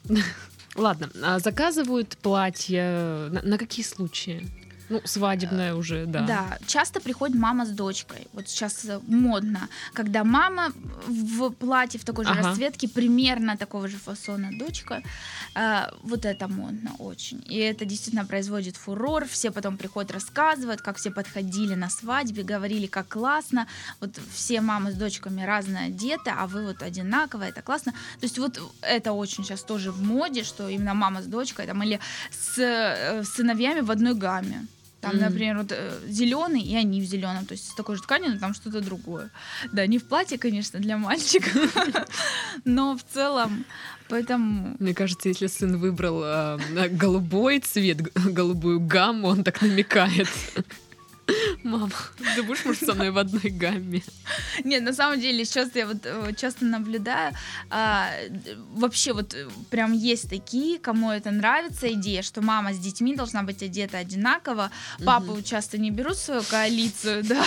Ладно, 0.75 1.09
а 1.23 1.39
заказывают 1.39 2.17
платья 2.17 3.29
на, 3.29 3.41
на 3.43 3.57
какие 3.57 3.85
случаи? 3.85 4.47
Ну, 4.89 5.01
свадебное 5.05 5.75
уже, 5.75 6.05
да. 6.05 6.21
Да, 6.21 6.57
часто 6.67 6.99
приходит 6.99 7.35
мама 7.37 7.65
с 7.65 7.69
дочкой. 7.69 8.27
Вот 8.33 8.47
сейчас 8.49 8.85
э, 8.85 8.99
модно, 9.07 9.67
когда 9.93 10.23
мама 10.23 10.71
в 11.07 11.49
платье 11.51 11.99
в 11.99 12.03
такой 12.05 12.25
же 12.25 12.31
Ага. 12.31 12.43
расцветке, 12.49 12.87
примерно 12.87 13.57
такого 13.57 13.87
же 13.87 13.97
фасона 13.97 14.49
дочка. 14.59 15.01
Э, 15.55 15.85
вот 16.03 16.25
это 16.25 16.47
модно 16.47 16.91
очень. 16.99 17.43
И 17.47 17.57
это 17.57 17.85
действительно 17.85 18.25
производит 18.25 18.75
фурор. 18.75 19.25
Все 19.25 19.51
потом 19.51 19.77
приходят, 19.77 20.11
рассказывают, 20.11 20.81
как 20.81 20.97
все 20.97 21.11
подходили 21.11 21.75
на 21.75 21.89
свадьбе, 21.89 22.43
говорили, 22.43 22.87
как 22.87 23.07
классно. 23.07 23.67
Вот 24.01 24.19
все 24.33 24.61
мамы 24.61 24.91
с 24.91 24.95
дочками 24.95 25.43
разные 25.43 25.85
одеты, 25.87 26.31
а 26.37 26.45
вы 26.47 26.65
вот 26.65 26.83
одинаковые, 26.83 27.49
это 27.49 27.61
классно. 27.61 27.91
То 28.19 28.23
есть 28.25 28.37
вот 28.37 28.59
это 28.81 29.13
очень 29.13 29.43
сейчас 29.43 29.63
тоже 29.63 29.91
в 29.91 30.01
моде, 30.03 30.43
что 30.43 30.67
именно 30.67 30.93
мама 30.93 31.21
с 31.21 31.25
дочкой 31.25 31.67
там, 31.67 31.81
или 31.83 31.99
с 32.31 32.57
э, 32.59 33.23
сыновьями 33.23 33.79
в 33.81 33.89
одной 33.91 34.13
гамме. 34.13 34.67
Там, 35.03 35.15
Мгм. 35.17 35.21
например, 35.25 35.57
вот 35.57 35.73
зеленый, 36.07 36.61
и 36.61 36.77
они 36.77 37.01
в 37.01 37.03
зеленом, 37.03 37.45
то 37.45 37.51
есть 37.55 37.69
с 37.69 37.75
такой 37.75 37.97
же 37.97 38.01
тканью, 38.03 38.31
но 38.31 38.39
там 38.39 38.53
что-то 38.53 38.79
другое. 38.79 39.29
Да, 39.73 39.85
не 39.85 39.97
в 39.99 40.05
платье, 40.05 40.37
конечно, 40.37 40.79
для 40.79 40.97
мальчика, 40.97 41.49
но 42.65 42.95
в 42.97 43.03
целом, 43.13 43.65
поэтому 44.07 44.77
Мне 44.79 44.93
кажется, 44.93 45.27
если 45.27 45.47
сын 45.47 45.75
выбрал 45.77 46.23
э, 46.23 46.57
на 46.69 46.87
голубой 46.87 47.59
цвет, 47.59 48.01
голубую 48.33 48.79
гамму, 48.79 49.27
он 49.27 49.43
так 49.43 49.61
намекает. 49.61 50.29
Мама, 51.63 51.89
ты 52.35 52.43
будешь, 52.43 52.65
может, 52.65 52.85
со 52.85 52.93
мной 52.93 53.11
в 53.11 53.17
одной 53.17 53.49
гамме? 53.49 54.01
Нет, 54.63 54.83
на 54.83 54.93
самом 54.93 55.19
деле, 55.19 55.45
сейчас 55.45 55.69
я 55.75 55.87
вот 55.87 55.97
э, 56.03 56.33
часто 56.37 56.65
наблюдаю, 56.65 57.33
а, 57.69 58.09
вообще 58.73 59.13
вот 59.13 59.33
э, 59.33 59.47
прям 59.69 59.93
есть 59.93 60.29
такие, 60.29 60.77
кому 60.77 61.09
это 61.11 61.31
нравится 61.31 61.91
идея, 61.93 62.21
что 62.21 62.41
мама 62.41 62.73
с 62.73 62.79
детьми 62.79 63.15
должна 63.15 63.43
быть 63.43 63.63
одета 63.63 63.97
одинаково, 63.97 64.71
папу 65.05 65.33
Мгм. 65.33 65.43
часто 65.43 65.77
не 65.77 65.89
берут 65.91 66.17
в 66.17 66.23
свою 66.23 66.43
коалицию, 66.43 67.23
да, 67.27 67.45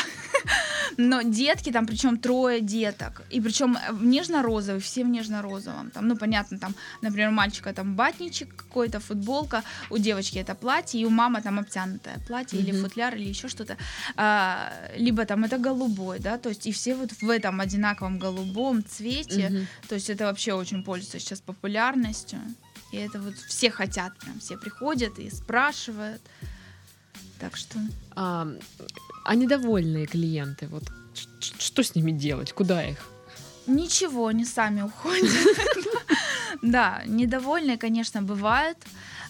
но 0.97 1.23
детки 1.23 1.73
там, 1.73 1.87
причем 1.87 2.17
трое 2.19 2.61
деток, 2.61 3.23
и 3.31 3.41
причем 3.41 3.77
в 3.91 4.05
нежно-розовый, 4.05 4.81
все 4.81 5.05
в 5.05 5.09
нежно-розовом, 5.09 5.91
там, 5.91 6.09
ну, 6.09 6.17
понятно, 6.17 6.59
там, 6.59 6.75
например, 7.03 7.29
у 7.29 7.33
мальчика 7.33 7.73
там 7.73 7.95
батничек 7.95 8.55
какой-то, 8.57 9.01
футболка, 9.01 9.63
у 9.91 9.99
девочки 9.99 10.39
это 10.39 10.55
платье, 10.55 11.01
и 11.01 11.05
у 11.05 11.11
мамы 11.11 11.43
там 11.43 11.59
обтянутое 11.59 12.19
платье 12.27 12.61
или 12.61 12.73
Мгм. 12.73 12.83
футляр, 12.83 13.15
или 13.17 13.29
еще 13.29 13.49
что-то, 13.49 13.77
А, 14.17 14.73
либо 14.97 15.25
там 15.25 15.45
это 15.45 15.59
голубой, 15.59 16.19
да, 16.19 16.39
то 16.39 16.49
есть 16.49 16.67
и 16.67 16.73
все 16.73 16.95
вот 16.95 17.11
в 17.23 17.31
этом 17.31 17.61
одинаковом 17.61 18.19
голубом 18.19 18.83
цвете, 18.85 19.49
Мгм. 19.51 19.67
то 19.89 19.95
есть 19.95 20.11
это 20.11 20.25
вообще 20.25 20.53
очень 20.55 20.83
пользуется 20.83 21.19
сейчас 21.19 21.41
популярностью, 21.41 22.39
и 22.93 22.97
это 22.97 23.21
вот 23.21 23.35
все 23.49 23.71
хотят, 23.71 24.17
прям 24.19 24.39
все 24.41 24.57
приходят 24.57 25.19
и 25.19 25.31
спрашивают, 25.31 26.23
так 27.39 27.57
что... 27.57 27.79
А, 28.17 28.49
а 29.25 29.35
недовольные 29.35 30.07
клиенты, 30.07 30.67
вот 30.69 30.85
что 31.41 31.83
с 31.83 31.95
ними 31.95 32.13
делать? 32.13 32.53
Куда 32.53 32.83
их? 32.83 32.99
Ничего, 33.67 34.29
они 34.29 34.45
сами 34.45 34.83
уходят. 34.83 35.31
Да, 36.63 37.03
недовольные, 37.07 37.77
конечно, 37.77 38.23
бывают, 38.23 38.79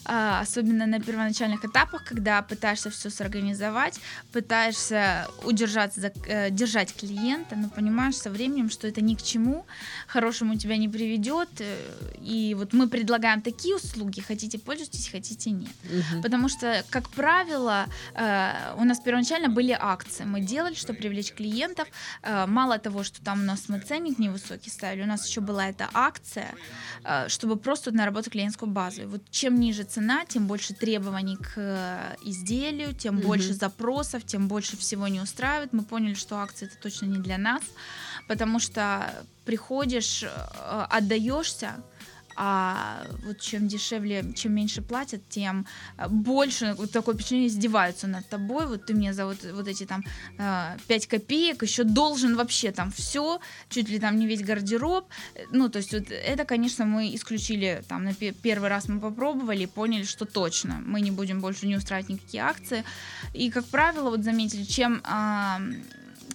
особенно 0.07 0.85
на 0.85 0.99
первоначальных 0.99 1.65
этапах, 1.65 2.03
когда 2.05 2.41
пытаешься 2.41 2.89
все 2.89 3.09
сорганизовать, 3.09 3.99
пытаешься 4.31 5.27
удержаться, 5.43 6.11
э, 6.27 6.49
держать 6.49 6.93
клиента, 6.93 7.55
но 7.55 7.69
понимаешь 7.69 8.15
со 8.15 8.29
временем, 8.29 8.69
что 8.69 8.87
это 8.87 9.01
ни 9.01 9.15
к 9.15 9.21
чему 9.21 9.65
хорошему 10.07 10.55
тебя 10.57 10.77
не 10.77 10.89
приведет. 10.89 11.49
э, 11.59 11.77
И 12.21 12.55
вот 12.55 12.73
мы 12.73 12.87
предлагаем 12.87 13.41
такие 13.41 13.75
услуги, 13.75 14.21
хотите 14.21 14.57
пользуйтесь, 14.57 15.09
хотите 15.11 15.51
нет. 15.51 15.75
Мгм. 15.83 16.21
Потому 16.21 16.49
что, 16.49 16.83
как 16.89 17.09
правило, 17.09 17.85
э, 18.15 18.75
у 18.77 18.83
нас 18.83 18.99
первоначально 18.99 19.49
были 19.49 19.77
акции. 19.79 20.25
Мы 20.25 20.41
делали, 20.41 20.75
чтобы 20.75 20.99
привлечь 20.99 21.33
клиентов. 21.33 21.87
Мало 22.47 22.77
того, 22.77 23.03
что 23.03 23.21
там 23.21 23.41
у 23.41 23.43
нас 23.43 23.69
мы 23.69 23.79
ценник 23.79 24.19
невысокий 24.19 24.69
ставили, 24.69 25.03
у 25.03 25.07
нас 25.07 25.27
еще 25.27 25.41
была 25.41 25.67
эта 25.69 25.89
акция, 25.93 26.55
чтобы 27.27 27.55
просто 27.57 27.91
наработать 27.91 28.31
клиентскую 28.31 28.71
базу. 28.71 29.01
И 29.01 29.05
вот 29.05 29.21
чем 29.31 29.59
ниже 29.59 29.83
цена, 29.83 29.96
тем 30.27 30.47
больше 30.47 30.73
требований 30.73 31.37
к 31.37 31.53
э, 31.55 32.15
изделию, 32.23 32.93
тем 32.93 33.15
Мгм. 33.15 33.23
больше 33.27 33.53
запросов, 33.53 34.23
тем 34.25 34.47
больше 34.47 34.77
всего 34.77 35.07
не 35.07 35.21
устраивает. 35.21 35.73
Мы 35.73 35.83
поняли, 35.83 36.13
что 36.13 36.37
акция 36.37 36.67
это 36.67 36.77
точно 36.77 37.05
не 37.05 37.19
для 37.19 37.37
нас, 37.37 37.61
потому 38.27 38.59
что 38.59 39.13
приходишь, 39.45 40.23
э, 40.23 40.27
отдаешься, 40.89 41.75
а 42.37 43.05
вот 43.25 43.39
чем 43.41 43.67
дешевле, 43.67 44.23
чем 44.35 44.53
меньше 44.53 44.81
платят, 44.81 45.27
тем 45.29 45.65
э, 45.97 46.07
больше 46.07 46.75
вот 46.77 46.91
такое 46.91 47.15
впечатление 47.15 47.47
издеваются 47.47 48.07
над 48.07 48.29
тобой. 48.29 48.67
Вот 48.67 48.85
ты 48.85 48.93
мне 48.93 49.13
за 49.13 49.25
вот, 49.25 49.37
вот 49.53 49.67
эти 49.67 49.85
там 49.85 50.03
э, 50.37 50.77
5 50.87 51.07
копеек 51.07 51.63
еще 51.63 51.83
должен 51.83 52.35
вообще 52.35 52.71
там 52.71 52.91
все, 52.91 53.39
чуть 53.69 53.89
ли 53.89 53.99
там 53.99 54.17
не 54.19 54.27
весь 54.27 54.43
гардероб. 54.43 55.05
Э, 55.35 55.45
Ну, 55.51 55.69
то 55.69 55.79
есть 55.79 55.93
вот 55.93 56.11
это, 56.11 56.45
конечно, 56.45 56.85
мы 56.85 57.15
исключили 57.15 57.83
там 57.87 58.03
на 58.03 58.13
пе- 58.13 58.33
первый 58.33 58.69
раз 58.69 58.87
мы 58.87 58.99
попробовали 58.99 59.65
поняли, 59.65 60.03
что 60.03 60.25
точно 60.25 60.81
мы 60.85 61.01
не 61.01 61.11
будем 61.11 61.41
больше 61.41 61.67
не 61.67 61.75
устраивать 61.75 62.09
никакие 62.09 62.43
акции. 62.43 62.83
И, 63.33 63.49
как 63.49 63.65
правило, 63.65 64.09
вот 64.11 64.23
заметили, 64.23 64.63
чем 64.63 65.01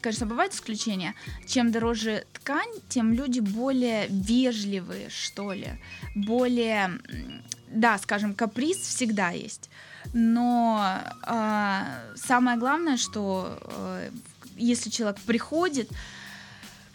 конечно, 0.00 0.26
бывают 0.26 0.54
исключения. 0.54 1.14
Чем 1.46 1.70
дороже 1.72 2.24
ткань, 2.32 2.70
тем 2.88 3.12
люди 3.12 3.40
более 3.40 4.06
вежливые, 4.08 5.08
что 5.10 5.52
ли. 5.52 5.80
Более, 6.14 6.98
да, 7.68 7.98
скажем, 7.98 8.34
каприз 8.34 8.78
всегда 8.78 9.30
есть. 9.30 9.70
Но 10.12 10.80
а, 11.22 12.02
самое 12.16 12.58
главное, 12.58 12.96
что 12.96 13.58
э, 13.62 14.10
если 14.56 14.90
человек 14.90 15.20
приходит 15.20 15.88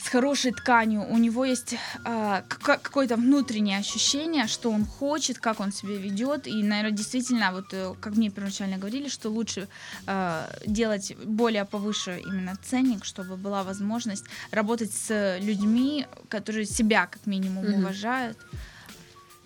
с 0.07 0.09
хорошей 0.09 0.51
тканью, 0.53 1.01
у 1.09 1.17
него 1.17 1.43
есть 1.43 1.75
ка- 2.03 2.79
какое-то 2.81 3.17
внутреннее 3.17 3.77
ощущение, 3.79 4.47
что 4.47 4.71
он 4.71 4.85
хочет, 4.85 5.37
как 5.37 5.59
он 5.59 5.73
себя 5.73 5.97
ведет. 5.97 6.47
И, 6.47 6.63
наверное, 6.63 6.91
действительно, 6.97 7.51
вот 7.51 7.65
э, 7.73 7.93
как 7.99 8.15
мне 8.15 8.29
первоначально 8.29 8.77
говорили, 8.77 9.09
что 9.09 9.29
лучше 9.29 9.67
а, 10.05 10.49
делать 10.65 11.13
более 11.25 11.65
повыше 11.65 12.21
именно 12.25 12.55
ценник, 12.63 13.03
чтобы 13.03 13.35
была 13.35 13.63
возможность 13.63 14.23
работать 14.51 14.93
с 14.93 15.37
людьми, 15.41 16.05
которые 16.29 16.65
себя 16.65 17.05
как 17.07 17.25
минимум 17.25 17.65
Мгм. 17.65 17.79
уважают. 17.79 18.37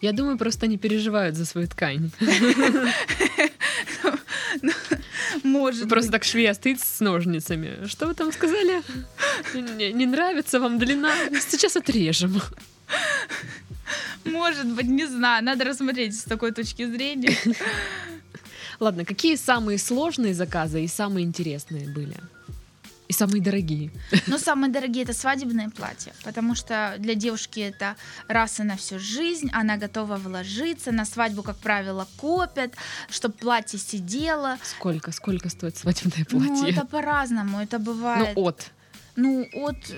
Я 0.02 0.12
думаю, 0.14 0.38
просто 0.38 0.66
они 0.68 0.78
переживают 0.78 1.36
за 1.36 1.46
свою 1.46 1.68
ткань. 1.68 2.12
Может 5.44 5.90
Просто 5.90 6.12
так 6.12 6.24
швея 6.24 6.54
стоит 6.54 6.80
с 6.82 7.00
ножницами. 7.00 7.88
Что 7.88 8.08
вы 8.08 8.14
там 8.14 8.32
сказали? 8.32 8.82
Не, 9.54 9.94
не 9.94 10.06
нравится 10.06 10.60
вам 10.60 10.78
длина? 10.80 11.14
Сейчас 11.50 11.76
отрежем. 11.78 12.42
Может 14.26 14.68
быть, 14.76 14.88
не 14.88 15.06
знаю, 15.08 15.44
надо 15.44 15.64
рассмотреть 15.66 16.20
с 16.20 16.24
такой 16.24 16.52
точки 16.52 16.86
зрения. 16.86 17.36
Ладно, 18.80 19.06
какие 19.06 19.36
самые 19.36 19.78
сложные 19.78 20.34
заказы 20.34 20.84
и 20.84 20.88
самые 20.88 21.26
интересные 21.26 21.88
были? 21.90 22.16
И 23.08 23.14
самые 23.14 23.42
дорогие? 23.42 23.92
Но 24.28 24.38
самые 24.38 24.72
дорогие 24.72 25.04
это 25.04 25.14
свадебные 25.14 25.70
платья, 25.70 26.14
потому 26.24 26.56
что 26.56 26.96
для 26.98 27.14
девушки 27.14 27.60
это 27.60 27.96
раз 28.30 28.60
и 28.60 28.64
на 28.64 28.78
всю 28.78 29.00
жизнь, 29.00 29.50
она 29.52 29.76
готова 29.78 30.16
вложиться, 30.16 30.92
на 30.94 31.04
свадьбу, 31.06 31.44
как 31.44 31.58
правило, 31.58 32.08
копят, 32.18 32.74
чтобы 33.10 33.36
платье 33.36 33.78
сидело. 33.80 34.58
Сколько? 34.64 35.12
Сколько 35.12 35.50
стоит 35.50 35.76
свадебное 35.78 36.26
Ну, 36.32 36.40
платье? 36.40 36.72
это 36.74 36.86
по-разному, 36.86 37.60
это 37.60 37.80
Ну, 37.80 37.86
бывает. 37.86 38.38
от. 38.38 38.72
Ну, 39.16 39.48
от 39.54 39.94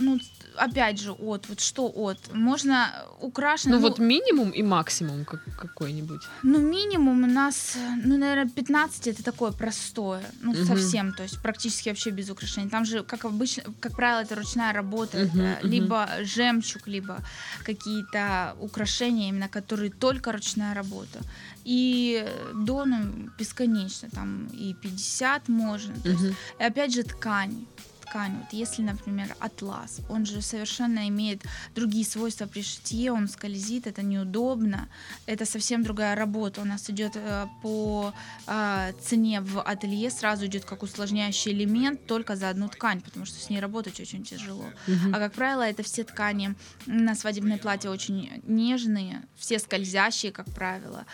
ну, 0.00 0.18
опять 0.56 1.00
же, 1.00 1.12
от, 1.12 1.48
вот 1.48 1.60
что 1.60 1.86
от. 1.88 2.18
Можно 2.34 2.90
украшено... 3.20 3.76
Ну, 3.76 3.82
вот 3.82 3.98
минимум 3.98 4.50
и 4.50 4.62
максимум 4.62 5.24
как, 5.24 5.40
какой-нибудь. 5.56 6.22
Ну, 6.42 6.58
минимум 6.58 7.24
у 7.24 7.26
нас, 7.26 7.76
ну, 8.04 8.18
наверное, 8.18 8.48
15 8.48 9.06
это 9.06 9.22
такое 9.22 9.52
простое. 9.52 10.22
Ну, 10.42 10.52
Мгм. 10.52 10.66
совсем, 10.66 11.12
то 11.12 11.22
есть 11.22 11.42
практически 11.42 11.88
вообще 11.88 12.10
без 12.10 12.30
украшений. 12.30 12.70
Там 12.70 12.84
же, 12.84 13.02
как 13.02 13.24
обычно, 13.24 13.62
как 13.80 13.96
правило, 13.96 14.20
это 14.20 14.34
ручная 14.34 14.72
работа. 14.72 15.18
Мгм, 15.18 15.40
это 15.40 15.58
мгм. 15.62 15.72
либо 15.72 16.08
жемчуг, 16.22 16.88
либо 16.88 17.18
какие-то 17.64 18.56
украшения, 18.60 19.28
именно 19.28 19.48
которые 19.48 19.90
только 19.90 20.32
ручная 20.32 20.74
работа. 20.74 21.20
И 21.64 22.24
до, 22.54 22.84
ну, 22.84 22.98
бесконечно, 23.38 24.08
там 24.10 24.46
и 24.46 24.74
50 24.74 25.48
можно. 25.48 25.94
То 26.02 26.10
есть 26.10 26.24
и 26.60 26.62
опять 26.62 26.94
же 26.94 27.02
ткань. 27.02 27.66
Ткань. 28.08 28.38
Вот 28.38 28.52
если, 28.52 28.82
например, 28.82 29.34
атлас, 29.40 30.00
он 30.08 30.26
же 30.26 30.42
совершенно 30.42 31.08
имеет 31.08 31.42
другие 31.74 32.04
свойства 32.04 32.46
при 32.46 32.62
шитье, 32.62 33.12
он 33.12 33.28
скользит, 33.28 33.86
это 33.86 34.02
неудобно, 34.02 34.88
это 35.26 35.44
совсем 35.44 35.82
другая 35.82 36.16
работа. 36.16 36.60
У 36.60 36.64
нас 36.64 36.90
идет 36.90 37.12
э, 37.16 37.46
по 37.62 38.12
э, 38.46 38.92
цене 39.02 39.40
в 39.40 39.60
ателье 39.60 40.10
сразу 40.10 40.46
идет 40.46 40.64
как 40.64 40.82
усложняющий 40.82 41.52
элемент 41.52 42.06
только 42.06 42.36
за 42.36 42.50
одну 42.50 42.68
ткань, 42.68 43.00
потому 43.00 43.26
что 43.26 43.40
с 43.40 43.50
ней 43.50 43.60
работать 43.60 44.00
очень 44.00 44.24
тяжело. 44.24 44.64
Мгм. 44.86 45.14
А 45.14 45.18
как 45.18 45.32
правило, 45.32 45.62
это 45.62 45.82
все 45.82 46.04
ткани 46.04 46.54
на 46.86 47.14
свадебное 47.14 47.58
платье 47.58 47.90
очень 47.90 48.42
нежные, 48.46 49.22
все 49.36 49.58
скользящие, 49.58 50.32
как 50.32 50.46
правило. 50.46 51.04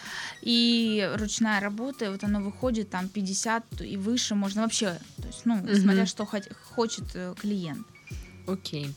И 0.42 1.10
ручная 1.14 1.60
работа, 1.60 2.10
вот 2.10 2.24
оно 2.24 2.40
выходит 2.40 2.90
там 2.90 3.08
50 3.08 3.82
и 3.82 3.96
выше, 3.96 4.34
можно 4.34 4.62
вообще, 4.62 4.98
то 5.24 5.28
есть, 5.28 5.46
ну, 5.46 5.54
Мгм. 5.56 5.76
смотря 5.76 6.06
что 6.06 6.24
хот- 6.24 6.52
хочет 6.74 7.04
э, 7.14 7.34
клиент. 7.40 7.86
Окей. 8.46 8.94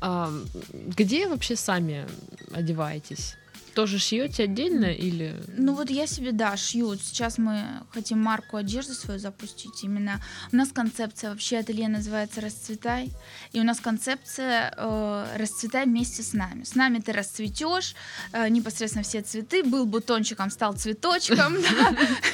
А, 0.00 0.30
где 0.72 1.28
вообще 1.28 1.56
сами 1.56 2.06
одеваетесь? 2.52 3.36
Тоже 3.76 3.98
шьете 3.98 4.44
отдельно 4.44 4.86
или... 4.86 5.36
Ну 5.54 5.74
вот 5.74 5.90
я 5.90 6.06
себе, 6.06 6.32
да, 6.32 6.56
шью. 6.56 6.96
Сейчас 6.96 7.36
мы 7.36 7.62
хотим 7.90 8.18
марку 8.22 8.56
одежды 8.56 8.94
свою 8.94 9.20
запустить. 9.20 9.84
Именно 9.84 10.22
у 10.50 10.56
нас 10.56 10.72
концепция 10.72 11.28
вообще 11.28 11.58
ателье 11.58 11.88
называется 11.88 12.40
«Расцветай». 12.40 13.12
И 13.52 13.60
у 13.60 13.64
нас 13.64 13.78
концепция 13.80 14.72
э, 14.74 15.26
«Расцветай 15.36 15.84
вместе 15.84 16.22
с 16.22 16.32
нами». 16.32 16.64
С 16.64 16.74
нами 16.74 17.00
ты 17.00 17.12
расцветешь, 17.12 17.94
э, 18.32 18.48
непосредственно 18.48 19.04
все 19.04 19.20
цветы. 19.20 19.62
Был 19.62 19.84
бутончиком, 19.84 20.48
стал 20.50 20.72
цветочком. 20.72 21.58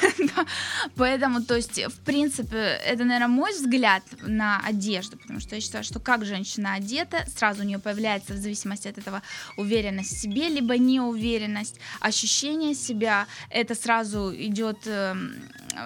Поэтому, 0.95 1.43
то 1.43 1.57
есть, 1.57 1.85
в 1.89 2.05
принципе, 2.05 2.79
это, 2.87 3.03
наверное, 3.03 3.27
мой 3.27 3.53
взгляд 3.53 4.05
на 4.23 4.61
одежду, 4.65 5.19
потому 5.19 5.41
что 5.41 5.57
я 5.57 5.61
считаю, 5.61 5.83
что 5.83 5.99
как 5.99 6.25
женщина 6.25 6.75
одета, 6.75 7.27
сразу 7.37 7.63
у 7.63 7.67
нее 7.67 7.81
появляется 7.81 8.33
в 8.35 8.37
зависимости 8.37 8.87
от 8.87 8.99
этого 8.99 9.23
уверенность 9.57 10.17
в 10.17 10.21
себе, 10.21 10.49
либо 10.49 10.79
неуверенность, 10.79 11.32
ощущение 12.01 12.75
себя, 12.75 13.27
это 13.51 13.75
сразу 13.75 14.33
идет 14.35 14.79
эм, 14.87 15.33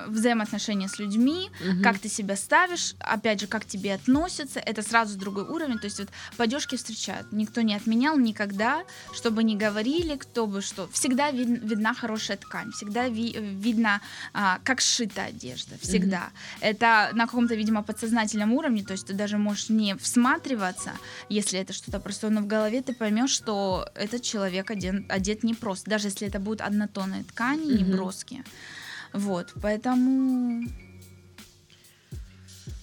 взаимоотношения 0.08 0.88
с 0.88 0.98
людьми, 0.98 1.50
Мгм. 1.60 1.82
как 1.82 1.98
ты 1.98 2.08
себя 2.08 2.36
ставишь, 2.36 2.94
опять 3.00 3.40
же, 3.40 3.46
как 3.46 3.64
тебе 3.64 3.94
относятся, 3.94 4.60
это 4.60 4.82
сразу 4.82 5.18
другой 5.18 5.44
уровень, 5.44 5.78
то 5.78 5.84
есть 5.86 5.98
вот 5.98 6.08
по 6.36 6.44
одежке 6.44 6.76
встречают, 6.76 7.32
никто 7.32 7.60
не 7.62 7.74
отменял 7.74 8.18
никогда, 8.18 8.82
чтобы 9.14 9.42
не 9.44 9.56
говорили, 9.56 10.16
кто 10.16 10.46
бы 10.46 10.60
что, 10.62 10.88
всегда 10.92 11.30
вид- 11.30 11.62
видна 11.62 11.94
хорошая 11.94 12.36
ткань, 12.36 12.70
всегда 12.72 13.08
ви- 13.08 13.36
видно, 13.38 14.00
а, 14.32 14.58
как 14.64 14.80
сшита 14.80 15.22
одежда, 15.24 15.76
всегда. 15.80 16.30
Это 16.60 17.10
на 17.12 17.26
каком-то, 17.26 17.54
видимо, 17.54 17.82
подсознательном 17.82 18.52
уровне, 18.52 18.82
то 18.84 18.92
есть 18.92 19.06
ты 19.06 19.14
даже 19.14 19.38
можешь 19.38 19.68
не 19.68 19.94
всматриваться, 19.96 20.92
если 21.28 21.58
это 21.60 21.72
что-то 21.72 22.00
простое, 22.00 22.30
но 22.30 22.40
в 22.40 22.46
голове 22.46 22.82
ты 22.82 22.92
поймешь, 22.94 23.30
что 23.30 23.88
этот 23.94 24.22
человек 24.22 24.70
одет, 24.70 25.04
одет 25.10 25.35
не 25.44 25.54
просто, 25.54 25.90
даже 25.90 26.08
если 26.08 26.28
это 26.28 26.38
будут 26.38 26.60
однотонные 26.60 27.24
ткани, 27.24 27.66
не 27.66 27.84
Мгм. 27.84 27.92
броские. 27.92 28.44
Вот, 29.12 29.52
поэтому 29.62 30.64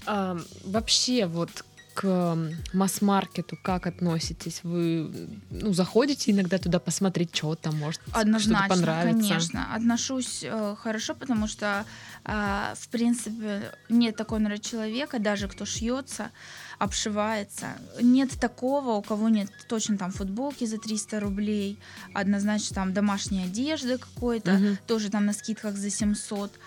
А, 0.05 0.37
вообще 0.63 1.25
вот 1.27 1.63
к 1.93 2.37
масс-маркету 2.73 3.57
как 3.61 3.87
относитесь? 3.87 4.61
Вы 4.63 5.29
ну, 5.49 5.73
заходите 5.73 6.31
иногда 6.31 6.57
туда 6.57 6.79
посмотреть, 6.79 7.35
что 7.35 7.55
там 7.55 7.77
может 7.77 8.01
Однозначно, 8.11 8.67
понравится? 8.67 9.29
конечно. 9.29 9.75
Отношусь 9.75 10.43
э, 10.43 10.75
хорошо, 10.79 11.15
потому 11.15 11.47
что, 11.47 11.85
э, 12.25 12.73
в 12.75 12.87
принципе, 12.89 13.71
нет 13.89 14.15
такого, 14.15 14.39
наверное, 14.39 14.63
человека, 14.63 15.19
даже 15.19 15.47
кто 15.47 15.65
шьется, 15.65 16.31
обшивается. 16.79 17.67
Нет 18.01 18.31
такого, 18.39 18.91
у 18.93 19.01
кого 19.01 19.29
нет 19.29 19.49
точно 19.67 19.97
там 19.97 20.11
футболки 20.11 20.65
за 20.65 20.77
300 20.77 21.19
рублей, 21.19 21.79
однозначно 22.13 22.75
там 22.75 22.93
домашней 22.93 23.43
одежды 23.43 23.97
какой-то, 23.97 24.53
Мгм. 24.53 24.77
тоже 24.87 25.09
там 25.09 25.25
на 25.25 25.33
скидках 25.33 25.75
за 25.75 25.89
700 25.89 26.51
э, 26.51 26.57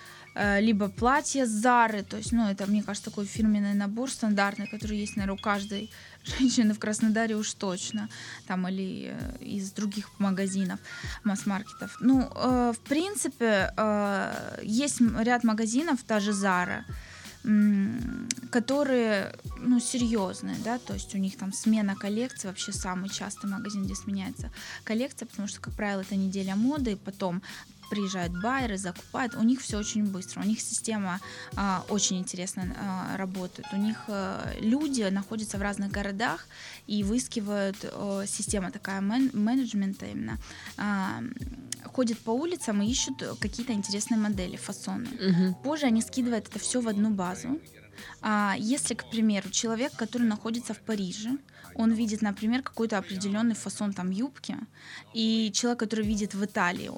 либо 0.60 0.88
платье 0.88 1.46
Зары, 1.46 2.02
то 2.02 2.18
есть, 2.18 2.32
ну, 2.32 2.48
это, 2.48 2.66
мне 2.66 2.82
кажется, 2.82 3.10
такой 3.10 3.24
фирменный 3.24 3.74
набор 3.74 4.10
стандартный, 4.10 4.66
который 4.66 4.98
есть, 4.98 5.16
наверное, 5.16 5.38
у 5.38 5.42
каждой 5.42 5.90
женщины 6.38 6.74
в 6.74 6.78
Краснодаре 6.78 7.36
уж 7.36 7.54
точно, 7.54 8.08
там, 8.46 8.68
или 8.68 9.12
э, 9.12 9.44
из 9.44 9.72
других 9.72 10.10
магазинов, 10.18 10.80
масс-маркетов. 11.24 11.96
Ну, 12.00 12.30
э, 12.34 12.72
в 12.74 12.80
принципе, 12.80 13.72
э, 13.76 14.60
есть 14.62 15.00
ряд 15.00 15.44
магазинов, 15.44 16.02
та 16.06 16.20
же 16.20 16.32
Зара, 16.32 16.84
которые, 18.50 19.32
ну, 19.60 19.78
серьезные, 19.78 20.56
да, 20.64 20.78
то 20.78 20.94
есть 20.94 21.14
у 21.14 21.18
них 21.18 21.38
там 21.38 21.52
смена 21.52 21.94
коллекции, 21.94 22.48
вообще 22.48 22.72
самый 22.72 23.08
частый 23.08 23.48
магазин, 23.48 23.84
где 23.84 23.94
сменяется 23.94 24.50
коллекция, 24.82 25.26
потому 25.26 25.46
что, 25.46 25.60
как 25.60 25.74
правило, 25.74 26.00
это 26.00 26.16
неделя 26.16 26.56
моды, 26.56 26.92
и 26.92 26.96
потом 26.96 27.42
приезжают 27.90 28.32
байеры, 28.40 28.76
закупают, 28.78 29.34
у 29.34 29.42
них 29.42 29.60
все 29.60 29.78
очень 29.78 30.04
быстро, 30.04 30.40
у 30.42 30.44
них 30.44 30.60
система 30.60 31.20
а, 31.56 31.84
очень 31.88 32.18
интересно 32.18 32.74
а, 32.78 33.16
работает, 33.16 33.66
у 33.72 33.76
них 33.76 34.04
а, 34.08 34.52
люди 34.60 35.02
находятся 35.10 35.58
в 35.58 35.62
разных 35.62 35.90
городах 35.90 36.46
и 36.86 37.02
выискивают, 37.02 37.76
а, 37.84 38.24
система 38.26 38.70
такая 38.70 39.00
мен- 39.00 39.30
менеджмента 39.32 40.06
именно, 40.06 40.38
а, 40.76 41.22
ходят 41.84 42.18
по 42.18 42.30
улицам 42.30 42.82
и 42.82 42.90
ищут 42.90 43.22
какие-то 43.40 43.72
интересные 43.72 44.18
модели, 44.18 44.56
фасоны. 44.56 45.08
Мгм. 45.20 45.54
Позже 45.62 45.86
они 45.86 46.02
скидывают 46.02 46.48
это 46.48 46.58
все 46.58 46.80
в 46.80 46.88
одну 46.88 47.10
базу. 47.10 47.58
А 48.20 48.54
если, 48.58 48.94
к 48.94 49.08
примеру, 49.08 49.50
человек, 49.50 49.92
который 49.96 50.26
находится 50.26 50.74
в 50.74 50.80
Париже, 50.80 51.38
он 51.78 51.92
видит, 51.92 52.22
например, 52.22 52.62
какой-то 52.62 52.98
определенный 52.98 53.54
фасон 53.54 53.92
там 53.92 54.10
юбки, 54.10 54.56
и 55.14 55.50
человек, 55.52 55.80
который 55.80 56.06
видит 56.06 56.34
в 56.34 56.44
Италии, 56.44 56.90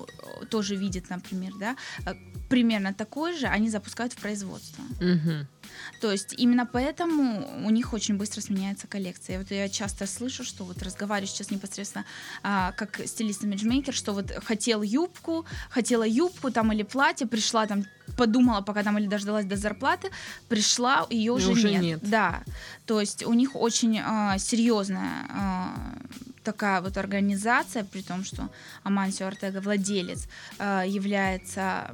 тоже 0.51 0.77
видит, 0.77 1.11
например, 1.11 1.53
да, 1.61 1.77
э, 2.07 2.15
примерно 2.49 2.93
такой 2.93 3.39
же, 3.39 3.47
они 3.47 3.71
запускают 3.71 4.13
в 4.13 4.17
производство. 4.17 4.85
Мгм. 5.01 5.47
То 6.01 6.13
есть 6.13 6.35
именно 6.37 6.67
поэтому 6.67 7.67
у 7.67 7.71
них 7.71 7.93
очень 7.93 8.17
быстро 8.17 8.41
сменяется 8.41 8.87
коллекция. 8.87 9.39
Вот 9.39 9.51
я 9.51 9.69
часто 9.69 10.07
слышу, 10.07 10.45
что 10.45 10.65
вот 10.65 10.83
разговариваю 10.83 11.29
сейчас 11.29 11.51
непосредственно 11.51 12.05
а, 12.43 12.73
как 12.73 13.01
стилист-имиджмейкер, 13.07 13.93
что 13.93 14.13
вот 14.13 14.31
хотел 14.45 14.83
юбку, 14.83 15.45
хотела 15.71 16.05
юбку 16.07 16.51
там 16.51 16.73
или 16.73 16.83
платье, 16.83 17.27
пришла 17.27 17.67
там, 17.67 17.85
подумала, 18.17 18.61
пока 18.61 18.83
там 18.83 18.99
или 18.99 19.07
дождалась 19.07 19.47
до 19.47 19.57
зарплаты, 19.57 20.11
пришла, 20.49 21.07
ее 21.11 21.33
уже, 21.33 21.51
уже 21.51 21.71
нет. 21.71 21.83
нет. 21.83 22.01
Да, 22.03 22.43
то 22.87 23.01
есть 23.01 23.25
у 23.25 23.33
них 23.33 23.55
очень 23.55 24.01
а, 24.05 24.39
серьезная 24.39 25.27
а, 25.31 25.99
такая 26.43 26.81
вот 26.81 26.97
организация, 26.97 27.85
при 27.85 28.03
том, 28.03 28.25
что 28.25 28.51
Амансио 28.83 29.27
Артега, 29.27 29.61
владелец, 29.61 30.29
э, 30.59 30.85
является 30.87 31.91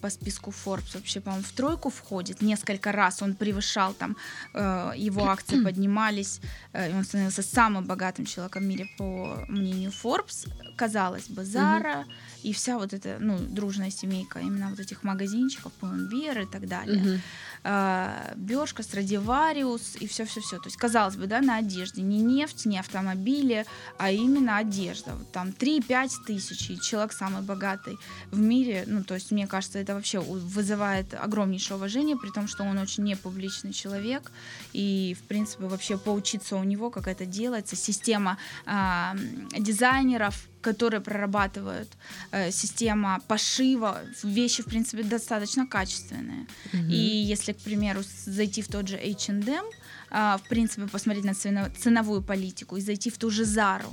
по 0.00 0.10
списку 0.10 0.50
Forbes 0.50 0.94
вообще, 0.94 1.20
по-моему, 1.20 1.44
в 1.44 1.52
тройку 1.52 1.90
входит. 1.90 2.42
Несколько 2.42 2.92
раз 2.92 3.22
он 3.22 3.34
превышал 3.34 3.94
там, 3.94 4.16
э, 4.54 4.92
его 4.96 5.28
акции 5.28 5.62
поднимались, 5.64 6.40
э, 6.72 6.90
и 6.90 6.94
он 6.94 7.04
становился 7.04 7.42
самым 7.42 7.84
богатым 7.84 8.24
человеком 8.24 8.62
в 8.62 8.66
мире 8.66 8.88
по 8.98 9.44
мнению 9.48 9.90
Forbes. 9.90 10.48
Казалось 10.76 11.28
бы, 11.28 11.44
Зара 11.44 12.04
и 12.42 12.52
вся 12.52 12.78
вот 12.78 12.92
эта, 12.92 13.16
ну, 13.20 13.38
дружная 13.38 13.90
семейка 13.90 14.40
именно 14.40 14.70
вот 14.70 14.80
этих 14.80 15.02
магазинчиков, 15.02 15.72
Pull&Bear 15.80 16.42
и 16.42 16.46
так 16.46 16.66
далее 16.66 17.20
э, 17.64 18.34
Бёшка, 18.36 18.82
Страдивариус 18.82 19.96
и 20.00 20.06
все-все-все. 20.06 20.58
То 20.58 20.66
есть, 20.66 20.76
казалось 20.76 21.16
бы, 21.16 21.26
да, 21.26 21.40
на 21.40 21.56
одежде 21.56 22.02
не 22.02 22.20
нефть, 22.20 22.66
не 22.66 22.78
автомобили, 22.78 23.66
а 23.98 24.10
именно 24.10 24.58
одежда. 24.58 25.12
Вот 25.14 25.30
там 25.32 25.48
3-5 25.48 26.10
тысяч, 26.26 26.70
и 26.70 26.80
человек 26.80 27.12
самый 27.12 27.42
богатый 27.42 27.98
в 28.30 28.38
мире. 28.38 28.84
Ну, 28.86 29.04
то 29.04 29.14
есть, 29.14 29.30
мне 29.30 29.46
кажется, 29.46 29.78
это 29.78 29.94
вообще 29.94 30.20
вызывает 30.20 31.14
огромнейшее 31.14 31.76
уважение, 31.76 32.16
при 32.16 32.30
том, 32.30 32.48
что 32.48 32.64
он 32.64 32.78
очень 32.78 33.04
непубличный 33.04 33.72
человек. 33.72 34.30
И, 34.72 35.16
в 35.18 35.22
принципе, 35.24 35.64
вообще 35.64 35.98
поучиться 35.98 36.56
у 36.56 36.64
него, 36.64 36.90
как 36.90 37.08
это 37.08 37.26
делается. 37.26 37.76
Система 37.76 38.38
а, 38.66 39.16
дизайнеров, 39.58 40.48
которые 40.60 41.00
прорабатывают, 41.00 41.88
э, 42.32 42.50
система 42.52 43.20
пошива, 43.28 44.00
вещи, 44.24 44.62
в 44.62 44.66
принципе, 44.66 45.02
достаточно 45.02 45.66
качественные. 45.66 46.46
Мгм. 46.72 46.90
И 46.90 46.96
если, 47.32 47.52
к 47.52 47.58
примеру, 47.58 48.02
зайти 48.26 48.62
в 48.62 48.68
тот 48.68 48.88
же 48.88 48.96
H&M, 48.96 49.64
а, 50.10 50.36
в 50.36 50.48
принципе, 50.48 50.86
посмотреть 50.86 51.24
на 51.24 51.32
цено- 51.32 51.70
ценовую 51.78 52.22
политику 52.22 52.76
и 52.76 52.80
зайти 52.80 53.10
в 53.10 53.18
ту 53.18 53.30
же 53.30 53.44
Зару. 53.44 53.92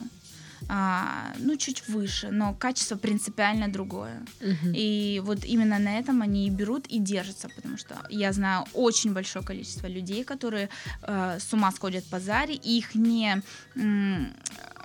А, 0.67 1.33
ну, 1.39 1.57
чуть 1.57 1.87
выше, 1.89 2.29
но 2.31 2.53
качество 2.53 2.95
принципиально 2.97 3.67
другое. 3.67 4.21
Мгм. 4.41 4.73
И 4.73 5.21
вот 5.25 5.45
именно 5.45 5.79
на 5.79 5.99
этом 5.99 6.21
они 6.21 6.47
и 6.47 6.49
берут 6.49 6.87
и 6.87 6.99
держатся, 6.99 7.49
потому 7.55 7.77
что 7.77 7.95
я 8.09 8.31
знаю 8.33 8.65
очень 8.73 9.13
большое 9.13 9.45
количество 9.45 9.87
людей, 9.87 10.23
которые 10.23 10.69
э, 11.03 11.37
с 11.39 11.53
ума 11.53 11.71
сходят 11.71 12.05
по 12.05 12.19
Заре, 12.19 12.55
и 12.55 12.77
их 12.77 12.95
не 12.95 13.41
м, 13.75 14.33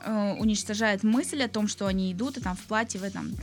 э, 0.05 0.35
уничтожает 0.39 1.03
мысль 1.03 1.43
о 1.43 1.49
том, 1.49 1.69
что 1.69 1.87
они 1.87 2.13
идут 2.13 2.37
и 2.37 2.41
там 2.41 2.57
в 2.57 2.61
платье 2.67 3.01
в 3.01 3.05
этом 3.05 3.35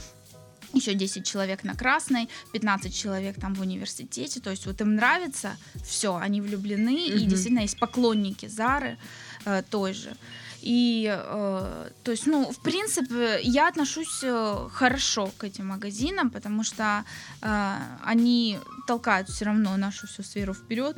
еще 0.74 0.94
10 0.94 1.26
человек 1.26 1.64
на 1.64 1.76
красной, 1.76 2.30
15 2.54 2.94
человек 2.94 3.40
там 3.40 3.54
в 3.56 3.62
университете, 3.62 4.40
то 4.40 4.50
есть 4.52 4.66
вот 4.66 4.80
им 4.82 4.96
нравится 4.96 5.56
все, 5.84 6.16
они 6.18 6.42
влюблены, 6.42 7.08
и 7.08 7.20
Мгм. 7.22 7.30
действительно 7.30 7.62
есть 7.62 7.80
поклонники 7.80 8.48
Зары 8.48 8.98
э, 9.46 9.64
той 9.70 9.94
же. 9.94 10.16
И, 10.62 11.08
э, 11.08 11.90
то 12.04 12.12
есть, 12.12 12.28
ну, 12.28 12.52
в 12.52 12.60
принципе, 12.62 13.40
я 13.44 13.68
отношусь 13.68 14.20
э, 14.24 14.68
хорошо 14.72 15.32
к 15.38 15.44
этим 15.44 15.68
магазинам, 15.68 16.30
потому 16.30 16.64
что 16.64 17.04
э, 17.42 17.76
они 18.04 18.60
толкают 18.88 19.30
все 19.30 19.46
равно 19.46 19.78
нашу 19.78 20.08
всю 20.08 20.24
сферу 20.24 20.54
вперед, 20.54 20.98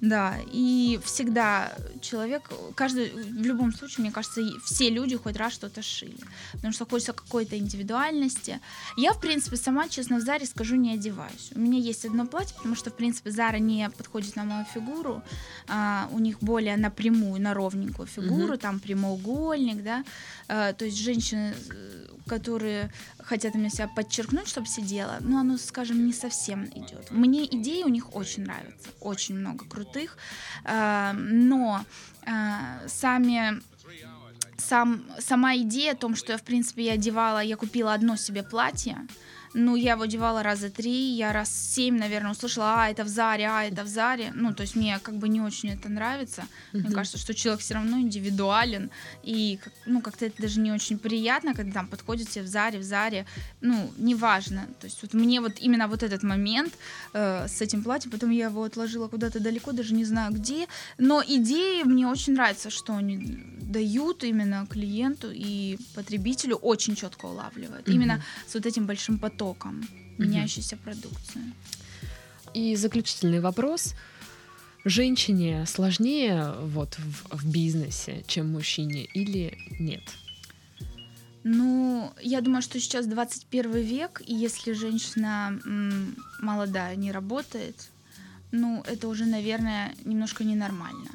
да, 0.00 0.36
и 0.52 1.00
всегда 1.04 1.72
человек, 2.00 2.50
каждый, 2.74 3.10
в 3.10 3.42
любом 3.42 3.74
случае, 3.74 4.04
мне 4.04 4.12
кажется, 4.12 4.40
все 4.64 4.88
люди 4.90 5.16
хоть 5.16 5.36
раз 5.36 5.52
что-то 5.52 5.82
шили, 5.82 6.16
потому 6.52 6.72
что 6.72 6.86
хочется 6.86 7.12
какой-то 7.12 7.58
индивидуальности. 7.58 8.60
Я, 8.96 9.12
в 9.12 9.20
принципе, 9.20 9.56
сама, 9.56 9.88
честно, 9.88 10.18
в 10.18 10.20
Заре 10.20 10.46
скажу, 10.46 10.76
не 10.76 10.94
одеваюсь. 10.94 11.50
У 11.54 11.58
меня 11.58 11.78
есть 11.78 12.04
одно 12.04 12.26
платье, 12.26 12.54
потому 12.56 12.76
что, 12.76 12.90
в 12.90 12.94
принципе, 12.94 13.30
Зара 13.30 13.58
не 13.58 13.90
подходит 13.90 14.36
на 14.36 14.44
мою 14.44 14.64
фигуру, 14.72 15.22
а, 15.68 16.08
у 16.12 16.18
них 16.18 16.38
более 16.40 16.76
напрямую, 16.76 17.40
на 17.40 17.54
ровненькую 17.54 18.06
фигуру, 18.06 18.56
там 18.58 18.80
прямоугольник, 18.94 19.82
да, 19.82 20.04
А, 20.48 20.72
то 20.72 20.84
есть 20.84 20.98
женщины, 20.98 21.54
э, 21.70 22.06
которые 22.26 22.90
хотят 23.18 23.54
именно 23.54 23.70
себя 23.70 23.88
подчеркнуть, 23.88 24.48
чтобы 24.48 24.66
сидела, 24.66 25.16
но 25.20 25.40
оно, 25.40 25.58
скажем, 25.58 26.06
не 26.06 26.12
совсем 26.12 26.64
идет. 26.66 27.10
Мне 27.10 27.44
идеи 27.44 27.82
у 27.82 27.88
них 27.88 28.14
очень 28.14 28.44
нравятся, 28.44 28.88
очень 29.00 29.38
много 29.38 29.64
крутых, 29.66 30.16
а, 30.64 31.12
но 31.14 31.84
сами 32.86 33.60
сам, 34.56 35.04
сама 35.18 35.56
идея 35.56 35.92
о 35.92 35.96
том, 35.96 36.16
что 36.16 36.32
я, 36.32 36.38
в 36.38 36.42
принципе, 36.42 36.84
я 36.84 36.92
одевала, 36.92 37.40
я 37.42 37.56
купила 37.56 37.92
одно 37.92 38.16
себе 38.16 38.42
платье, 38.42 38.96
ну, 39.54 39.76
я 39.76 39.92
его 39.92 40.02
одевала 40.02 40.42
раза 40.42 40.68
три, 40.68 41.14
я 41.14 41.32
раз 41.32 41.50
семь, 41.50 41.96
наверное, 41.96 42.32
услышала, 42.32 42.82
а, 42.82 42.90
это 42.90 43.04
в 43.04 43.08
Заре, 43.08 43.46
а, 43.48 43.62
это 43.64 43.84
в 43.84 43.86
Заре. 43.86 44.32
Ну, 44.34 44.52
то 44.52 44.62
есть 44.62 44.74
мне 44.74 44.98
как 44.98 45.16
бы 45.16 45.28
не 45.28 45.40
очень 45.40 45.70
это 45.70 45.88
нравится. 45.88 46.44
Мне 46.72 46.90
кажется, 46.90 47.18
что 47.18 47.34
человек 47.34 47.60
все 47.60 47.74
равно 47.74 47.98
индивидуален, 47.98 48.90
и, 49.22 49.60
ну, 49.86 50.00
как-то 50.00 50.26
это 50.26 50.42
даже 50.42 50.60
не 50.60 50.72
очень 50.72 50.98
приятно, 50.98 51.54
когда 51.54 51.72
там 51.72 51.86
подходит 51.86 52.28
тебе 52.28 52.44
в 52.44 52.48
Заре, 52.48 52.80
в 52.80 52.82
Заре, 52.82 53.26
ну, 53.60 53.92
неважно. 53.96 54.66
То 54.80 54.86
есть 54.86 55.00
вот 55.02 55.14
мне 55.14 55.40
вот 55.40 55.52
именно 55.60 55.86
вот 55.86 56.02
этот 56.02 56.24
момент 56.24 56.74
э, 57.12 57.46
с 57.48 57.62
этим 57.62 57.84
платьем, 57.84 58.10
потом 58.10 58.30
я 58.30 58.46
его 58.46 58.64
отложила 58.64 59.06
куда-то 59.06 59.38
далеко, 59.38 59.72
даже 59.72 59.94
не 59.94 60.04
знаю 60.04 60.32
где, 60.32 60.66
но 60.98 61.22
идеи 61.26 61.84
мне 61.84 62.08
очень 62.08 62.34
нравятся, 62.34 62.70
что 62.70 62.96
они 62.96 63.38
дают 63.60 64.24
именно 64.24 64.66
клиенту 64.66 65.30
и 65.32 65.78
потребителю, 65.94 66.56
очень 66.56 66.96
четко 66.96 67.26
улавливают. 67.26 67.88
Именно 67.88 68.22
с 68.48 68.54
вот 68.54 68.66
этим 68.66 68.86
большим 68.86 69.18
потоком 69.18 69.43
меняющейся 70.18 70.76
продукции. 70.76 71.42
И 72.54 72.76
заключительный 72.76 73.40
вопрос. 73.40 73.94
Женщине 74.84 75.66
сложнее 75.66 76.54
вот 76.60 76.96
в, 76.98 77.38
в 77.38 77.50
бизнесе, 77.50 78.22
чем 78.26 78.52
мужчине, 78.52 79.04
или 79.04 79.56
нет? 79.78 80.02
Ну, 81.42 82.12
я 82.22 82.40
думаю, 82.40 82.62
что 82.62 82.80
сейчас 82.80 83.06
21 83.06 83.72
век, 83.72 84.22
и 84.26 84.34
если 84.34 84.72
женщина 84.72 85.58
м, 85.66 86.16
молодая 86.40 86.96
не 86.96 87.12
работает, 87.12 87.90
ну, 88.50 88.82
это 88.86 89.08
уже, 89.08 89.26
наверное, 89.26 89.94
немножко 90.04 90.44
ненормально. 90.44 91.10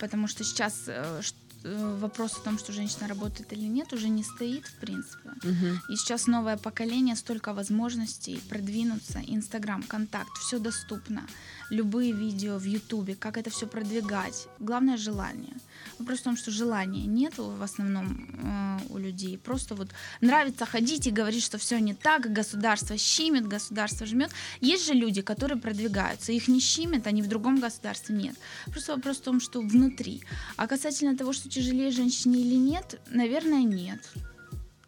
Потому 0.00 0.26
что 0.26 0.44
сейчас 0.44 0.84
э, 0.88 1.20
вопрос 1.64 2.36
о 2.38 2.40
том, 2.40 2.58
что 2.58 2.72
женщина 2.72 3.08
работает 3.08 3.52
или 3.52 3.64
нет, 3.64 3.92
уже 3.92 4.08
не 4.08 4.22
стоит, 4.22 4.66
в 4.66 4.74
принципе. 4.76 5.30
Мгм. 5.42 5.80
И 5.88 5.96
сейчас 5.96 6.26
новое 6.26 6.56
поколение, 6.56 7.16
столько 7.16 7.54
возможностей 7.54 8.40
продвинуться, 8.48 9.20
Инстаграм, 9.26 9.82
Контакт, 9.82 10.36
все 10.38 10.58
доступно. 10.58 11.26
Любые 11.70 12.12
видео 12.12 12.58
в 12.58 12.64
Ютубе, 12.64 13.14
как 13.14 13.36
это 13.36 13.50
все 13.50 13.66
продвигать. 13.66 14.48
Главное 14.58 14.96
желание. 14.96 15.54
Вопрос 15.98 16.20
в 16.20 16.22
том, 16.24 16.36
что 16.36 16.50
желания 16.50 17.06
нет 17.06 17.38
в 17.38 17.62
основном 17.62 18.28
э, 18.42 18.78
у 18.90 18.98
людей. 18.98 19.38
Просто 19.38 19.74
вот 19.74 19.88
нравится 20.20 20.66
ходить 20.66 21.06
и 21.06 21.10
говорить, 21.10 21.42
что 21.42 21.58
все 21.58 21.78
не 21.78 21.94
так, 21.94 22.32
государство 22.32 22.96
щимит, 22.98 23.46
государство 23.46 24.06
жмет. 24.06 24.30
Есть 24.60 24.86
же 24.86 24.92
люди, 24.92 25.22
которые 25.22 25.58
продвигаются, 25.58 26.32
их 26.32 26.48
не 26.48 26.60
щимит, 26.60 27.06
они 27.06 27.22
в 27.22 27.28
другом 27.28 27.60
государстве 27.60 28.16
нет. 28.16 28.36
Просто 28.66 28.94
вопрос 28.94 29.18
в 29.18 29.22
том, 29.22 29.40
что 29.40 29.60
внутри. 29.60 30.22
А 30.56 30.66
касательно 30.66 31.16
того, 31.16 31.32
что 31.32 31.48
тяжелее 31.48 31.90
женщине 31.90 32.40
или 32.40 32.56
нет, 32.56 33.00
наверное, 33.10 33.62
нет. 33.62 34.00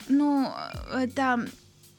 Ну, 0.08 0.52
это 0.92 1.46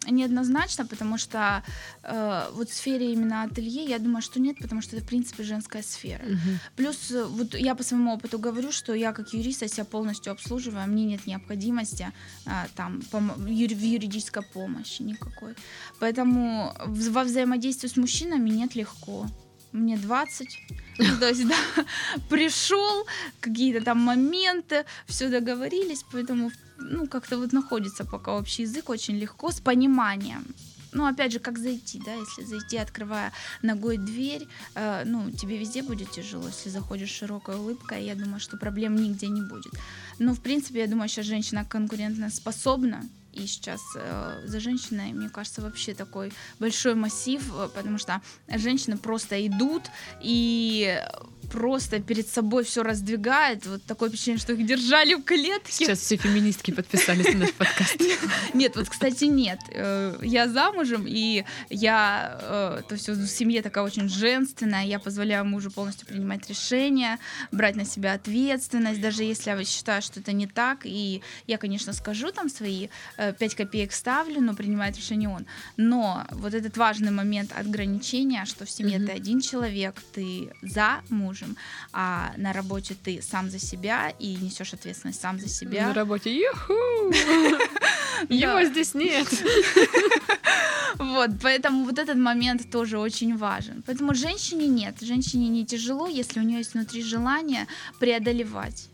неоднозначно, 0.09 0.85
потому 0.85 1.17
что 1.17 1.63
э, 2.03 2.49
вот 2.53 2.69
в 2.69 2.73
сфере 2.73 3.13
именно 3.13 3.43
ателье, 3.43 3.83
я 3.85 3.99
думаю, 3.99 4.21
что 4.21 4.39
нет, 4.39 4.57
потому 4.59 4.81
что 4.81 4.95
это, 4.95 5.05
в 5.05 5.07
принципе, 5.07 5.43
женская 5.43 5.83
сфера. 5.83 6.23
Мгм. 6.23 6.59
Плюс, 6.75 7.11
э, 7.11 7.23
вот 7.25 7.55
я 7.55 7.75
по 7.75 7.83
своему 7.83 8.13
опыту 8.13 8.39
говорю, 8.39 8.71
что 8.71 8.93
я 8.93 9.11
как 9.13 9.33
юрист 9.33 9.61
я 9.61 9.67
себя 9.67 9.85
полностью 9.85 10.31
обслуживаю, 10.31 10.87
мне 10.87 11.05
нет 11.05 11.27
необходимости 11.27 12.07
а, 12.45 12.67
там 12.75 13.01
пом- 13.11 13.49
юри- 13.49 13.75
в 13.75 13.81
юридической 13.81 14.43
помощи 14.43 15.01
никакой. 15.01 15.55
Поэтому 15.99 16.73
во 16.85 17.23
взаимодействии 17.23 17.87
с 17.87 17.97
мужчинами 17.97 18.49
нет 18.49 18.75
легко. 18.75 19.27
Мне 19.77 19.97
20, 19.97 20.47
ну, 20.97 21.19
то 21.19 21.29
есть, 21.29 21.47
да, 21.47 21.55
пришел, 22.29 23.05
какие-то 23.39 23.85
там 23.85 23.99
моменты, 23.99 24.85
все 25.05 25.29
договорились, 25.29 26.03
поэтому, 26.11 26.51
ну, 26.79 27.07
как-то 27.07 27.37
вот 27.37 27.53
находится 27.53 28.03
пока 28.05 28.35
общий 28.37 28.63
язык 28.63 28.89
очень 28.89 29.17
легко, 29.19 29.51
с 29.51 29.59
пониманием. 29.59 30.45
Ну, 30.93 31.05
опять 31.05 31.31
же, 31.31 31.39
как 31.39 31.59
зайти, 31.59 32.01
да, 32.05 32.13
если 32.13 32.43
зайти, 32.43 32.77
открывая 32.77 33.31
ногой 33.61 33.97
дверь, 33.97 34.47
э, 34.75 35.03
ну, 35.05 35.29
тебе 35.31 35.57
везде 35.57 35.83
будет 35.83 36.09
тяжело, 36.11 36.47
если 36.47 36.69
заходишь 36.69 37.11
широкой 37.11 37.55
улыбкой, 37.55 38.05
я 38.05 38.15
думаю, 38.15 38.39
что 38.39 38.57
проблем 38.57 38.95
нигде 38.95 39.27
не 39.27 39.41
будет. 39.41 39.73
Но, 40.19 40.33
в 40.33 40.39
принципе, 40.39 40.79
я 40.79 40.87
думаю, 40.87 41.09
сейчас 41.09 41.25
женщина 41.25 41.65
конкурентно 41.65 42.29
способна, 42.29 43.03
и 43.37 43.47
сейчас 43.47 43.81
э, 43.95 44.41
за 44.45 44.59
женщиной, 44.59 45.13
мне 45.13 45.29
кажется, 45.29 45.61
вообще 45.61 45.93
такой 45.93 46.33
большой 46.59 46.95
массив, 46.95 47.41
э, 47.53 47.69
потому 47.73 47.97
что 47.97 48.21
женщины 48.49 48.97
просто 48.97 49.45
идут 49.45 49.83
и 50.21 50.99
просто 51.51 52.01
перед 52.01 52.27
собой 52.27 52.63
все 52.63 52.83
раздвигают. 52.83 53.65
Вот 53.65 53.83
такое 53.83 54.09
впечатление, 54.09 54.41
что 54.41 54.53
их 54.53 54.65
держали 54.65 55.13
в 55.13 55.23
клетке. 55.23 55.71
Сейчас 55.71 55.99
все 55.99 56.17
феминистки 56.17 56.71
подписались 56.71 57.33
на 57.33 57.39
наш 57.41 57.53
подкаст. 57.53 57.95
Нет, 58.53 58.75
вот, 58.75 58.89
кстати, 58.89 59.25
нет. 59.25 59.59
Э, 59.71 60.17
Я 60.21 60.47
замужем, 60.47 61.05
и 61.07 61.45
я, 61.69 62.37
то 62.87 62.93
есть, 62.95 63.07
в 63.07 63.27
семье 63.27 63.61
такая 63.61 63.83
очень 63.83 64.09
женственная, 64.09 64.85
я 64.85 64.99
позволяю 64.99 65.45
мужу 65.45 65.71
полностью 65.71 66.07
принимать 66.07 66.49
решения, 66.49 67.19
брать 67.51 67.75
на 67.75 67.85
себя 67.85 68.13
ответственность, 68.13 68.99
даже 69.01 69.23
если 69.23 69.51
я 69.51 69.63
считаю, 69.63 70.01
что 70.01 70.19
это 70.19 70.31
не 70.33 70.47
так, 70.47 70.85
и 70.85 71.21
я, 71.45 71.57
конечно, 71.57 71.93
скажу 71.93 72.31
там 72.31 72.49
свои 72.49 72.89
5 73.33 73.55
копеек 73.55 73.93
ставлю, 73.93 74.41
но 74.41 74.53
принимает 74.53 74.97
решение 74.97 75.29
он. 75.29 75.45
Но 75.77 76.25
вот 76.31 76.53
этот 76.53 76.77
важный 76.77 77.11
момент 77.11 77.51
ограничения, 77.57 78.45
что 78.45 78.65
в 78.65 78.69
семье 78.69 78.97
Мгм. 78.97 79.07
ты 79.07 79.13
один 79.13 79.41
человек, 79.41 79.95
ты 80.13 80.51
за 80.61 81.01
мужем, 81.09 81.55
а 81.93 82.33
на 82.37 82.53
работе 82.53 82.95
ты 83.03 83.21
сам 83.21 83.49
за 83.49 83.59
себя 83.59 84.09
и 84.19 84.35
несешь 84.35 84.73
ответственность 84.73 85.21
сам 85.21 85.39
за 85.39 85.47
себя. 85.49 85.87
На 85.87 85.93
работе. 85.93 86.35
Юху! 86.35 86.73
Его 88.29 88.63
здесь 88.63 88.93
нет. 88.93 89.27
Вот, 90.99 91.29
поэтому 91.43 91.83
вот 91.85 91.99
этот 91.99 92.17
момент 92.17 92.71
тоже 92.71 92.97
очень 92.97 93.37
важен. 93.37 93.83
Поэтому 93.85 94.15
женщине 94.15 94.67
нет, 94.67 94.95
женщине 95.01 95.47
не 95.47 95.63
тяжело, 95.65 96.07
если 96.07 96.39
у 96.39 96.43
нее 96.43 96.57
есть 96.59 96.73
внутри 96.73 97.03
желание 97.03 97.67
преодолевать. 97.99 98.89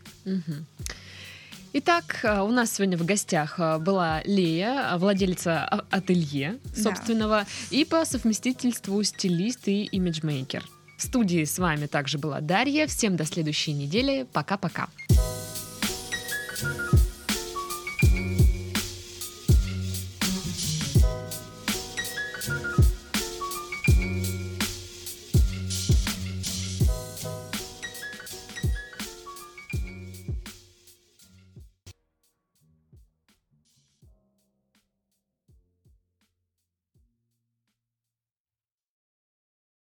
Итак, 1.76 2.20
э, 2.22 2.40
у 2.40 2.52
нас 2.52 2.72
сегодня 2.72 2.96
в 2.96 3.04
гостях 3.04 3.58
э, 3.58 3.78
была 3.78 4.22
Лея, 4.24 4.96
владелица 4.96 5.64
а- 5.68 5.84
ателье 5.90 6.60
Да. 6.76 6.82
собственного, 6.82 7.46
и 7.70 7.84
по 7.84 8.04
совместительству 8.04 9.02
стилист 9.02 9.66
и 9.66 9.82
имиджмейкер. 9.86 10.64
В 10.96 11.02
студии 11.02 11.42
с 11.44 11.58
вами 11.58 11.86
также 11.86 12.18
была 12.18 12.40
Дарья. 12.40 12.86
Всем 12.86 13.16
до 13.16 13.24
следующей 13.24 13.72
недели. 13.72 14.24
Пока-пока. 14.32 14.86